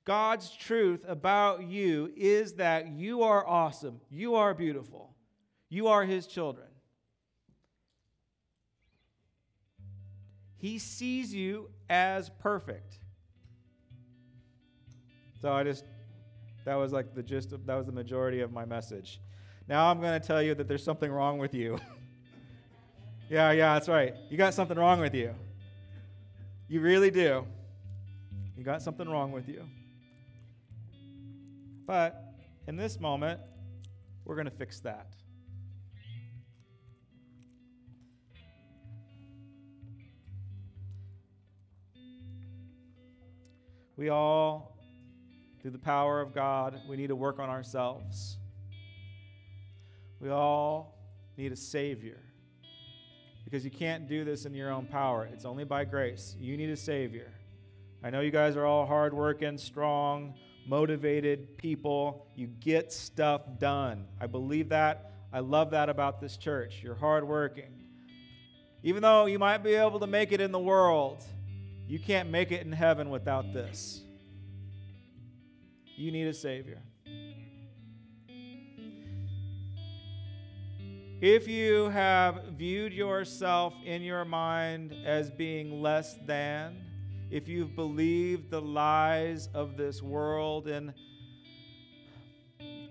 God's 0.06 0.50
truth 0.50 1.04
about 1.06 1.64
you 1.64 2.12
is 2.16 2.54
that 2.54 2.88
you 2.88 3.22
are 3.22 3.46
awesome, 3.46 4.00
you 4.10 4.34
are 4.34 4.54
beautiful, 4.54 5.14
you 5.68 5.88
are 5.88 6.04
His 6.04 6.26
children. 6.26 6.66
He 10.56 10.78
sees 10.78 11.34
you 11.34 11.68
as 11.90 12.30
perfect. 12.40 12.98
So 15.42 15.52
I 15.52 15.62
just, 15.62 15.84
that 16.64 16.74
was 16.76 16.92
like 16.92 17.14
the 17.14 17.22
gist 17.22 17.52
of, 17.52 17.66
that 17.66 17.74
was 17.74 17.86
the 17.86 17.92
majority 17.92 18.40
of 18.40 18.52
my 18.52 18.64
message. 18.64 19.20
Now 19.68 19.90
I'm 19.90 20.00
going 20.00 20.18
to 20.20 20.26
tell 20.26 20.42
you 20.42 20.54
that 20.54 20.68
there's 20.68 20.84
something 20.84 21.10
wrong 21.10 21.38
with 21.38 21.54
you. 21.54 21.78
yeah, 23.30 23.52
yeah, 23.52 23.74
that's 23.74 23.88
right. 23.88 24.14
You 24.30 24.36
got 24.36 24.54
something 24.54 24.78
wrong 24.78 25.00
with 25.00 25.14
you. 25.14 25.34
You 26.68 26.80
really 26.80 27.10
do. 27.10 27.46
You 28.56 28.64
got 28.64 28.82
something 28.82 29.08
wrong 29.08 29.32
with 29.32 29.48
you. 29.48 29.64
But 31.86 32.34
in 32.66 32.76
this 32.76 32.98
moment, 32.98 33.40
we're 34.24 34.36
going 34.36 34.46
to 34.46 34.50
fix 34.50 34.80
that. 34.80 35.08
We 43.96 44.08
all, 44.08 44.73
through 45.64 45.70
the 45.70 45.78
power 45.78 46.20
of 46.20 46.34
God, 46.34 46.78
we 46.86 46.94
need 46.94 47.06
to 47.06 47.16
work 47.16 47.38
on 47.38 47.48
ourselves. 47.48 48.36
We 50.20 50.28
all 50.28 50.98
need 51.38 51.52
a 51.52 51.56
Savior. 51.56 52.20
Because 53.46 53.64
you 53.64 53.70
can't 53.70 54.06
do 54.06 54.26
this 54.26 54.44
in 54.44 54.52
your 54.52 54.70
own 54.70 54.84
power. 54.84 55.26
It's 55.32 55.46
only 55.46 55.64
by 55.64 55.86
grace. 55.86 56.36
You 56.38 56.58
need 56.58 56.68
a 56.68 56.76
Savior. 56.76 57.32
I 58.02 58.10
know 58.10 58.20
you 58.20 58.30
guys 58.30 58.56
are 58.56 58.66
all 58.66 58.84
hardworking, 58.84 59.56
strong, 59.56 60.34
motivated 60.66 61.56
people. 61.56 62.26
You 62.36 62.48
get 62.48 62.92
stuff 62.92 63.40
done. 63.58 64.04
I 64.20 64.26
believe 64.26 64.68
that. 64.68 65.12
I 65.32 65.38
love 65.40 65.70
that 65.70 65.88
about 65.88 66.20
this 66.20 66.36
church. 66.36 66.80
You're 66.82 66.94
hardworking. 66.94 67.72
Even 68.82 69.00
though 69.00 69.24
you 69.24 69.38
might 69.38 69.64
be 69.64 69.72
able 69.72 70.00
to 70.00 70.06
make 70.06 70.30
it 70.30 70.42
in 70.42 70.52
the 70.52 70.58
world, 70.58 71.24
you 71.88 71.98
can't 71.98 72.28
make 72.28 72.52
it 72.52 72.66
in 72.66 72.72
heaven 72.72 73.08
without 73.08 73.54
this. 73.54 74.02
You 75.96 76.10
need 76.10 76.26
a 76.26 76.34
Savior. 76.34 76.82
If 81.20 81.48
you 81.48 81.88
have 81.88 82.44
viewed 82.58 82.92
yourself 82.92 83.72
in 83.84 84.02
your 84.02 84.24
mind 84.24 84.94
as 85.06 85.30
being 85.30 85.80
less 85.80 86.16
than, 86.26 86.84
if 87.30 87.48
you've 87.48 87.74
believed 87.74 88.50
the 88.50 88.60
lies 88.60 89.48
of 89.54 89.76
this 89.76 90.02
world 90.02 90.68
and 90.68 90.92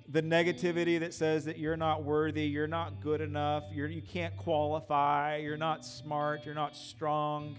the 0.08 0.22
negativity 0.22 1.00
that 1.00 1.14
says 1.14 1.46
that 1.46 1.58
you're 1.60 1.78
not 1.78 2.04
worthy, 2.04 2.44
you're 2.44 2.68
not 2.68 3.02
good 3.02 3.22
enough, 3.22 3.64
you're, 3.72 3.88
you 3.88 4.02
can't 4.02 4.36
qualify, 4.38 5.38
you're 5.38 5.58
not 5.58 5.86
smart, 5.86 6.46
you're 6.46 6.56
not 6.56 6.76
strong, 6.76 7.56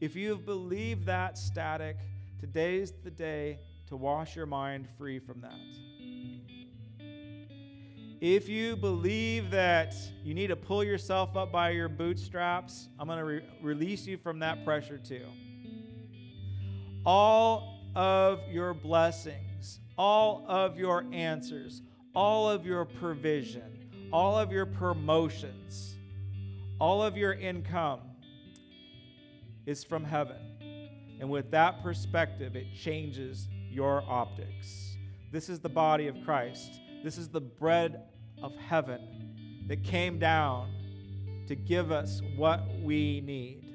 if 0.00 0.14
you've 0.14 0.44
believed 0.44 1.06
that 1.06 1.38
static, 1.38 1.96
today's 2.38 2.92
the 3.02 3.10
day 3.10 3.58
to 3.94 3.98
wash 3.98 4.34
your 4.34 4.46
mind 4.46 4.88
free 4.98 5.20
from 5.20 5.40
that. 5.40 5.52
If 8.20 8.48
you 8.48 8.74
believe 8.74 9.52
that 9.52 9.94
you 10.24 10.34
need 10.34 10.48
to 10.48 10.56
pull 10.56 10.82
yourself 10.82 11.36
up 11.36 11.52
by 11.52 11.70
your 11.70 11.88
bootstraps, 11.88 12.88
I'm 12.98 13.06
going 13.06 13.18
to 13.18 13.24
re- 13.24 13.44
release 13.62 14.04
you 14.04 14.18
from 14.18 14.40
that 14.40 14.64
pressure 14.64 14.98
too. 14.98 15.26
All 17.06 17.78
of 17.94 18.40
your 18.50 18.74
blessings, 18.74 19.78
all 19.96 20.44
of 20.48 20.76
your 20.76 21.04
answers, 21.12 21.80
all 22.16 22.50
of 22.50 22.66
your 22.66 22.84
provision, 22.84 24.08
all 24.12 24.36
of 24.36 24.50
your 24.50 24.66
promotions, 24.66 25.94
all 26.80 27.00
of 27.00 27.16
your 27.16 27.34
income 27.34 28.00
is 29.66 29.84
from 29.84 30.02
heaven. 30.02 30.38
And 31.20 31.30
with 31.30 31.52
that 31.52 31.80
perspective, 31.80 32.56
it 32.56 32.66
changes 32.74 33.46
your 33.74 34.04
optics. 34.08 34.96
This 35.32 35.48
is 35.48 35.58
the 35.58 35.68
body 35.68 36.06
of 36.06 36.16
Christ. 36.24 36.80
This 37.02 37.18
is 37.18 37.28
the 37.28 37.40
bread 37.40 38.04
of 38.42 38.54
heaven 38.56 39.64
that 39.66 39.82
came 39.82 40.18
down 40.18 40.70
to 41.48 41.56
give 41.56 41.90
us 41.90 42.22
what 42.36 42.62
we 42.82 43.20
need. 43.20 43.74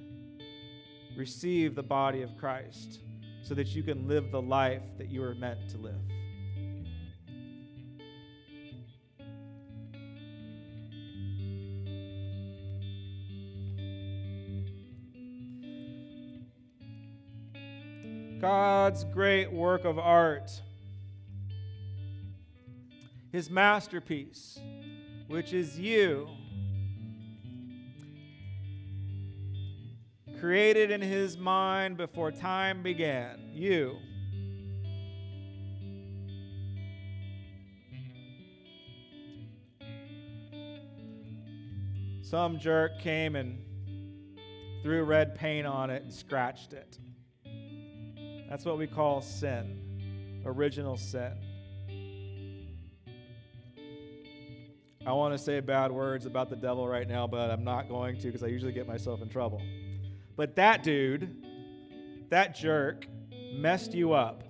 Receive 1.17 1.75
the 1.75 1.83
body 1.83 2.21
of 2.21 2.29
Christ 2.37 2.99
so 3.43 3.53
that 3.55 3.67
you 3.75 3.83
can 3.83 4.07
live 4.07 4.31
the 4.31 4.41
life 4.41 4.83
that 4.97 5.09
you 5.09 5.23
are 5.23 5.35
meant 5.35 5.69
to 5.71 5.77
live. 5.77 6.18
God's 18.39 19.03
great 19.03 19.51
work 19.51 19.83
of 19.83 19.99
art, 19.99 20.49
his 23.33 23.49
masterpiece, 23.49 24.57
which 25.27 25.51
is 25.51 25.77
you, 25.77 26.29
created 30.39 30.89
in 30.89 31.01
his 31.01 31.37
mind 31.37 31.97
before 31.97 32.31
time 32.31 32.81
began. 32.81 33.51
You. 33.51 33.97
Some 42.21 42.57
jerk 42.57 42.99
came 43.01 43.35
and 43.35 43.59
threw 44.81 45.03
red 45.03 45.35
paint 45.35 45.67
on 45.67 45.89
it 45.89 46.03
and 46.03 46.13
scratched 46.13 46.71
it. 46.71 46.99
That's 48.49 48.65
what 48.65 48.79
we 48.79 48.87
call 48.87 49.21
sin, 49.21 50.41
original 50.43 50.97
sin. 50.97 51.33
I 55.05 55.13
want 55.13 55.35
to 55.35 55.37
say 55.37 55.59
bad 55.59 55.91
words 55.91 56.25
about 56.25 56.49
the 56.49 56.55
devil 56.55 56.87
right 56.87 57.07
now, 57.07 57.27
but 57.27 57.51
I'm 57.51 57.63
not 57.63 57.87
going 57.87 58.17
to 58.17 58.23
because 58.23 58.41
I 58.41 58.47
usually 58.47 58.71
get 58.71 58.87
myself 58.87 59.21
in 59.21 59.29
trouble. 59.29 59.61
But 60.35 60.55
that 60.55 60.81
dude, 60.81 61.45
that 62.29 62.55
jerk, 62.55 63.05
messed 63.53 63.93
you 63.93 64.13
up. 64.13 64.43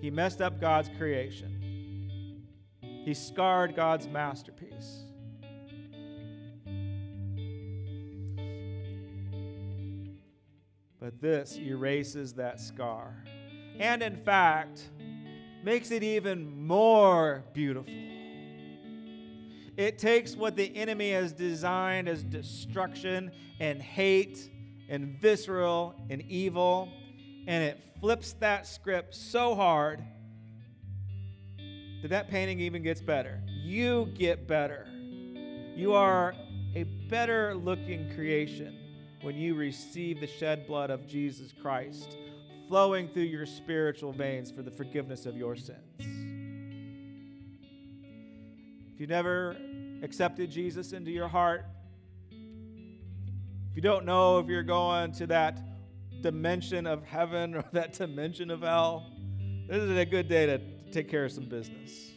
He 0.00 0.10
messed 0.10 0.42
up 0.42 0.60
God's 0.60 0.90
creation, 0.98 2.44
he 2.82 3.14
scarred 3.14 3.76
God's 3.76 4.08
masterpiece. 4.08 5.04
This 11.20 11.58
erases 11.58 12.34
that 12.34 12.60
scar. 12.60 13.14
And 13.78 14.02
in 14.02 14.16
fact, 14.16 14.90
makes 15.62 15.90
it 15.90 16.02
even 16.02 16.66
more 16.66 17.44
beautiful. 17.52 17.92
It 19.76 19.98
takes 19.98 20.34
what 20.34 20.56
the 20.56 20.74
enemy 20.76 21.12
has 21.12 21.32
designed 21.32 22.08
as 22.08 22.24
destruction 22.24 23.30
and 23.60 23.80
hate 23.80 24.50
and 24.88 25.18
visceral 25.20 25.94
and 26.10 26.22
evil, 26.22 26.88
and 27.46 27.62
it 27.62 27.82
flips 28.00 28.32
that 28.34 28.66
script 28.66 29.14
so 29.14 29.54
hard 29.54 30.02
that 32.02 32.08
that 32.08 32.28
painting 32.28 32.60
even 32.60 32.82
gets 32.82 33.00
better. 33.00 33.40
You 33.46 34.12
get 34.14 34.48
better. 34.48 34.86
You 35.76 35.92
are 35.92 36.34
a 36.74 36.84
better 37.08 37.54
looking 37.54 38.12
creation 38.14 38.77
when 39.22 39.36
you 39.36 39.54
receive 39.54 40.20
the 40.20 40.26
shed 40.26 40.66
blood 40.66 40.90
of 40.90 41.06
Jesus 41.06 41.52
Christ 41.60 42.16
flowing 42.68 43.08
through 43.08 43.22
your 43.22 43.46
spiritual 43.46 44.12
veins 44.12 44.50
for 44.50 44.62
the 44.62 44.70
forgiveness 44.70 45.26
of 45.26 45.36
your 45.36 45.56
sins. 45.56 45.78
If 48.94 49.00
you 49.00 49.06
never 49.06 49.56
accepted 50.02 50.50
Jesus 50.50 50.92
into 50.92 51.10
your 51.10 51.28
heart, 51.28 51.64
if 52.30 53.76
you 53.76 53.82
don't 53.82 54.04
know 54.04 54.38
if 54.38 54.46
you're 54.48 54.62
going 54.62 55.12
to 55.12 55.26
that 55.28 55.60
dimension 56.20 56.86
of 56.86 57.04
heaven 57.04 57.54
or 57.54 57.64
that 57.72 57.94
dimension 57.94 58.50
of 58.50 58.60
hell, 58.60 59.10
this 59.68 59.82
is 59.82 59.96
a 59.96 60.04
good 60.04 60.28
day 60.28 60.46
to 60.46 60.60
take 60.90 61.08
care 61.08 61.24
of 61.24 61.32
some 61.32 61.48
business. 61.48 62.12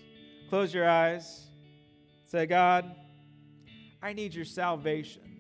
Close 0.50 0.74
your 0.74 0.90
eyes. 0.90 1.48
Say, 2.28 2.46
God, 2.46 2.94
I 4.02 4.14
need 4.14 4.34
your 4.34 4.46
salvation. 4.46 5.31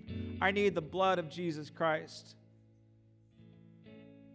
I 0.42 0.52
need 0.52 0.76
the 0.76 0.82
blood 0.82 1.20
of 1.20 1.30
Jesus 1.30 1.70
Christ 1.70 2.36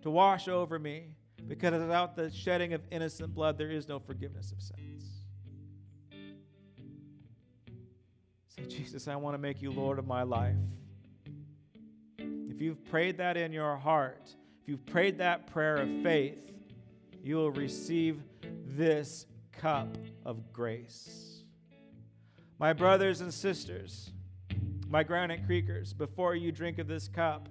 to 0.03 0.11
wash 0.11 0.47
over 0.47 0.79
me 0.79 1.17
because 1.49 1.73
without 1.73 2.17
the 2.17 2.31
shedding 2.31 2.75
of 2.75 2.81
innocent 2.91 3.35
blood, 3.35 3.59
there 3.59 3.71
is 3.71 3.89
no 3.89 3.99
forgiveness 3.99 4.53
of 4.53 4.61
sins. 4.63 5.05
Say, 8.49 8.67
Jesus, 8.67 9.09
I 9.09 9.17
want 9.17 9.35
to 9.35 9.39
make 9.39 9.61
you 9.61 9.71
Lord 9.71 9.99
of 9.99 10.07
my 10.07 10.23
life. 10.23 10.55
If 12.19 12.61
you've 12.61 12.85
prayed 12.85 13.19
that 13.19 13.37
in 13.37 13.53
your 13.53 13.77
heart, 13.77 14.35
if 14.63 14.69
you've 14.69 14.87
prayed 14.87 15.19
that 15.19 15.47
prayer 15.47 15.77
of 15.77 15.89
faith, 16.03 16.39
you 17.23 17.37
will 17.37 17.51
receive 17.51 18.23
this 18.65 19.27
cup 19.53 19.99
of 20.25 20.53
grace. 20.53 21.43
My 22.59 22.73
brothers 22.73 23.21
and 23.21 23.33
sisters, 23.35 24.11
my 24.89 25.03
Granite 25.03 25.47
Creekers, 25.49 25.97
before 25.97 26.37
you 26.37 26.53
drink 26.53 26.79
of 26.79 26.87
this 26.87 27.09
cup, 27.09 27.49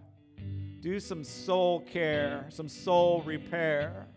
do 0.79 0.99
some 0.99 1.23
soul 1.23 1.81
care, 1.81 2.45
some 2.49 2.69
soul 2.69 3.21
repair. 3.25 4.07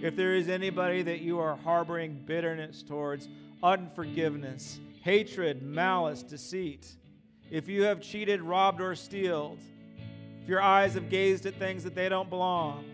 If 0.00 0.14
there 0.14 0.34
is 0.34 0.48
anybody 0.48 1.02
that 1.02 1.20
you 1.20 1.40
are 1.40 1.56
harboring 1.56 2.22
bitterness 2.24 2.82
towards, 2.82 3.28
unforgiveness, 3.62 4.78
hatred, 5.02 5.62
malice, 5.62 6.22
deceit, 6.22 6.96
if 7.50 7.68
you 7.68 7.82
have 7.84 8.00
cheated, 8.00 8.40
robbed, 8.42 8.80
or 8.80 8.94
stealed, 8.94 9.58
if 10.42 10.48
your 10.48 10.62
eyes 10.62 10.94
have 10.94 11.10
gazed 11.10 11.46
at 11.46 11.54
things 11.54 11.82
that 11.82 11.94
they 11.94 12.08
don't 12.08 12.30
belong, 12.30 12.84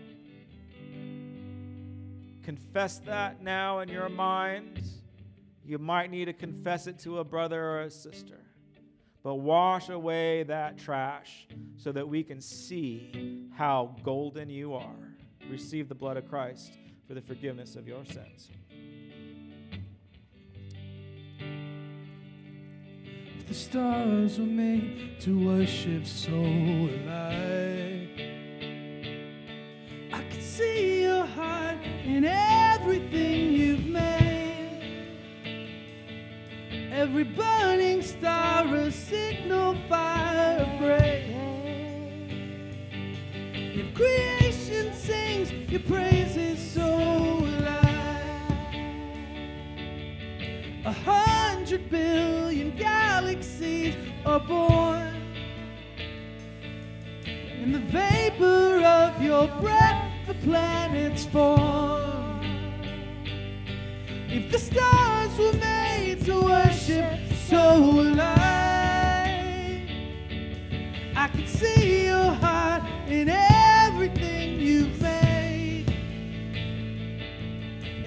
confess 2.41 2.97
that 2.99 3.43
now 3.43 3.79
in 3.79 3.89
your 3.89 4.09
mind. 4.09 4.81
You 5.65 5.77
might 5.77 6.11
need 6.11 6.25
to 6.25 6.33
confess 6.33 6.87
it 6.87 6.99
to 6.99 7.19
a 7.19 7.23
brother 7.23 7.63
or 7.63 7.81
a 7.83 7.89
sister. 7.89 8.42
But 9.23 9.35
wash 9.35 9.87
away 9.87 10.43
that 10.43 10.77
trash 10.77 11.47
so 11.77 11.93
that 11.93 12.07
we 12.07 12.23
can 12.23 12.41
see 12.41 13.47
how 13.55 13.95
golden 14.03 14.49
you 14.49 14.73
are. 14.73 15.15
Receive 15.49 15.87
the 15.87 15.95
blood 15.95 16.17
of 16.17 16.27
Christ 16.27 16.73
for 17.07 17.13
the 17.13 17.21
forgiveness 17.21 17.77
of 17.77 17.87
your 17.87 18.03
sins. 18.05 18.49
If 23.39 23.47
the 23.47 23.53
stars 23.53 24.39
were 24.39 24.45
made 24.45 25.19
to 25.21 25.47
worship, 25.47 26.05
so 26.05 26.31
will 26.31 27.09
I. 27.09 28.09
I 30.11 30.23
can 30.29 30.41
see 30.41 31.03
your 31.03 31.25
heart 31.25 31.77
in 32.03 32.25
everything 32.25 33.53
you've 33.53 33.85
made. 33.85 34.12
Every 36.93 37.23
burning 37.23 38.03
star, 38.03 38.67
a 38.67 38.91
signal 38.91 39.75
fire 39.89 40.63
grace. 40.77 41.25
If 43.51 43.95
creation 43.95 44.93
sings 44.93 45.51
your 45.71 45.81
praises, 45.81 46.59
so 46.59 46.85
will 47.41 47.67
I. 47.67 48.21
A 50.85 50.91
hundred 50.91 51.89
billion 51.89 52.77
galaxies 52.77 53.95
are 54.23 54.39
born. 54.39 55.15
In 57.59 57.71
the 57.71 57.79
vapor 57.79 58.85
of 58.85 59.19
your 59.19 59.47
breath, 59.59 60.11
the 60.27 60.35
planets 60.35 61.25
form. 61.25 62.02
If 64.35 64.51
the 64.51 64.57
stars 64.57 65.37
were 65.37 65.53
made 65.59 66.25
to 66.25 66.41
worship, 66.41 67.19
so 67.47 67.79
will 67.81 68.19
I. 68.19 69.87
I 71.15 71.27
can 71.27 71.45
see 71.45 72.05
your 72.05 72.31
heart 72.41 72.81
in 73.07 73.29
everything 73.29 74.59
you've 74.59 74.99
made. 74.99 75.85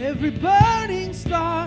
Every 0.00 0.30
burning 0.30 1.12
star, 1.12 1.65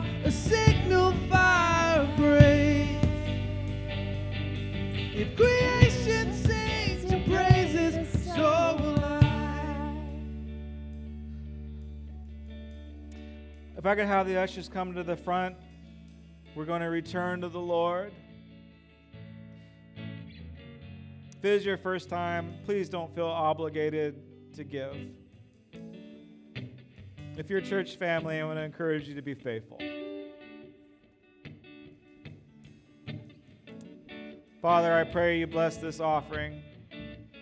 If 13.79 13.85
I 13.85 13.95
could 13.95 14.07
have 14.07 14.27
the 14.27 14.35
ushers 14.35 14.67
come 14.67 14.93
to 14.95 15.03
the 15.03 15.15
front, 15.15 15.55
we're 16.53 16.65
going 16.65 16.81
to 16.81 16.89
return 16.89 17.39
to 17.39 17.47
the 17.47 17.61
Lord. 17.61 18.11
If 19.95 21.45
it 21.45 21.53
is 21.53 21.65
your 21.65 21.77
first 21.77 22.09
time, 22.09 22.55
please 22.65 22.89
don't 22.89 23.15
feel 23.15 23.27
obligated 23.27 24.21
to 24.57 24.65
give. 24.65 24.97
If 27.37 27.49
you're 27.49 27.61
church 27.61 27.95
family, 27.95 28.41
I 28.41 28.43
want 28.43 28.57
to 28.57 28.63
encourage 28.63 29.07
you 29.07 29.15
to 29.15 29.21
be 29.21 29.33
faithful. 29.33 29.79
Father, 34.61 34.93
I 34.93 35.05
pray 35.05 35.39
you 35.39 35.47
bless 35.47 35.77
this 35.77 36.01
offering 36.01 36.61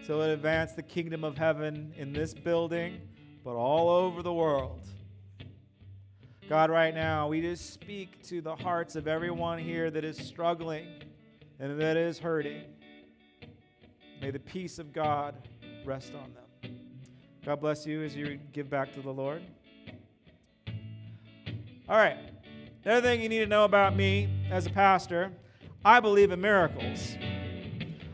so 0.06 0.22
it 0.22 0.30
advance 0.30 0.74
the 0.74 0.84
kingdom 0.84 1.24
of 1.24 1.36
heaven 1.36 1.96
in 1.98 2.14
this 2.14 2.36
building, 2.36 3.02
but 3.44 3.56
all 3.56 3.90
over 3.90 4.22
the 4.22 4.32
world. 4.32 4.88
God, 6.50 6.70
right 6.70 6.96
now, 6.96 7.28
we 7.28 7.42
just 7.42 7.74
speak 7.74 8.24
to 8.28 8.40
the 8.40 8.56
hearts 8.56 8.96
of 8.96 9.06
everyone 9.06 9.60
here 9.60 9.92
that 9.92 10.06
is 10.06 10.18
struggling 10.18 10.88
and 11.60 11.78
that 11.82 11.98
is 11.98 12.20
hurting. 12.20 12.62
May 14.22 14.32
the 14.32 14.40
peace 14.40 14.80
of 14.80 14.94
God 14.94 15.36
rest 15.84 16.14
on 16.14 16.32
them. 16.34 16.80
God 17.46 17.60
bless 17.60 17.86
you 17.86 18.02
as 18.02 18.16
you 18.16 18.40
give 18.54 18.70
back 18.70 18.94
to 18.94 19.02
the 19.02 19.12
Lord. 19.12 19.42
All 21.90 21.98
right. 21.98 22.18
The 22.84 22.94
other 22.94 23.02
thing 23.02 23.22
you 23.22 23.28
need 23.28 23.40
to 23.40 23.48
know 23.48 23.66
about 23.66 23.94
me 23.94 24.30
as 24.50 24.68
a 24.68 24.70
pastor 24.70 25.34
I 25.84 26.00
believe 26.00 26.32
in 26.32 26.40
miracles. 26.40 27.18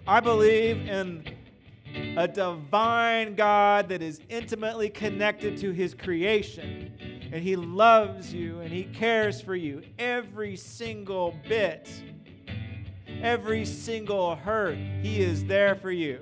I 0.07 0.19
believe 0.19 0.87
in 0.87 1.23
a 2.17 2.27
divine 2.27 3.35
God 3.35 3.89
that 3.89 4.01
is 4.01 4.21
intimately 4.29 4.89
connected 4.89 5.55
to 5.57 5.71
his 5.71 5.93
creation. 5.93 7.12
And 7.33 7.41
he 7.41 7.55
loves 7.55 8.31
you 8.31 8.59
and 8.59 8.71
he 8.71 8.83
cares 8.83 9.41
for 9.41 9.55
you 9.55 9.81
every 9.97 10.55
single 10.55 11.35
bit. 11.49 11.89
Every 13.23 13.65
single 13.65 14.35
hurt, 14.35 14.77
he 15.01 15.19
is 15.19 15.43
there 15.45 15.73
for 15.73 15.89
you. 15.89 16.19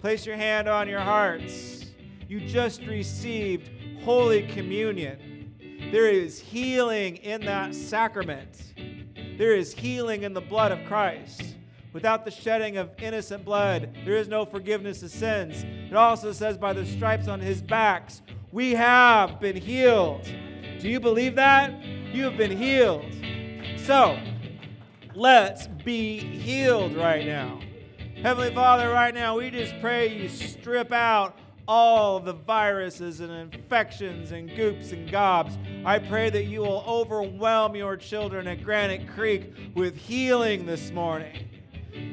Place 0.00 0.24
your 0.24 0.36
hand 0.36 0.66
on 0.66 0.88
your 0.88 1.00
hearts. 1.00 1.90
You 2.26 2.40
just 2.40 2.80
received 2.86 3.68
Holy 4.02 4.46
Communion. 4.46 5.52
There 5.92 6.08
is 6.08 6.38
healing 6.38 7.16
in 7.16 7.42
that 7.42 7.74
sacrament. 7.74 8.72
There 9.36 9.54
is 9.54 9.74
healing 9.74 10.22
in 10.22 10.32
the 10.32 10.40
blood 10.40 10.72
of 10.72 10.82
Christ. 10.86 11.54
Without 11.92 12.24
the 12.24 12.30
shedding 12.30 12.78
of 12.78 12.90
innocent 12.98 13.44
blood, 13.44 13.94
there 14.06 14.16
is 14.16 14.28
no 14.28 14.46
forgiveness 14.46 15.02
of 15.02 15.10
sins. 15.10 15.64
It 15.64 15.94
also 15.94 16.32
says, 16.32 16.56
by 16.56 16.72
the 16.72 16.86
stripes 16.86 17.28
on 17.28 17.40
his 17.40 17.60
backs, 17.60 18.22
we 18.54 18.70
have 18.70 19.40
been 19.40 19.56
healed. 19.56 20.22
Do 20.78 20.88
you 20.88 21.00
believe 21.00 21.34
that? 21.34 21.74
You 22.12 22.22
have 22.22 22.36
been 22.36 22.56
healed. 22.56 23.04
So, 23.76 24.16
let's 25.12 25.66
be 25.66 26.18
healed 26.18 26.94
right 26.94 27.26
now. 27.26 27.60
Heavenly 28.22 28.54
Father, 28.54 28.90
right 28.90 29.12
now, 29.12 29.36
we 29.36 29.50
just 29.50 29.74
pray 29.80 30.16
you 30.16 30.28
strip 30.28 30.92
out 30.92 31.36
all 31.66 32.20
the 32.20 32.32
viruses 32.32 33.18
and 33.18 33.32
infections 33.32 34.30
and 34.30 34.54
goops 34.54 34.92
and 34.92 35.10
gobs. 35.10 35.58
I 35.84 35.98
pray 35.98 36.30
that 36.30 36.44
you 36.44 36.60
will 36.60 36.84
overwhelm 36.86 37.74
your 37.74 37.96
children 37.96 38.46
at 38.46 38.62
Granite 38.62 39.08
Creek 39.08 39.52
with 39.74 39.96
healing 39.96 40.64
this 40.64 40.92
morning. 40.92 41.48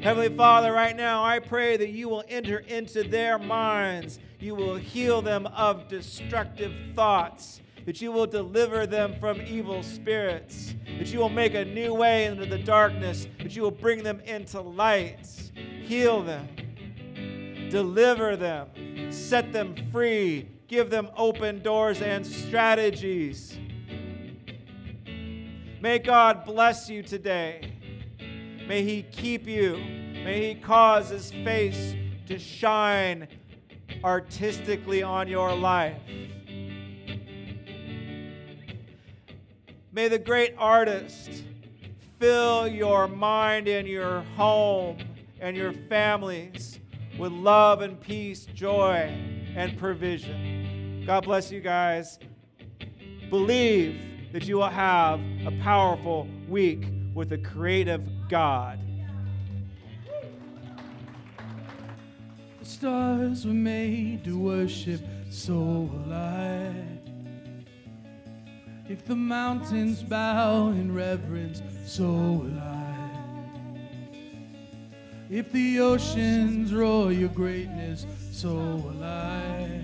Heavenly 0.02 0.36
Father, 0.36 0.72
right 0.72 0.96
now, 0.96 1.22
I 1.22 1.38
pray 1.38 1.76
that 1.76 1.90
you 1.90 2.08
will 2.08 2.24
enter 2.28 2.58
into 2.58 3.04
their 3.04 3.38
minds. 3.38 4.18
You 4.42 4.56
will 4.56 4.74
heal 4.74 5.22
them 5.22 5.46
of 5.46 5.86
destructive 5.86 6.72
thoughts. 6.96 7.60
That 7.86 8.02
you 8.02 8.10
will 8.10 8.26
deliver 8.26 8.88
them 8.88 9.14
from 9.20 9.40
evil 9.40 9.84
spirits. 9.84 10.74
That 10.98 11.12
you 11.12 11.20
will 11.20 11.28
make 11.28 11.54
a 11.54 11.64
new 11.64 11.94
way 11.94 12.24
into 12.24 12.46
the 12.46 12.58
darkness. 12.58 13.28
That 13.38 13.54
you 13.54 13.62
will 13.62 13.70
bring 13.70 14.02
them 14.02 14.18
into 14.26 14.60
light. 14.60 15.28
Heal 15.84 16.24
them. 16.24 16.48
Deliver 17.70 18.34
them. 18.34 19.12
Set 19.12 19.52
them 19.52 19.76
free. 19.92 20.48
Give 20.66 20.90
them 20.90 21.08
open 21.16 21.62
doors 21.62 22.02
and 22.02 22.26
strategies. 22.26 23.56
May 25.80 26.00
God 26.00 26.44
bless 26.44 26.90
you 26.90 27.04
today. 27.04 27.74
May 28.66 28.82
He 28.82 29.04
keep 29.04 29.46
you. 29.46 29.76
May 29.76 30.48
He 30.48 30.60
cause 30.60 31.10
His 31.10 31.30
face 31.30 31.94
to 32.26 32.40
shine 32.40 33.28
artistically 34.04 35.02
on 35.02 35.28
your 35.28 35.54
life. 35.54 35.96
May 39.92 40.08
the 40.08 40.18
great 40.18 40.54
artist 40.56 41.44
fill 42.18 42.66
your 42.66 43.08
mind 43.08 43.68
and 43.68 43.86
your 43.86 44.22
home 44.36 44.98
and 45.40 45.56
your 45.56 45.72
families 45.72 46.80
with 47.18 47.32
love 47.32 47.82
and 47.82 48.00
peace, 48.00 48.46
joy, 48.54 49.12
and 49.54 49.76
provision. 49.78 51.04
God 51.06 51.24
bless 51.24 51.52
you 51.52 51.60
guys. 51.60 52.18
Believe 53.28 54.00
that 54.32 54.44
you 54.44 54.56
will 54.56 54.68
have 54.68 55.20
a 55.44 55.50
powerful 55.62 56.26
week 56.48 56.86
with 57.14 57.32
a 57.32 57.38
creative 57.38 58.08
God. 58.28 58.78
The 62.62 62.68
stars 62.68 63.44
were 63.44 63.52
made 63.52 64.22
to 64.22 64.38
worship, 64.38 65.00
so 65.30 65.54
will 65.90 66.12
I. 66.12 66.72
If 68.88 69.04
the 69.04 69.16
mountains 69.16 70.00
bow 70.00 70.68
in 70.68 70.94
reverence, 70.94 71.60
so 71.84 72.04
will 72.04 72.56
I. 72.60 73.10
If 75.28 75.50
the 75.50 75.80
oceans 75.80 76.72
roar 76.72 77.10
your 77.10 77.30
greatness, 77.30 78.06
so 78.30 78.54
will 78.54 79.02
I. 79.02 79.82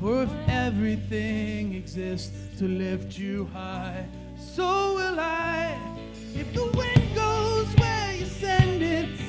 For 0.00 0.22
if 0.22 0.30
everything 0.46 1.74
exists 1.74 2.38
to 2.60 2.68
lift 2.68 3.18
you 3.18 3.46
high, 3.52 4.06
so 4.38 4.94
will 4.94 5.18
I. 5.18 5.76
If 6.36 6.54
the 6.54 6.66
wind 6.66 7.16
goes 7.16 7.66
where 7.74 8.14
you 8.14 8.26
send 8.26 8.80
it, 8.80 9.21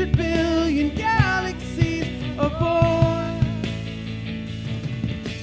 hundred 0.00 0.16
billion 0.16 0.94
galaxies 0.94 2.06
are 2.38 2.48
born 2.58 3.36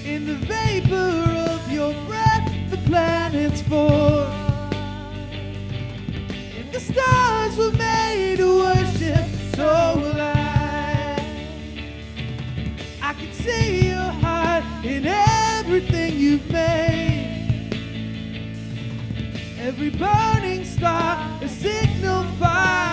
in 0.03 0.26
the 0.26 0.34
vapor 0.47 1.22
of 1.51 1.72
your 1.72 1.93
breath. 2.08 2.51
The 2.72 2.78
planets 2.88 3.62
form. 3.62 4.34
If 6.58 6.72
the 6.72 6.80
stars 6.80 7.55
were 7.55 7.78
made 7.78 8.38
to 8.38 8.58
worship, 8.58 9.28
so 9.55 9.99
will 10.01 10.20
I. 10.20 11.22
I 13.03 13.14
can 13.14 13.32
see 13.34 13.89
your 13.89 14.12
heart 14.24 14.64
in 14.84 15.05
everything 15.05 16.18
you've 16.18 16.49
made. 16.49 17.70
Every 19.60 19.91
burning 19.91 20.66
star, 20.66 21.39
a 21.43 21.47
signal 21.47 22.24
fire. 22.39 22.88